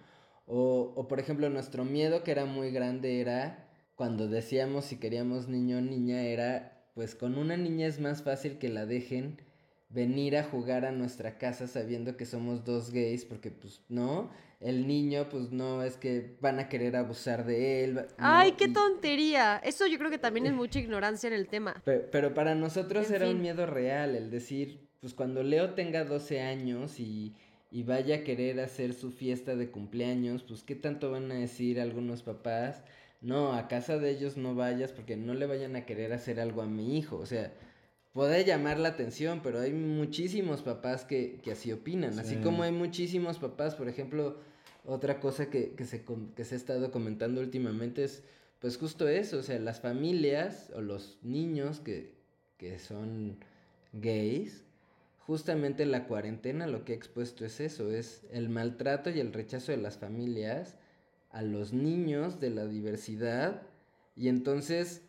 O, 0.46 0.92
o 0.94 1.08
por 1.08 1.18
ejemplo, 1.18 1.50
nuestro 1.50 1.84
miedo 1.84 2.22
que 2.22 2.30
era 2.30 2.44
muy 2.44 2.70
grande 2.70 3.20
era 3.20 3.66
cuando 3.96 4.28
decíamos 4.28 4.84
si 4.84 4.98
queríamos 4.98 5.48
niño 5.48 5.78
o 5.78 5.80
niña 5.80 6.22
era, 6.22 6.86
pues 6.94 7.16
con 7.16 7.38
una 7.38 7.56
niña 7.56 7.88
es 7.88 7.98
más 7.98 8.22
fácil 8.22 8.58
que 8.58 8.68
la 8.68 8.86
dejen 8.86 9.44
venir 9.96 10.36
a 10.36 10.44
jugar 10.44 10.84
a 10.84 10.92
nuestra 10.92 11.38
casa 11.38 11.66
sabiendo 11.66 12.16
que 12.18 12.26
somos 12.26 12.64
dos 12.64 12.90
gays, 12.92 13.24
porque 13.24 13.50
pues 13.50 13.80
no, 13.88 14.30
el 14.60 14.86
niño 14.86 15.28
pues 15.30 15.50
no 15.52 15.82
es 15.82 15.96
que 15.96 16.36
van 16.42 16.58
a 16.60 16.68
querer 16.68 16.96
abusar 16.96 17.46
de 17.46 17.82
él. 17.84 17.94
¿no? 17.94 18.02
Ay, 18.18 18.52
qué 18.52 18.66
Y- 18.66 18.72
tontería. 18.74 19.56
Eso 19.64 19.86
yo 19.86 19.96
creo 19.98 20.10
que 20.10 20.18
también 20.18 20.44
es 20.46 20.52
mucha 20.52 20.78
ignorancia 20.78 21.28
en 21.28 21.32
el 21.32 21.48
tema. 21.48 21.74
Pe- 21.84 22.00
Pero, 22.12 22.34
para 22.34 22.54
nosotros 22.54 23.08
En 23.08 23.14
era 23.16 23.26
fin. 23.26 23.36
un 23.36 23.42
miedo 23.42 23.64
real, 23.64 24.14
el 24.14 24.30
decir, 24.30 24.86
pues 25.00 25.14
cuando 25.14 25.42
Leo 25.42 25.70
tenga 25.74 26.04
12 26.04 26.42
años 26.42 27.00
y, 27.00 27.34
y 27.70 27.82
vaya 27.82 28.16
a 28.16 28.22
querer 28.24 28.60
hacer 28.60 28.92
su 28.92 29.10
fiesta 29.12 29.56
de 29.56 29.70
cumpleaños, 29.70 30.42
pues 30.42 30.62
qué 30.62 30.74
tanto 30.74 31.10
van 31.10 31.32
a 31.32 31.36
decir 31.36 31.80
algunos 31.80 32.22
papás, 32.22 32.84
no, 33.22 33.54
a 33.54 33.66
casa 33.66 33.96
de 33.96 34.10
ellos 34.10 34.36
no 34.36 34.54
vayas 34.54 34.92
porque 34.92 35.16
no 35.16 35.32
le 35.32 35.46
vayan 35.46 35.74
a 35.74 35.86
querer 35.86 36.12
hacer 36.12 36.38
algo 36.38 36.60
a 36.60 36.66
mi 36.66 36.98
hijo, 36.98 37.16
o 37.16 37.24
sea, 37.26 37.50
puede 38.16 38.46
llamar 38.46 38.78
la 38.78 38.88
atención, 38.88 39.40
pero 39.42 39.60
hay 39.60 39.74
muchísimos 39.74 40.62
papás 40.62 41.04
que, 41.04 41.38
que 41.42 41.52
así 41.52 41.70
opinan, 41.70 42.18
así 42.18 42.36
Sí. 42.36 42.40
como 42.42 42.62
hay 42.62 42.72
muchísimos 42.72 43.38
papás, 43.38 43.74
por 43.74 43.90
ejemplo, 43.90 44.38
otra 44.86 45.20
cosa 45.20 45.50
que, 45.50 45.72
que 45.74 45.84
se, 45.84 46.02
que 46.34 46.44
se 46.44 46.54
ha 46.54 46.58
estado 46.58 46.90
comentando 46.90 47.42
últimamente 47.42 48.04
es, 48.04 48.22
pues 48.58 48.78
justo 48.78 49.06
eso, 49.06 49.36
o 49.40 49.42
sea, 49.42 49.58
las 49.58 49.80
familias 49.80 50.72
o 50.74 50.80
los 50.80 51.18
niños 51.22 51.80
que, 51.80 52.14
que 52.56 52.78
son 52.78 53.36
gays, 53.92 54.64
justamente 55.26 55.84
la 55.84 56.06
cuarentena 56.06 56.66
lo 56.66 56.86
que 56.86 56.94
ha 56.94 56.96
expuesto 56.96 57.44
es 57.44 57.60
eso, 57.60 57.92
es 57.92 58.22
el 58.32 58.48
maltrato 58.48 59.10
y 59.10 59.20
el 59.20 59.34
rechazo 59.34 59.72
de 59.72 59.78
las 59.78 59.98
familias 59.98 60.78
a 61.32 61.42
los 61.42 61.74
niños 61.74 62.40
de 62.40 62.48
la 62.48 62.66
diversidad 62.66 63.60
y 64.16 64.28
entonces 64.28 65.02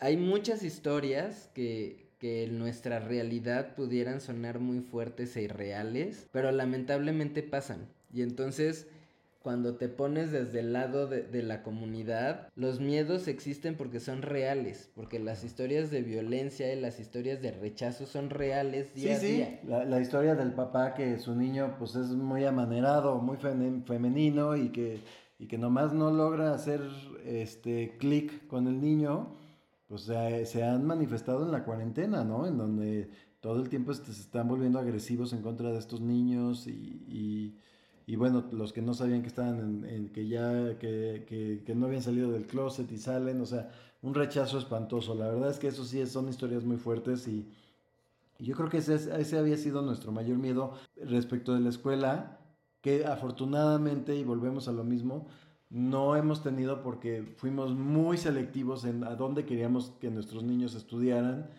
hay 0.00 0.16
muchas 0.16 0.64
historias 0.64 1.48
que, 1.54 2.01
que 2.22 2.44
en 2.44 2.56
nuestra 2.56 3.00
realidad 3.00 3.74
pudieran 3.74 4.20
sonar 4.20 4.60
muy 4.60 4.78
fuertes 4.78 5.36
e 5.36 5.42
irreales, 5.42 6.28
pero 6.30 6.52
lamentablemente 6.52 7.42
pasan. 7.42 7.88
Y 8.14 8.22
entonces, 8.22 8.86
cuando 9.42 9.74
te 9.74 9.88
pones 9.88 10.30
desde 10.30 10.60
el 10.60 10.72
lado 10.72 11.08
de, 11.08 11.24
de 11.24 11.42
la 11.42 11.64
comunidad, 11.64 12.46
los 12.54 12.78
miedos 12.78 13.26
existen 13.26 13.74
porque 13.74 13.98
son 13.98 14.22
reales, 14.22 14.88
porque 14.94 15.18
las 15.18 15.42
historias 15.42 15.90
de 15.90 16.02
violencia 16.02 16.72
y 16.72 16.80
las 16.80 17.00
historias 17.00 17.42
de 17.42 17.50
rechazo 17.50 18.06
son 18.06 18.30
reales 18.30 18.94
día 18.94 19.08
Sí, 19.08 19.10
a 19.16 19.18
sí, 19.18 19.36
día. 19.38 19.60
la, 19.66 19.84
la 19.84 20.00
historia 20.00 20.36
del 20.36 20.52
papá 20.52 20.94
que 20.94 21.18
su 21.18 21.34
niño 21.34 21.74
pues 21.76 21.96
es 21.96 22.10
muy 22.10 22.44
amanerado, 22.44 23.18
muy 23.18 23.36
femenino 23.84 24.56
y 24.56 24.68
que, 24.68 25.00
y 25.40 25.48
que 25.48 25.58
nomás 25.58 25.92
no 25.92 26.12
logra 26.12 26.54
hacer 26.54 26.80
este 27.24 27.96
clic 27.98 28.46
con 28.46 28.68
el 28.68 28.80
niño, 28.80 29.41
pues 29.92 30.02
se, 30.04 30.46
se 30.46 30.64
han 30.64 30.86
manifestado 30.86 31.44
en 31.44 31.52
la 31.52 31.64
cuarentena, 31.64 32.24
¿no? 32.24 32.46
En 32.46 32.56
donde 32.56 33.10
todo 33.40 33.60
el 33.60 33.68
tiempo 33.68 33.92
se 33.92 34.10
están 34.10 34.48
volviendo 34.48 34.78
agresivos 34.78 35.34
en 35.34 35.42
contra 35.42 35.70
de 35.70 35.78
estos 35.78 36.00
niños 36.00 36.66
y, 36.66 36.72
y- 37.08 37.58
y, 38.06 38.16
bueno, 38.16 38.44
los 38.52 38.72
que 38.72 38.82
no 38.82 38.94
sabían 38.94 39.22
que 39.22 39.28
estaban 39.28 39.84
en, 39.84 40.08
que 40.10 40.26
ya, 40.28 40.78
que, 40.78 41.24
que- 41.28 41.62
que 41.64 41.74
no 41.74 41.86
habían 41.86 42.02
salido 42.02 42.32
del 42.32 42.46
closet 42.46 42.90
y 42.90 42.98
salen, 42.98 43.40
o 43.40 43.46
sea, 43.46 43.70
un 44.02 44.14
rechazo 44.14 44.58
espantoso. 44.58 45.14
La 45.14 45.28
verdad 45.28 45.50
es 45.50 45.58
que 45.58 45.68
eso 45.68 45.84
sí 45.84 46.04
son 46.06 46.28
historias 46.28 46.64
muy 46.64 46.78
fuertes 46.78 47.28
y, 47.28 47.48
y 48.38 48.46
yo 48.46 48.56
creo 48.56 48.68
que 48.68 48.78
ese, 48.78 48.94
es- 48.94 49.06
ese 49.06 49.38
había 49.38 49.56
sido 49.56 49.82
nuestro 49.82 50.12
mayor 50.12 50.38
miedo 50.38 50.74
respecto 50.96 51.54
de 51.54 51.60
la 51.60 51.68
escuela, 51.70 52.38
que 52.80 53.04
afortunadamente, 53.06 54.16
y 54.16 54.24
volvemos 54.24 54.68
a 54.68 54.72
lo 54.72 54.84
mismo, 54.84 55.28
no 55.72 56.16
hemos 56.16 56.42
tenido 56.42 56.82
porque 56.82 57.24
fuimos 57.38 57.74
muy 57.74 58.18
selectivos 58.18 58.84
en 58.84 59.04
a 59.04 59.16
dónde 59.16 59.46
queríamos 59.46 59.92
que 60.00 60.10
nuestros 60.10 60.44
niños 60.44 60.74
estudiaran. 60.74 61.50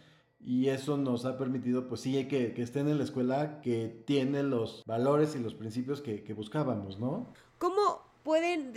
Y 0.45 0.67
eso 0.67 0.97
nos 0.97 1.25
ha 1.25 1.37
permitido, 1.37 1.87
pues 1.87 2.01
sí, 2.01 2.27
que, 2.27 2.53
que 2.53 2.61
estén 2.61 2.89
en 2.89 2.97
la 2.97 3.05
escuela 3.05 3.61
que 3.61 4.03
tiene 4.05 4.43
los 4.43 4.83
valores 4.85 5.35
y 5.35 5.39
los 5.39 5.55
principios 5.55 6.01
que, 6.01 6.23
que 6.23 6.33
buscábamos, 6.33 6.99
¿no? 6.99 7.27
¿Cómo 7.57 8.01
pueden 8.23 8.73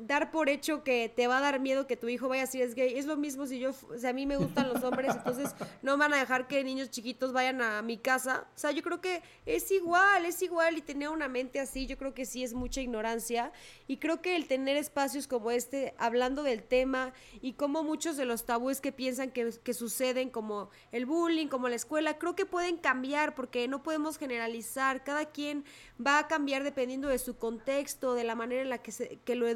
dar 0.00 0.30
por 0.30 0.48
hecho 0.48 0.82
que 0.82 1.08
te 1.08 1.26
va 1.26 1.38
a 1.38 1.40
dar 1.40 1.60
miedo 1.60 1.86
que 1.86 1.96
tu 1.96 2.08
hijo 2.08 2.28
vaya 2.28 2.46
ser 2.46 2.62
es 2.62 2.74
gay? 2.74 2.98
Es 2.98 3.06
lo 3.06 3.16
mismo 3.16 3.46
si 3.46 3.58
yo, 3.58 3.70
o 3.70 3.98
sea, 3.98 4.10
a 4.10 4.12
mí 4.12 4.26
me 4.26 4.36
gustan 4.36 4.68
los 4.68 4.82
hombres, 4.82 5.14
entonces 5.14 5.54
no 5.82 5.96
van 5.96 6.12
a 6.14 6.18
dejar 6.18 6.46
que 6.46 6.64
niños 6.64 6.90
chiquitos 6.90 7.32
vayan 7.32 7.60
a 7.62 7.82
mi 7.82 7.98
casa. 7.98 8.46
O 8.54 8.58
sea, 8.58 8.70
yo 8.70 8.82
creo 8.82 9.00
que 9.00 9.22
es 9.46 9.70
igual, 9.70 10.24
es 10.24 10.42
igual 10.42 10.78
y 10.78 10.82
tener 10.82 11.08
una 11.08 11.28
mente 11.28 11.60
así, 11.60 11.86
yo 11.86 11.96
creo 11.98 12.14
que 12.14 12.24
sí 12.24 12.42
es 12.42 12.54
mucha 12.54 12.80
ignorancia 12.80 13.52
y 13.86 13.98
creo 13.98 14.22
que 14.22 14.36
el 14.36 14.46
tener 14.46 14.76
espacios 14.76 15.26
como 15.26 15.50
este, 15.50 15.94
hablando 15.98 16.42
del 16.42 16.62
tema 16.62 17.12
y 17.40 17.54
como 17.54 17.82
muchos 17.82 18.16
de 18.16 18.24
los 18.24 18.46
tabúes 18.46 18.80
que 18.80 18.92
piensan 18.92 19.30
que, 19.30 19.52
que 19.62 19.74
suceden, 19.74 20.30
como 20.30 20.70
el 20.92 21.06
bullying, 21.06 21.48
como 21.48 21.68
la 21.68 21.76
escuela, 21.76 22.18
creo 22.18 22.34
que 22.34 22.46
pueden 22.46 22.76
cambiar 22.76 23.34
porque 23.34 23.68
no 23.68 23.82
podemos 23.82 24.18
generalizar, 24.18 25.04
cada 25.04 25.26
quien 25.26 25.64
va 26.04 26.18
a 26.18 26.28
cambiar 26.28 26.64
dependiendo 26.64 27.08
de 27.08 27.18
su 27.18 27.36
contexto, 27.36 28.14
de 28.14 28.24
la 28.24 28.34
manera 28.34 28.62
en 28.62 28.70
la 28.70 28.78
que, 28.78 28.92
se, 28.92 29.18
que 29.24 29.34
lo 29.34 29.46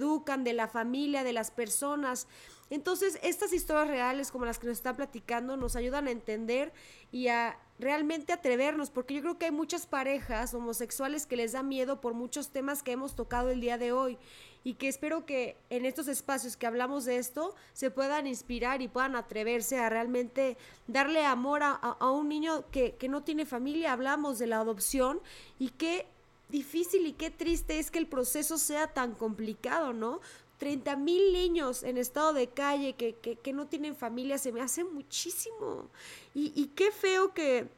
de 0.43 0.55
la 0.55 0.67
familia, 0.67 1.23
de 1.23 1.33
las 1.35 1.51
personas. 1.53 2.27
Entonces, 2.71 3.19
estas 3.23 3.53
historias 3.53 3.89
reales 3.89 4.33
como 4.33 4.47
las 4.47 4.59
que 4.59 4.67
nos 4.67 4.79
están 4.79 4.97
platicando 4.97 5.57
nos 5.57 5.77
ayudan 5.77 6.09
a 6.09 6.11
entender 6.11 6.73
y 7.13 7.29
a 7.29 7.59
realmente 7.79 8.33
atrevernos, 8.33 8.91
porque 8.91 9.15
yo 9.15 9.21
creo 9.21 9.39
que 9.39 9.45
hay 9.47 9.51
muchas 9.51 9.87
parejas 9.87 10.55
homosexuales 10.55 11.27
que 11.27 11.37
les 11.37 11.53
da 11.53 11.63
miedo 11.63 12.01
por 12.01 12.15
muchos 12.15 12.49
temas 12.51 12.83
que 12.83 12.93
hemos 12.93 13.15
tocado 13.15 13.51
el 13.51 13.61
día 13.61 13.79
de 13.79 13.93
hoy 13.93 14.17
y 14.63 14.75
que 14.75 14.89
espero 14.89 15.27
que 15.27 15.59
en 15.69 15.85
estos 15.85 16.09
espacios 16.09 16.57
que 16.57 16.67
hablamos 16.67 17.05
de 17.05 17.19
esto 17.19 17.55
se 17.75 17.91
puedan 17.91 18.27
inspirar 18.27 18.81
y 18.81 18.89
puedan 18.89 19.15
atreverse 19.15 19.79
a 19.79 19.91
realmente 19.91 20.57
darle 20.87 21.25
amor 21.27 21.63
a, 21.63 21.73
a- 21.73 21.97
a 22.01 22.11
un 22.13 22.29
niño 22.29 22.65
que, 22.71 22.95
que 22.95 23.09
no 23.09 23.23
tiene 23.25 23.45
familia. 23.45 23.93
Hablamos 23.93 24.39
de 24.39 24.47
la 24.47 24.61
adopción 24.61 25.21
y 25.59 25.69
qué 25.71 26.07
difícil 26.49 27.07
y 27.07 27.13
qué 27.13 27.31
triste 27.31 27.79
es 27.79 27.91
que 27.91 27.99
el 27.99 28.07
proceso 28.07 28.59
sea 28.59 28.89
tan 28.93 29.15
complicado, 29.15 29.93
¿no? 29.93 30.21
30 30.59 30.97
mil 30.97 31.33
niños 31.33 31.83
en 31.83 31.99
estado 31.99 32.33
de 32.33 32.49
calle 32.49 32.95
que, 32.95 33.17
que- 33.17 33.37
que 33.37 33.53
no 33.53 33.67
tienen 33.67 33.97
familia, 33.97 34.39
se 34.39 34.53
me 34.53 34.61
hace 34.61 34.85
muchísimo. 34.85 35.91
Y, 36.35 36.53
y 36.55 36.69
qué 36.69 36.91
feo 36.93 37.35
que, 37.35 37.69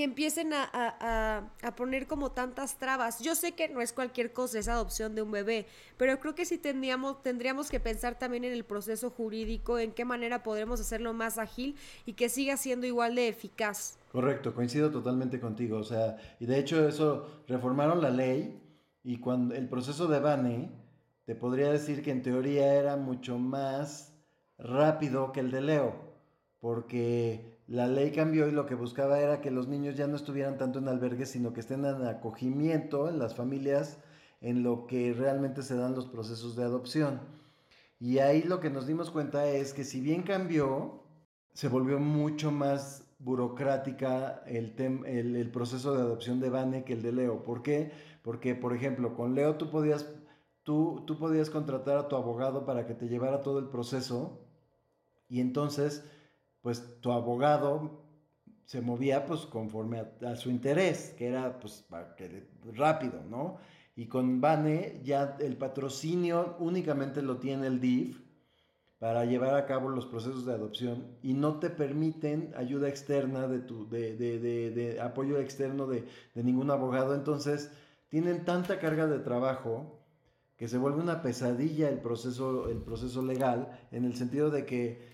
que 0.00 0.04
empiecen 0.04 0.54
a, 0.54 0.64
a- 0.64 0.96
a- 1.00 1.50
a 1.68 1.76
poner 1.76 2.06
como 2.06 2.30
tantas 2.32 2.78
trabas. 2.78 3.18
Yo 3.20 3.34
sé 3.34 3.52
que 3.52 3.68
no 3.68 3.82
es 3.82 3.92
cualquier 3.92 4.32
cosa 4.32 4.58
esa 4.58 4.72
adopción 4.72 5.14
de 5.14 5.20
un 5.20 5.30
bebé, 5.30 5.66
pero 5.98 6.18
creo 6.20 6.34
que 6.34 6.46
sí 6.46 6.56
tendríamos, 6.56 7.22
tendríamos 7.22 7.68
que 7.68 7.80
pensar 7.80 8.18
también 8.18 8.44
en 8.44 8.54
el 8.54 8.64
proceso 8.64 9.10
jurídico, 9.10 9.78
en 9.78 9.92
qué 9.92 10.06
manera 10.06 10.42
podremos 10.42 10.80
hacerlo 10.80 11.12
más 11.12 11.36
ágil 11.36 11.76
y 12.06 12.14
que 12.14 12.30
siga 12.30 12.56
siendo 12.56 12.86
igual 12.86 13.14
de 13.14 13.28
eficaz. 13.28 13.98
Correcto, 14.10 14.54
coincido 14.54 14.90
totalmente 14.90 15.38
contigo. 15.38 15.76
O 15.76 15.84
sea, 15.84 16.16
y 16.40 16.46
de 16.46 16.58
hecho 16.58 16.88
eso, 16.88 17.42
reformaron 17.46 18.00
la 18.00 18.08
ley 18.08 18.58
y 19.04 19.18
cuando 19.18 19.54
el 19.54 19.68
proceso 19.68 20.06
de 20.06 20.18
Bane, 20.18 20.70
te 21.26 21.34
podría 21.34 21.70
decir 21.70 22.02
que 22.02 22.10
en 22.10 22.22
teoría 22.22 22.72
era 22.74 22.96
mucho 22.96 23.36
más 23.38 24.14
rápido 24.56 25.30
que 25.32 25.40
el 25.40 25.50
de 25.50 25.60
Leo, 25.60 25.94
porque 26.58 27.49
la 27.70 27.86
ley 27.86 28.10
cambió 28.10 28.48
y 28.48 28.50
lo 28.50 28.66
que 28.66 28.74
buscaba 28.74 29.20
era 29.20 29.40
que 29.40 29.52
los 29.52 29.68
niños 29.68 29.96
ya 29.96 30.08
no 30.08 30.16
estuvieran 30.16 30.58
tanto 30.58 30.80
en 30.80 30.88
albergues, 30.88 31.30
sino 31.30 31.52
que 31.52 31.60
estén 31.60 31.84
en 31.84 32.04
acogimiento 32.04 33.08
en 33.08 33.20
las 33.20 33.36
familias, 33.36 33.98
en 34.40 34.64
lo 34.64 34.88
que 34.88 35.12
realmente 35.12 35.62
se 35.62 35.76
dan 35.76 35.94
los 35.94 36.06
procesos 36.06 36.56
de 36.56 36.64
adopción. 36.64 37.20
Y 38.00 38.18
ahí 38.18 38.42
lo 38.42 38.58
que 38.58 38.70
nos 38.70 38.88
dimos 38.88 39.12
cuenta 39.12 39.46
es 39.46 39.72
que 39.72 39.84
si 39.84 40.00
bien 40.00 40.24
cambió, 40.24 41.04
se 41.52 41.68
volvió 41.68 42.00
mucho 42.00 42.50
más 42.50 43.04
burocrática 43.20 44.42
el, 44.46 44.74
el, 45.06 45.36
el 45.36 45.50
proceso 45.52 45.94
de 45.94 46.02
adopción 46.02 46.40
de 46.40 46.50
Bane 46.50 46.82
que 46.82 46.94
el 46.94 47.02
de 47.02 47.12
Leo. 47.12 47.44
¿Por 47.44 47.62
qué? 47.62 47.92
Porque, 48.24 48.56
por 48.56 48.74
ejemplo, 48.74 49.14
con 49.14 49.36
Leo 49.36 49.54
tú 49.58 49.70
podías, 49.70 50.12
tú, 50.64 51.04
tú 51.06 51.20
podías 51.20 51.50
contratar 51.50 51.98
a 51.98 52.08
tu 52.08 52.16
abogado 52.16 52.66
para 52.66 52.84
que 52.84 52.94
te 52.94 53.06
llevara 53.06 53.42
todo 53.42 53.60
el 53.60 53.68
proceso 53.68 54.40
y 55.28 55.40
entonces, 55.40 56.04
pues 56.62 57.00
tu 57.00 57.12
abogado 57.12 58.02
se 58.64 58.80
movía 58.80 59.26
pues 59.26 59.40
conforme 59.46 60.02
a, 60.26 60.36
su 60.36 60.50
interés, 60.50 61.14
que 61.18 61.26
era 61.28 61.58
pues 61.58 61.86
rápido, 62.74 63.20
¿no? 63.28 63.58
Y 63.96 64.06
con 64.06 64.40
Bane 64.40 65.00
ya 65.02 65.36
el 65.40 65.56
patrocinio 65.56 66.56
únicamente 66.60 67.20
lo 67.22 67.38
tiene 67.38 67.66
el 67.66 67.80
DIF 67.80 68.20
para 68.98 69.24
llevar 69.24 69.54
a 69.56 69.66
cabo 69.66 69.88
los 69.88 70.06
procesos 70.06 70.44
de 70.46 70.52
adopción 70.52 71.16
y 71.22 71.32
no 71.32 71.58
te 71.58 71.70
permiten 71.70 72.52
ayuda 72.56 72.88
externa 72.88 73.48
de 73.48 73.60
tu 73.60 73.88
de, 73.88 74.14
de- 74.16 74.38
de- 74.38 74.70
de 74.70 75.00
apoyo 75.00 75.38
externo 75.38 75.86
de, 75.86 76.04
de 76.34 76.44
ningún 76.44 76.70
abogado 76.70 77.14
entonces 77.14 77.72
tienen 78.08 78.44
tanta 78.44 78.78
carga 78.78 79.06
de 79.06 79.18
trabajo 79.18 79.98
que 80.58 80.68
se 80.68 80.76
vuelve 80.78 81.00
una 81.00 81.22
pesadilla 81.22 81.88
el 81.88 81.98
proceso 82.00 82.68
el 82.68 82.78
proceso 82.78 83.22
legal 83.22 83.70
en 83.90 84.04
el 84.04 84.14
sentido 84.16 84.50
de 84.50 84.66
que 84.66 85.08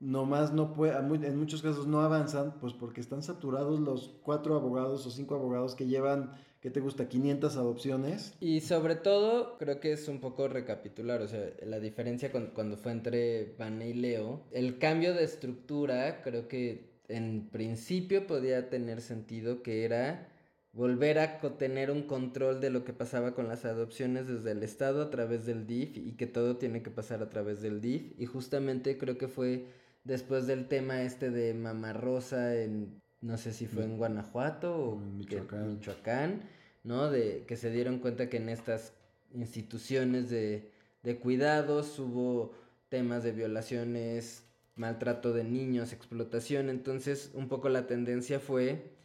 nomás 0.00 0.52
no 0.52 0.74
puede 0.74 0.96
en 0.96 1.38
muchos 1.38 1.62
casos 1.62 1.86
no 1.86 2.00
avanzan 2.00 2.54
pues 2.60 2.72
porque 2.72 3.00
están 3.00 3.22
saturados 3.22 3.80
los 3.80 4.14
cuatro 4.22 4.54
abogados 4.54 5.06
o 5.06 5.10
cinco 5.10 5.34
abogados 5.34 5.74
que 5.74 5.86
llevan 5.86 6.34
¿qué 6.60 6.70
te 6.70 6.80
gusta? 6.80 7.08
500 7.08 7.56
adopciones 7.56 8.34
Y 8.40 8.60
sobre 8.60 8.96
todo, 8.96 9.58
creo 9.58 9.80
que 9.80 9.92
es 9.92 10.08
un 10.08 10.20
poco 10.20 10.48
recapitular, 10.48 11.22
o 11.22 11.28
sea, 11.28 11.50
la 11.64 11.80
diferencia 11.80 12.30
cuando 12.32 12.76
fue 12.76 12.92
entre 12.92 13.54
Vane 13.58 13.90
y 13.90 13.94
Leo. 13.94 14.44
El 14.50 14.78
cambio 14.78 15.14
de 15.14 15.24
estructura 15.24 16.22
creo 16.22 16.48
que 16.48 16.88
en 17.08 17.48
principio 17.50 18.26
podía 18.26 18.68
tener 18.70 19.00
sentido 19.00 19.62
que 19.62 19.84
era 19.84 20.28
volver 20.72 21.18
a 21.18 21.40
tener 21.56 21.90
un 21.90 22.02
control 22.02 22.60
de 22.60 22.70
lo 22.70 22.84
que 22.84 22.92
pasaba 22.92 23.34
con 23.34 23.48
las 23.48 23.64
adopciones 23.64 24.28
desde 24.28 24.52
el 24.52 24.62
Estado 24.62 25.02
a 25.02 25.10
través 25.10 25.46
del 25.46 25.66
DIF 25.66 25.96
y 25.96 26.12
que 26.12 26.26
todo 26.26 26.56
tiene 26.56 26.82
que 26.82 26.90
pasar 26.90 27.22
a 27.22 27.30
través 27.30 27.62
del 27.62 27.80
DIF. 27.80 28.12
Y 28.18 28.26
justamente 28.26 28.98
creo 28.98 29.16
que 29.16 29.28
fue 29.28 29.66
después 30.04 30.46
del 30.46 30.68
tema 30.68 31.02
este 31.02 31.30
de 31.30 31.54
Mamá 31.54 31.92
Rosa 31.92 32.56
en, 32.56 33.00
no 33.20 33.36
sé 33.36 33.52
si 33.52 33.66
fue 33.66 33.84
en 33.84 33.96
Guanajuato 33.96 34.76
o 34.76 34.94
En 35.00 35.16
Michoacán. 35.18 35.74
Michoacán. 35.74 35.74
Michoacán, 35.74 36.42
¿no? 36.84 37.10
De 37.10 37.44
que 37.46 37.56
se 37.56 37.70
dieron 37.70 37.98
cuenta 37.98 38.28
que 38.28 38.38
en 38.38 38.48
estas 38.48 38.94
instituciones 39.32 40.30
de, 40.30 40.70
de 41.02 41.18
cuidados 41.18 41.98
hubo 41.98 42.54
temas 42.88 43.22
de 43.22 43.32
violaciones, 43.32 44.44
maltrato 44.74 45.32
de 45.32 45.44
niños, 45.44 45.92
explotación. 45.92 46.68
Entonces, 46.70 47.30
un 47.34 47.48
poco 47.48 47.68
la 47.68 47.86
tendencia 47.86 48.40
fue 48.40 48.96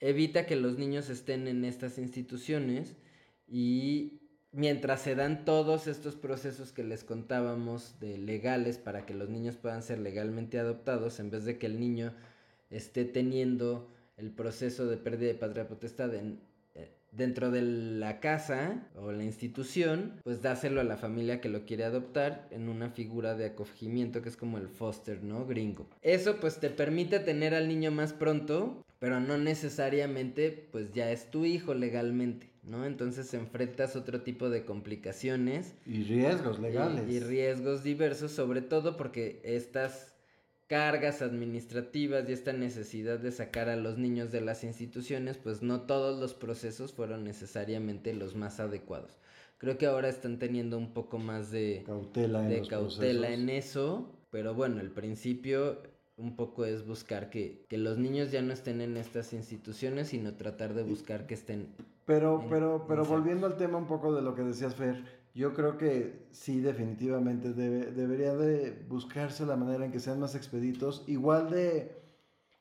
evita 0.00 0.46
que 0.46 0.56
los 0.56 0.78
niños 0.78 1.08
estén 1.10 1.46
en 1.46 1.64
estas 1.64 1.96
instituciones 1.96 2.96
y 3.46 4.21
mientras 4.52 5.00
se 5.00 5.14
dan 5.14 5.44
todos 5.44 5.86
estos 5.86 6.14
procesos 6.14 6.72
que 6.72 6.84
les 6.84 7.04
contábamos 7.04 7.98
de 8.00 8.18
legales 8.18 8.78
para 8.78 9.06
que 9.06 9.14
los 9.14 9.28
niños 9.28 9.56
puedan 9.56 9.82
ser 9.82 9.98
legalmente 9.98 10.58
adoptados, 10.58 11.18
en 11.20 11.30
vez 11.30 11.44
de 11.44 11.58
que 11.58 11.66
el 11.66 11.80
niño 11.80 12.12
esté 12.70 13.04
teniendo 13.04 13.90
el 14.16 14.30
proceso 14.30 14.86
de 14.86 14.98
pérdida 14.98 15.28
de 15.28 15.38
patria 15.38 15.68
potestad 15.68 16.14
eh, 16.14 16.38
dentro 17.10 17.50
de 17.50 17.62
la 17.62 18.20
casa 18.20 18.88
o 18.94 19.10
la 19.12 19.24
institución, 19.24 20.20
pues 20.22 20.42
dáselo 20.42 20.80
a 20.80 20.84
la 20.84 20.96
familia 20.96 21.40
que 21.40 21.48
lo 21.48 21.64
quiere 21.64 21.84
adoptar 21.84 22.46
en 22.50 22.68
una 22.68 22.90
figura 22.90 23.34
de 23.34 23.46
acogimiento 23.46 24.22
que 24.22 24.28
es 24.28 24.36
como 24.36 24.58
el 24.58 24.68
foster, 24.68 25.22
¿no? 25.22 25.46
Gringo. 25.46 25.88
Eso 26.02 26.36
pues 26.40 26.60
te 26.60 26.70
permite 26.70 27.20
tener 27.20 27.54
al 27.54 27.68
niño 27.68 27.90
más 27.90 28.12
pronto, 28.12 28.84
pero 28.98 29.18
no 29.20 29.38
necesariamente 29.38 30.68
pues 30.70 30.92
ya 30.92 31.10
es 31.10 31.30
tu 31.30 31.44
hijo 31.44 31.74
legalmente, 31.74 32.51
¿no? 32.62 32.84
Entonces 32.84 33.32
enfrentas 33.34 33.96
otro 33.96 34.22
tipo 34.22 34.48
de 34.50 34.64
complicaciones 34.64 35.74
Y 35.86 36.04
riesgos 36.04 36.60
legales. 36.60 37.08
Y, 37.08 37.20
riesgos 37.20 37.82
diversos, 37.82 38.32
sobre 38.32 38.62
todo 38.62 38.96
porque 38.96 39.40
estas 39.44 40.14
cargas 40.68 41.20
administrativas 41.20 42.26
y 42.28 42.32
esta 42.32 42.52
necesidad 42.52 43.18
de 43.18 43.30
sacar 43.30 43.68
a 43.68 43.76
los 43.76 43.98
niños 43.98 44.32
de 44.32 44.40
las 44.40 44.64
instituciones, 44.64 45.36
pues 45.36 45.62
no 45.62 45.82
todos 45.82 46.18
los 46.18 46.32
procesos 46.32 46.92
fueron 46.92 47.24
necesariamente 47.24 48.14
los 48.14 48.36
más 48.36 48.58
adecuados. 48.58 49.18
Creo 49.58 49.76
que 49.76 49.86
ahora 49.86 50.08
están 50.08 50.38
teniendo 50.38 50.78
un 50.78 50.94
poco 50.94 51.18
más 51.18 51.50
de, 51.50 51.82
cautela 51.84 52.42
en 52.44 52.48
de 52.48 52.58
los 52.60 52.68
cautela 52.68 53.30
en 53.30 53.50
eso, 53.50 54.10
pero 54.30 54.54
bueno, 54.54 54.80
el 54.80 54.90
principio 54.90 55.82
un 56.22 56.36
poco 56.36 56.64
es 56.64 56.86
buscar 56.86 57.28
que, 57.30 57.64
que 57.68 57.76
los 57.78 57.98
niños 57.98 58.30
ya 58.30 58.40
no 58.42 58.52
estén 58.52 58.80
en 58.80 58.96
estas 58.96 59.32
instituciones, 59.32 60.08
sino 60.08 60.34
tratar 60.34 60.72
de 60.74 60.84
buscar 60.84 61.26
que 61.26 61.34
estén 61.34 61.68
Pero, 62.06 62.40
en- 62.42 62.48
pero, 62.48 62.84
pero 62.86 63.02
en 63.02 63.08
volviendo 63.10 63.46
al 63.46 63.56
tema 63.56 63.76
un 63.78 63.86
poco 63.86 64.14
de 64.14 64.22
lo 64.22 64.34
que 64.34 64.42
decías, 64.42 64.74
Fer, 64.74 65.02
yo 65.34 65.52
creo 65.54 65.78
que 65.78 66.26
sí, 66.30 66.60
definitivamente 66.60 67.52
debe- 67.54 67.90
debería 67.90 68.34
de 68.34 68.84
buscarse 68.88 69.44
la 69.46 69.56
manera 69.56 69.84
en 69.84 69.90
que 69.92 69.98
sean 70.00 70.20
más 70.20 70.34
expeditos, 70.34 71.02
igual 71.08 71.50
de, 71.50 71.90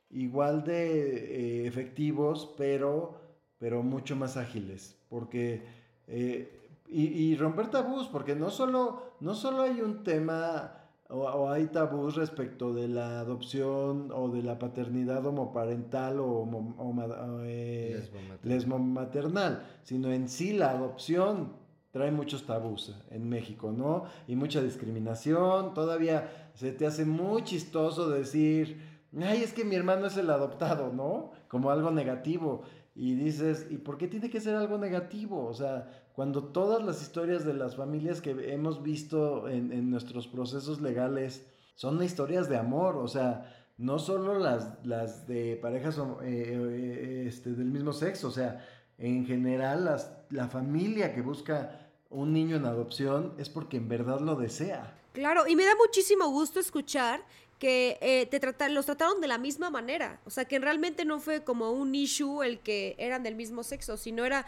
igual 0.09 0.63
de 0.63 1.63
eh, 1.63 1.67
efectivos, 1.67 2.53
pero, 2.57 3.15
pero 3.59 3.83
mucho 3.83 4.15
más 4.15 4.37
ágiles, 4.37 4.95
porque 5.09 5.61
eh, 6.07 6.57
y, 6.87 7.03
y 7.07 7.35
romper 7.37 7.69
tabús, 7.69 8.07
porque 8.07 8.35
no 8.35 8.49
solo, 8.49 9.13
no 9.21 9.33
solo 9.35 9.61
hay 9.61 9.81
un 9.81 10.03
tema 10.03 10.80
o, 11.11 11.23
o 11.23 11.49
hay 11.49 11.67
tabús 11.67 12.15
respecto 12.15 12.73
de 12.73 12.87
la 12.87 13.19
adopción 13.19 14.11
o 14.13 14.29
de 14.29 14.43
la 14.43 14.57
paternidad 14.57 15.25
homoparental 15.25 16.19
o, 16.19 16.41
homo- 16.41 16.75
homa- 16.77 17.05
o, 17.05 17.41
eh, 17.43 17.95
lesbomaternal. 17.99 18.39
lesbomaternal, 18.43 19.63
sino 19.83 20.11
en 20.11 20.27
sí 20.29 20.53
la 20.53 20.71
adopción 20.71 21.53
trae 21.91 22.11
muchos 22.11 22.45
tabús 22.45 22.95
en 23.09 23.27
México, 23.27 23.73
¿no? 23.75 24.05
Y 24.27 24.35
mucha 24.37 24.61
discriminación, 24.61 25.73
todavía 25.73 26.49
se 26.53 26.71
te 26.71 26.85
hace 26.87 27.03
muy 27.05 27.43
chistoso 27.43 28.09
decir, 28.09 28.79
ay, 29.21 29.43
es 29.43 29.51
que 29.53 29.65
mi 29.65 29.75
hermano 29.75 30.05
es 30.07 30.15
el 30.15 30.29
adoptado, 30.29 30.93
¿no? 30.93 31.31
Como 31.49 31.69
algo 31.69 31.91
negativo. 31.91 32.61
Y 32.95 33.15
dices, 33.15 33.67
¿y 33.69 33.77
por 33.77 33.97
qué 33.97 34.07
tiene 34.07 34.29
que 34.29 34.39
ser 34.41 34.55
algo 34.55 34.77
negativo? 34.77 35.45
O 35.45 35.53
sea, 35.53 35.87
cuando 36.15 36.43
todas 36.43 36.83
las 36.83 37.01
historias 37.01 37.45
de 37.45 37.53
las 37.53 37.75
familias 37.75 38.21
que 38.21 38.31
hemos 38.53 38.83
visto 38.83 39.47
en, 39.47 39.71
en 39.71 39.89
nuestros 39.89 40.27
procesos 40.27 40.81
legales 40.81 41.45
son 41.75 42.01
historias 42.03 42.49
de 42.49 42.57
amor, 42.57 42.97
o 42.97 43.07
sea, 43.07 43.55
no 43.77 43.97
solo 43.97 44.37
las, 44.37 44.85
las 44.85 45.25
de 45.27 45.57
parejas 45.61 45.97
eh, 45.97 46.03
eh, 46.23 47.25
este, 47.27 47.53
del 47.53 47.71
mismo 47.71 47.93
sexo, 47.93 48.27
o 48.27 48.31
sea, 48.31 48.65
en 48.97 49.25
general 49.25 49.85
las, 49.85 50.11
la 50.29 50.47
familia 50.47 51.13
que 51.15 51.21
busca 51.21 51.89
un 52.09 52.33
niño 52.33 52.57
en 52.57 52.65
adopción 52.65 53.33
es 53.37 53.49
porque 53.49 53.77
en 53.77 53.87
verdad 53.87 54.19
lo 54.19 54.35
desea. 54.35 54.95
Claro, 55.13 55.47
y 55.47 55.55
me 55.55 55.65
da 55.65 55.75
muchísimo 55.75 56.29
gusto 56.29 56.59
escuchar 56.59 57.23
que 57.57 57.97
eh, 58.01 58.25
te 58.25 58.39
trata- 58.39 58.69
los 58.69 58.85
trataron 58.85 59.21
de 59.21 59.27
la 59.27 59.37
misma 59.37 59.69
manera. 59.69 60.19
O 60.25 60.29
sea, 60.29 60.45
que 60.45 60.57
realmente 60.59 61.05
no 61.05 61.19
fue 61.19 61.43
como 61.43 61.71
un 61.71 61.93
issue 61.95 62.43
el 62.43 62.59
que 62.59 62.95
eran 62.97 63.21
del 63.23 63.35
mismo 63.35 63.63
sexo, 63.63 63.97
sino 63.97 64.25
era 64.25 64.45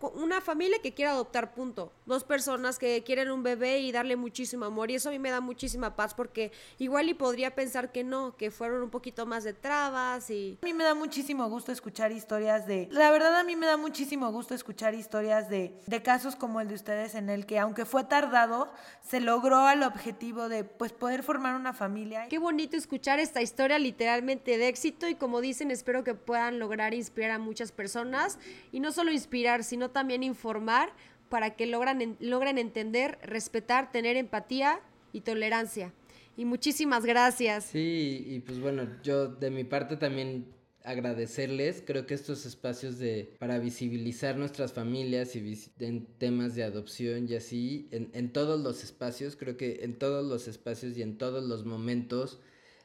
una 0.00 0.40
familia 0.40 0.78
que 0.82 0.94
quiere 0.94 1.10
adoptar, 1.10 1.54
punto. 1.54 1.92
Dos 2.06 2.24
personas 2.24 2.78
que 2.78 3.02
quieren 3.02 3.30
un 3.30 3.42
bebé 3.42 3.80
y 3.80 3.92
darle 3.92 4.16
muchísimo 4.16 4.64
amor. 4.64 4.90
Y 4.90 4.96
eso 4.96 5.08
a 5.08 5.12
mí 5.12 5.18
me 5.18 5.30
da 5.30 5.40
muchísima 5.40 5.96
paz 5.96 6.14
porque 6.14 6.52
igual 6.78 7.08
y 7.08 7.14
podría 7.14 7.54
pensar 7.54 7.92
que 7.92 8.04
no, 8.04 8.36
que 8.36 8.50
fueron 8.50 8.82
un 8.82 8.90
poquito 8.90 9.26
más 9.26 9.44
de 9.44 9.52
trabas 9.52 10.30
y... 10.30 10.58
A 10.62 10.64
mí 10.64 10.72
me 10.72 10.84
da 10.84 10.94
muchísimo 10.94 11.48
gusto 11.48 11.72
escuchar 11.72 12.12
historias 12.12 12.66
de... 12.66 12.88
La 12.90 13.10
verdad 13.10 13.36
a 13.36 13.44
mí 13.44 13.56
me 13.56 13.66
da 13.66 13.76
muchísimo 13.76 14.30
gusto 14.32 14.54
escuchar 14.54 14.94
historias 14.94 15.48
de, 15.50 15.74
de 15.86 16.02
casos 16.02 16.36
como 16.36 16.60
el 16.60 16.68
de 16.68 16.74
ustedes 16.74 17.14
en 17.14 17.28
el 17.28 17.46
que 17.46 17.58
aunque 17.58 17.84
fue 17.84 18.04
tardado, 18.04 18.72
se 19.06 19.20
logró 19.20 19.66
al 19.66 19.82
objetivo 19.82 20.48
de 20.48 20.64
pues 20.64 20.92
poder 20.92 21.22
formar 21.22 21.54
una 21.54 21.72
familia. 21.72 22.28
Qué 22.28 22.38
bonito 22.38 22.76
escuchar 22.76 23.18
esta 23.18 23.42
historia 23.42 23.78
literalmente 23.78 24.56
de 24.56 24.68
éxito 24.68 25.08
y 25.08 25.14
como 25.14 25.40
dicen, 25.40 25.70
espero 25.70 26.04
que 26.04 26.14
puedan 26.14 26.58
lograr 26.58 26.94
inspirar 26.94 27.32
a 27.32 27.38
muchas 27.38 27.72
personas 27.72 28.38
y 28.72 28.80
no 28.80 28.92
solo 28.92 29.12
inspirar, 29.12 29.64
sino 29.64 29.89
también 29.90 30.22
informar 30.22 30.92
para 31.28 31.50
que 31.56 31.66
logran, 31.66 32.00
en- 32.02 32.16
logren 32.20 32.58
entender, 32.58 33.18
respetar, 33.22 33.92
tener 33.92 34.16
empatía 34.16 34.80
y 35.12 35.20
tolerancia. 35.20 35.92
Y 36.36 36.44
muchísimas 36.44 37.04
gracias. 37.04 37.64
Sí, 37.66 38.24
y 38.26 38.40
pues 38.40 38.60
bueno, 38.60 38.88
yo 39.02 39.28
de 39.28 39.50
mi 39.50 39.64
parte 39.64 39.96
también 39.96 40.46
agradecerles, 40.82 41.82
creo 41.86 42.06
que 42.06 42.14
estos 42.14 42.46
espacios 42.46 42.98
de 42.98 43.34
para 43.38 43.58
visibilizar 43.58 44.36
nuestras 44.36 44.72
familias 44.72 45.36
y 45.36 45.40
vis- 45.40 45.70
en 45.78 46.06
temas 46.18 46.54
de 46.54 46.62
adopción 46.64 47.26
y 47.28 47.34
así, 47.34 47.88
en, 47.90 48.10
en 48.14 48.32
todos 48.32 48.60
los 48.60 48.82
espacios, 48.82 49.36
creo 49.36 49.56
que 49.56 49.80
en 49.82 49.98
todos 49.98 50.24
los 50.26 50.48
espacios 50.48 50.96
y 50.96 51.02
en 51.02 51.18
todos 51.18 51.44
los 51.44 51.64
momentos, 51.66 52.40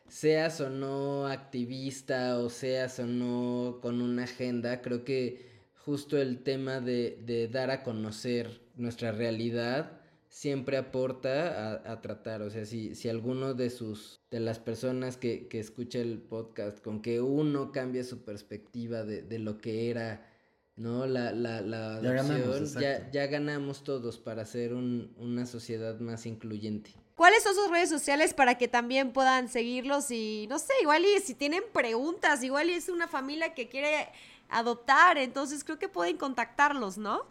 seas 0.07 0.61
o 0.61 0.69
no 0.69 1.27
activista 1.27 2.37
o 2.39 2.49
seas 2.49 2.99
o 2.99 3.05
no 3.07 3.79
con 3.81 4.01
una 4.01 4.25
agenda, 4.25 4.81
creo 4.81 5.03
que 5.03 5.54
justo 5.85 6.17
el 6.17 6.41
tema 6.43 6.79
de, 6.81 7.19
de 7.25 7.47
dar 7.47 7.69
a 7.71 7.83
conocer 7.83 8.61
nuestra 8.75 9.11
realidad 9.11 10.01
siempre 10.27 10.75
aporta 10.77 11.75
a, 11.85 11.91
a 11.93 12.01
tratar, 12.01 12.41
o 12.41 12.49
sea, 12.49 12.65
si, 12.65 12.93
si 12.95 13.07
alguno 13.07 13.53
de 13.53 13.69
sus, 13.69 14.19
de 14.31 14.41
las 14.41 14.59
personas 14.59 15.15
que, 15.15 15.47
que 15.47 15.59
escucha 15.59 15.99
el 15.99 16.17
podcast, 16.19 16.79
con 16.83 17.01
que 17.01 17.21
uno 17.21 17.71
cambie 17.71 18.03
su 18.03 18.25
perspectiva 18.25 19.03
de, 19.05 19.21
de 19.21 19.39
lo 19.39 19.59
que 19.59 19.89
era, 19.89 20.29
¿no? 20.75 21.05
La, 21.05 21.31
la, 21.31 21.61
la 21.61 22.01
Ya 22.01 22.11
ganamos, 22.11 22.31
adopción, 22.57 22.81
ya, 22.83 22.91
exacto. 22.91 23.11
ya 23.13 23.27
ganamos 23.27 23.83
todos 23.85 24.19
para 24.19 24.43
ser 24.43 24.73
un- 24.73 25.13
una 25.17 25.45
sociedad 25.45 25.99
más 26.01 26.25
incluyente. 26.25 26.91
¿Cuáles 27.15 27.43
son 27.43 27.55
sus 27.55 27.69
redes 27.71 27.87
sociales 27.87 28.33
para 28.33 28.57
que 28.57 28.67
también 28.67 29.13
puedan 29.13 29.47
seguirlos? 29.47 30.11
Y 30.11 30.47
no 30.49 30.59
sé, 30.59 30.73
igual 30.81 31.05
y 31.05 31.21
si 31.21 31.33
tienen 31.33 31.63
preguntas, 31.71 32.43
igual 32.43 32.69
y 32.69 32.73
es 32.73 32.89
una 32.89 33.07
familia 33.07 33.53
que 33.53 33.69
quiere 33.69 34.09
adoptar, 34.49 35.17
entonces 35.17 35.63
creo 35.63 35.79
que 35.79 35.89
pueden 35.89 36.17
contactarlos, 36.17 36.97
¿no? 36.97 37.23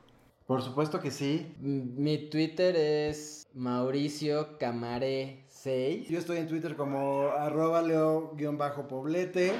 Por 0.46 0.62
supuesto 0.62 1.00
que 1.00 1.10
sí. 1.10 1.54
Mi 1.58 2.28
Twitter 2.28 2.76
es 2.76 3.46
Mauricio 3.54 4.58
Camaré 4.58 5.46
6. 5.48 6.08
Yo 6.08 6.18
estoy 6.18 6.36
en 6.38 6.48
Twitter 6.48 6.76
como 6.76 7.28
arroba 7.28 7.80
leo-poblete 7.80 9.52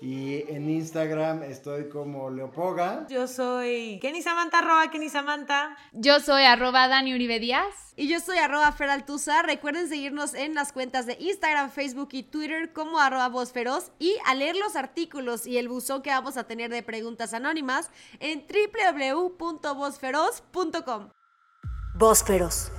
y 0.00 0.50
en 0.50 0.70
Instagram 0.70 1.42
estoy 1.42 1.88
como 1.88 2.30
leopoga. 2.30 3.06
Yo 3.08 3.26
soy 3.26 3.98
Kenny 4.00 4.22
Samantha, 4.22 4.60
arroba 4.60 4.88
Kenny 4.90 5.10
Samantha. 5.10 5.76
Yo 5.92 6.20
soy 6.20 6.44
arroba 6.44 6.88
Dani 6.88 7.14
Uribe 7.14 7.38
Díaz. 7.38 7.92
Y 7.96 8.08
yo 8.08 8.18
soy 8.20 8.38
arroba 8.38 8.72
Feraltuza. 8.72 9.42
Recuerden 9.42 9.86
seguirnos 9.88 10.32
en 10.34 10.54
las 10.54 10.72
cuentas 10.72 11.04
de 11.04 11.18
Instagram, 11.20 11.70
Facebook 11.70 12.08
y 12.12 12.22
Twitter 12.22 12.72
como 12.72 12.98
arroba 12.98 13.28
Vozferoz 13.28 13.92
y 13.98 14.16
a 14.24 14.34
leer 14.34 14.56
los 14.56 14.74
artículos 14.74 15.46
y 15.46 15.58
el 15.58 15.68
buzón 15.68 16.00
que 16.00 16.08
vamos 16.10 16.38
a 16.38 16.44
tener 16.44 16.70
de 16.70 16.82
preguntas 16.82 17.34
anónimas 17.34 17.90
en 18.20 18.46
www.vozferoz.com. 18.46 21.10
Voz 21.94 22.24
feroz. 22.24 22.72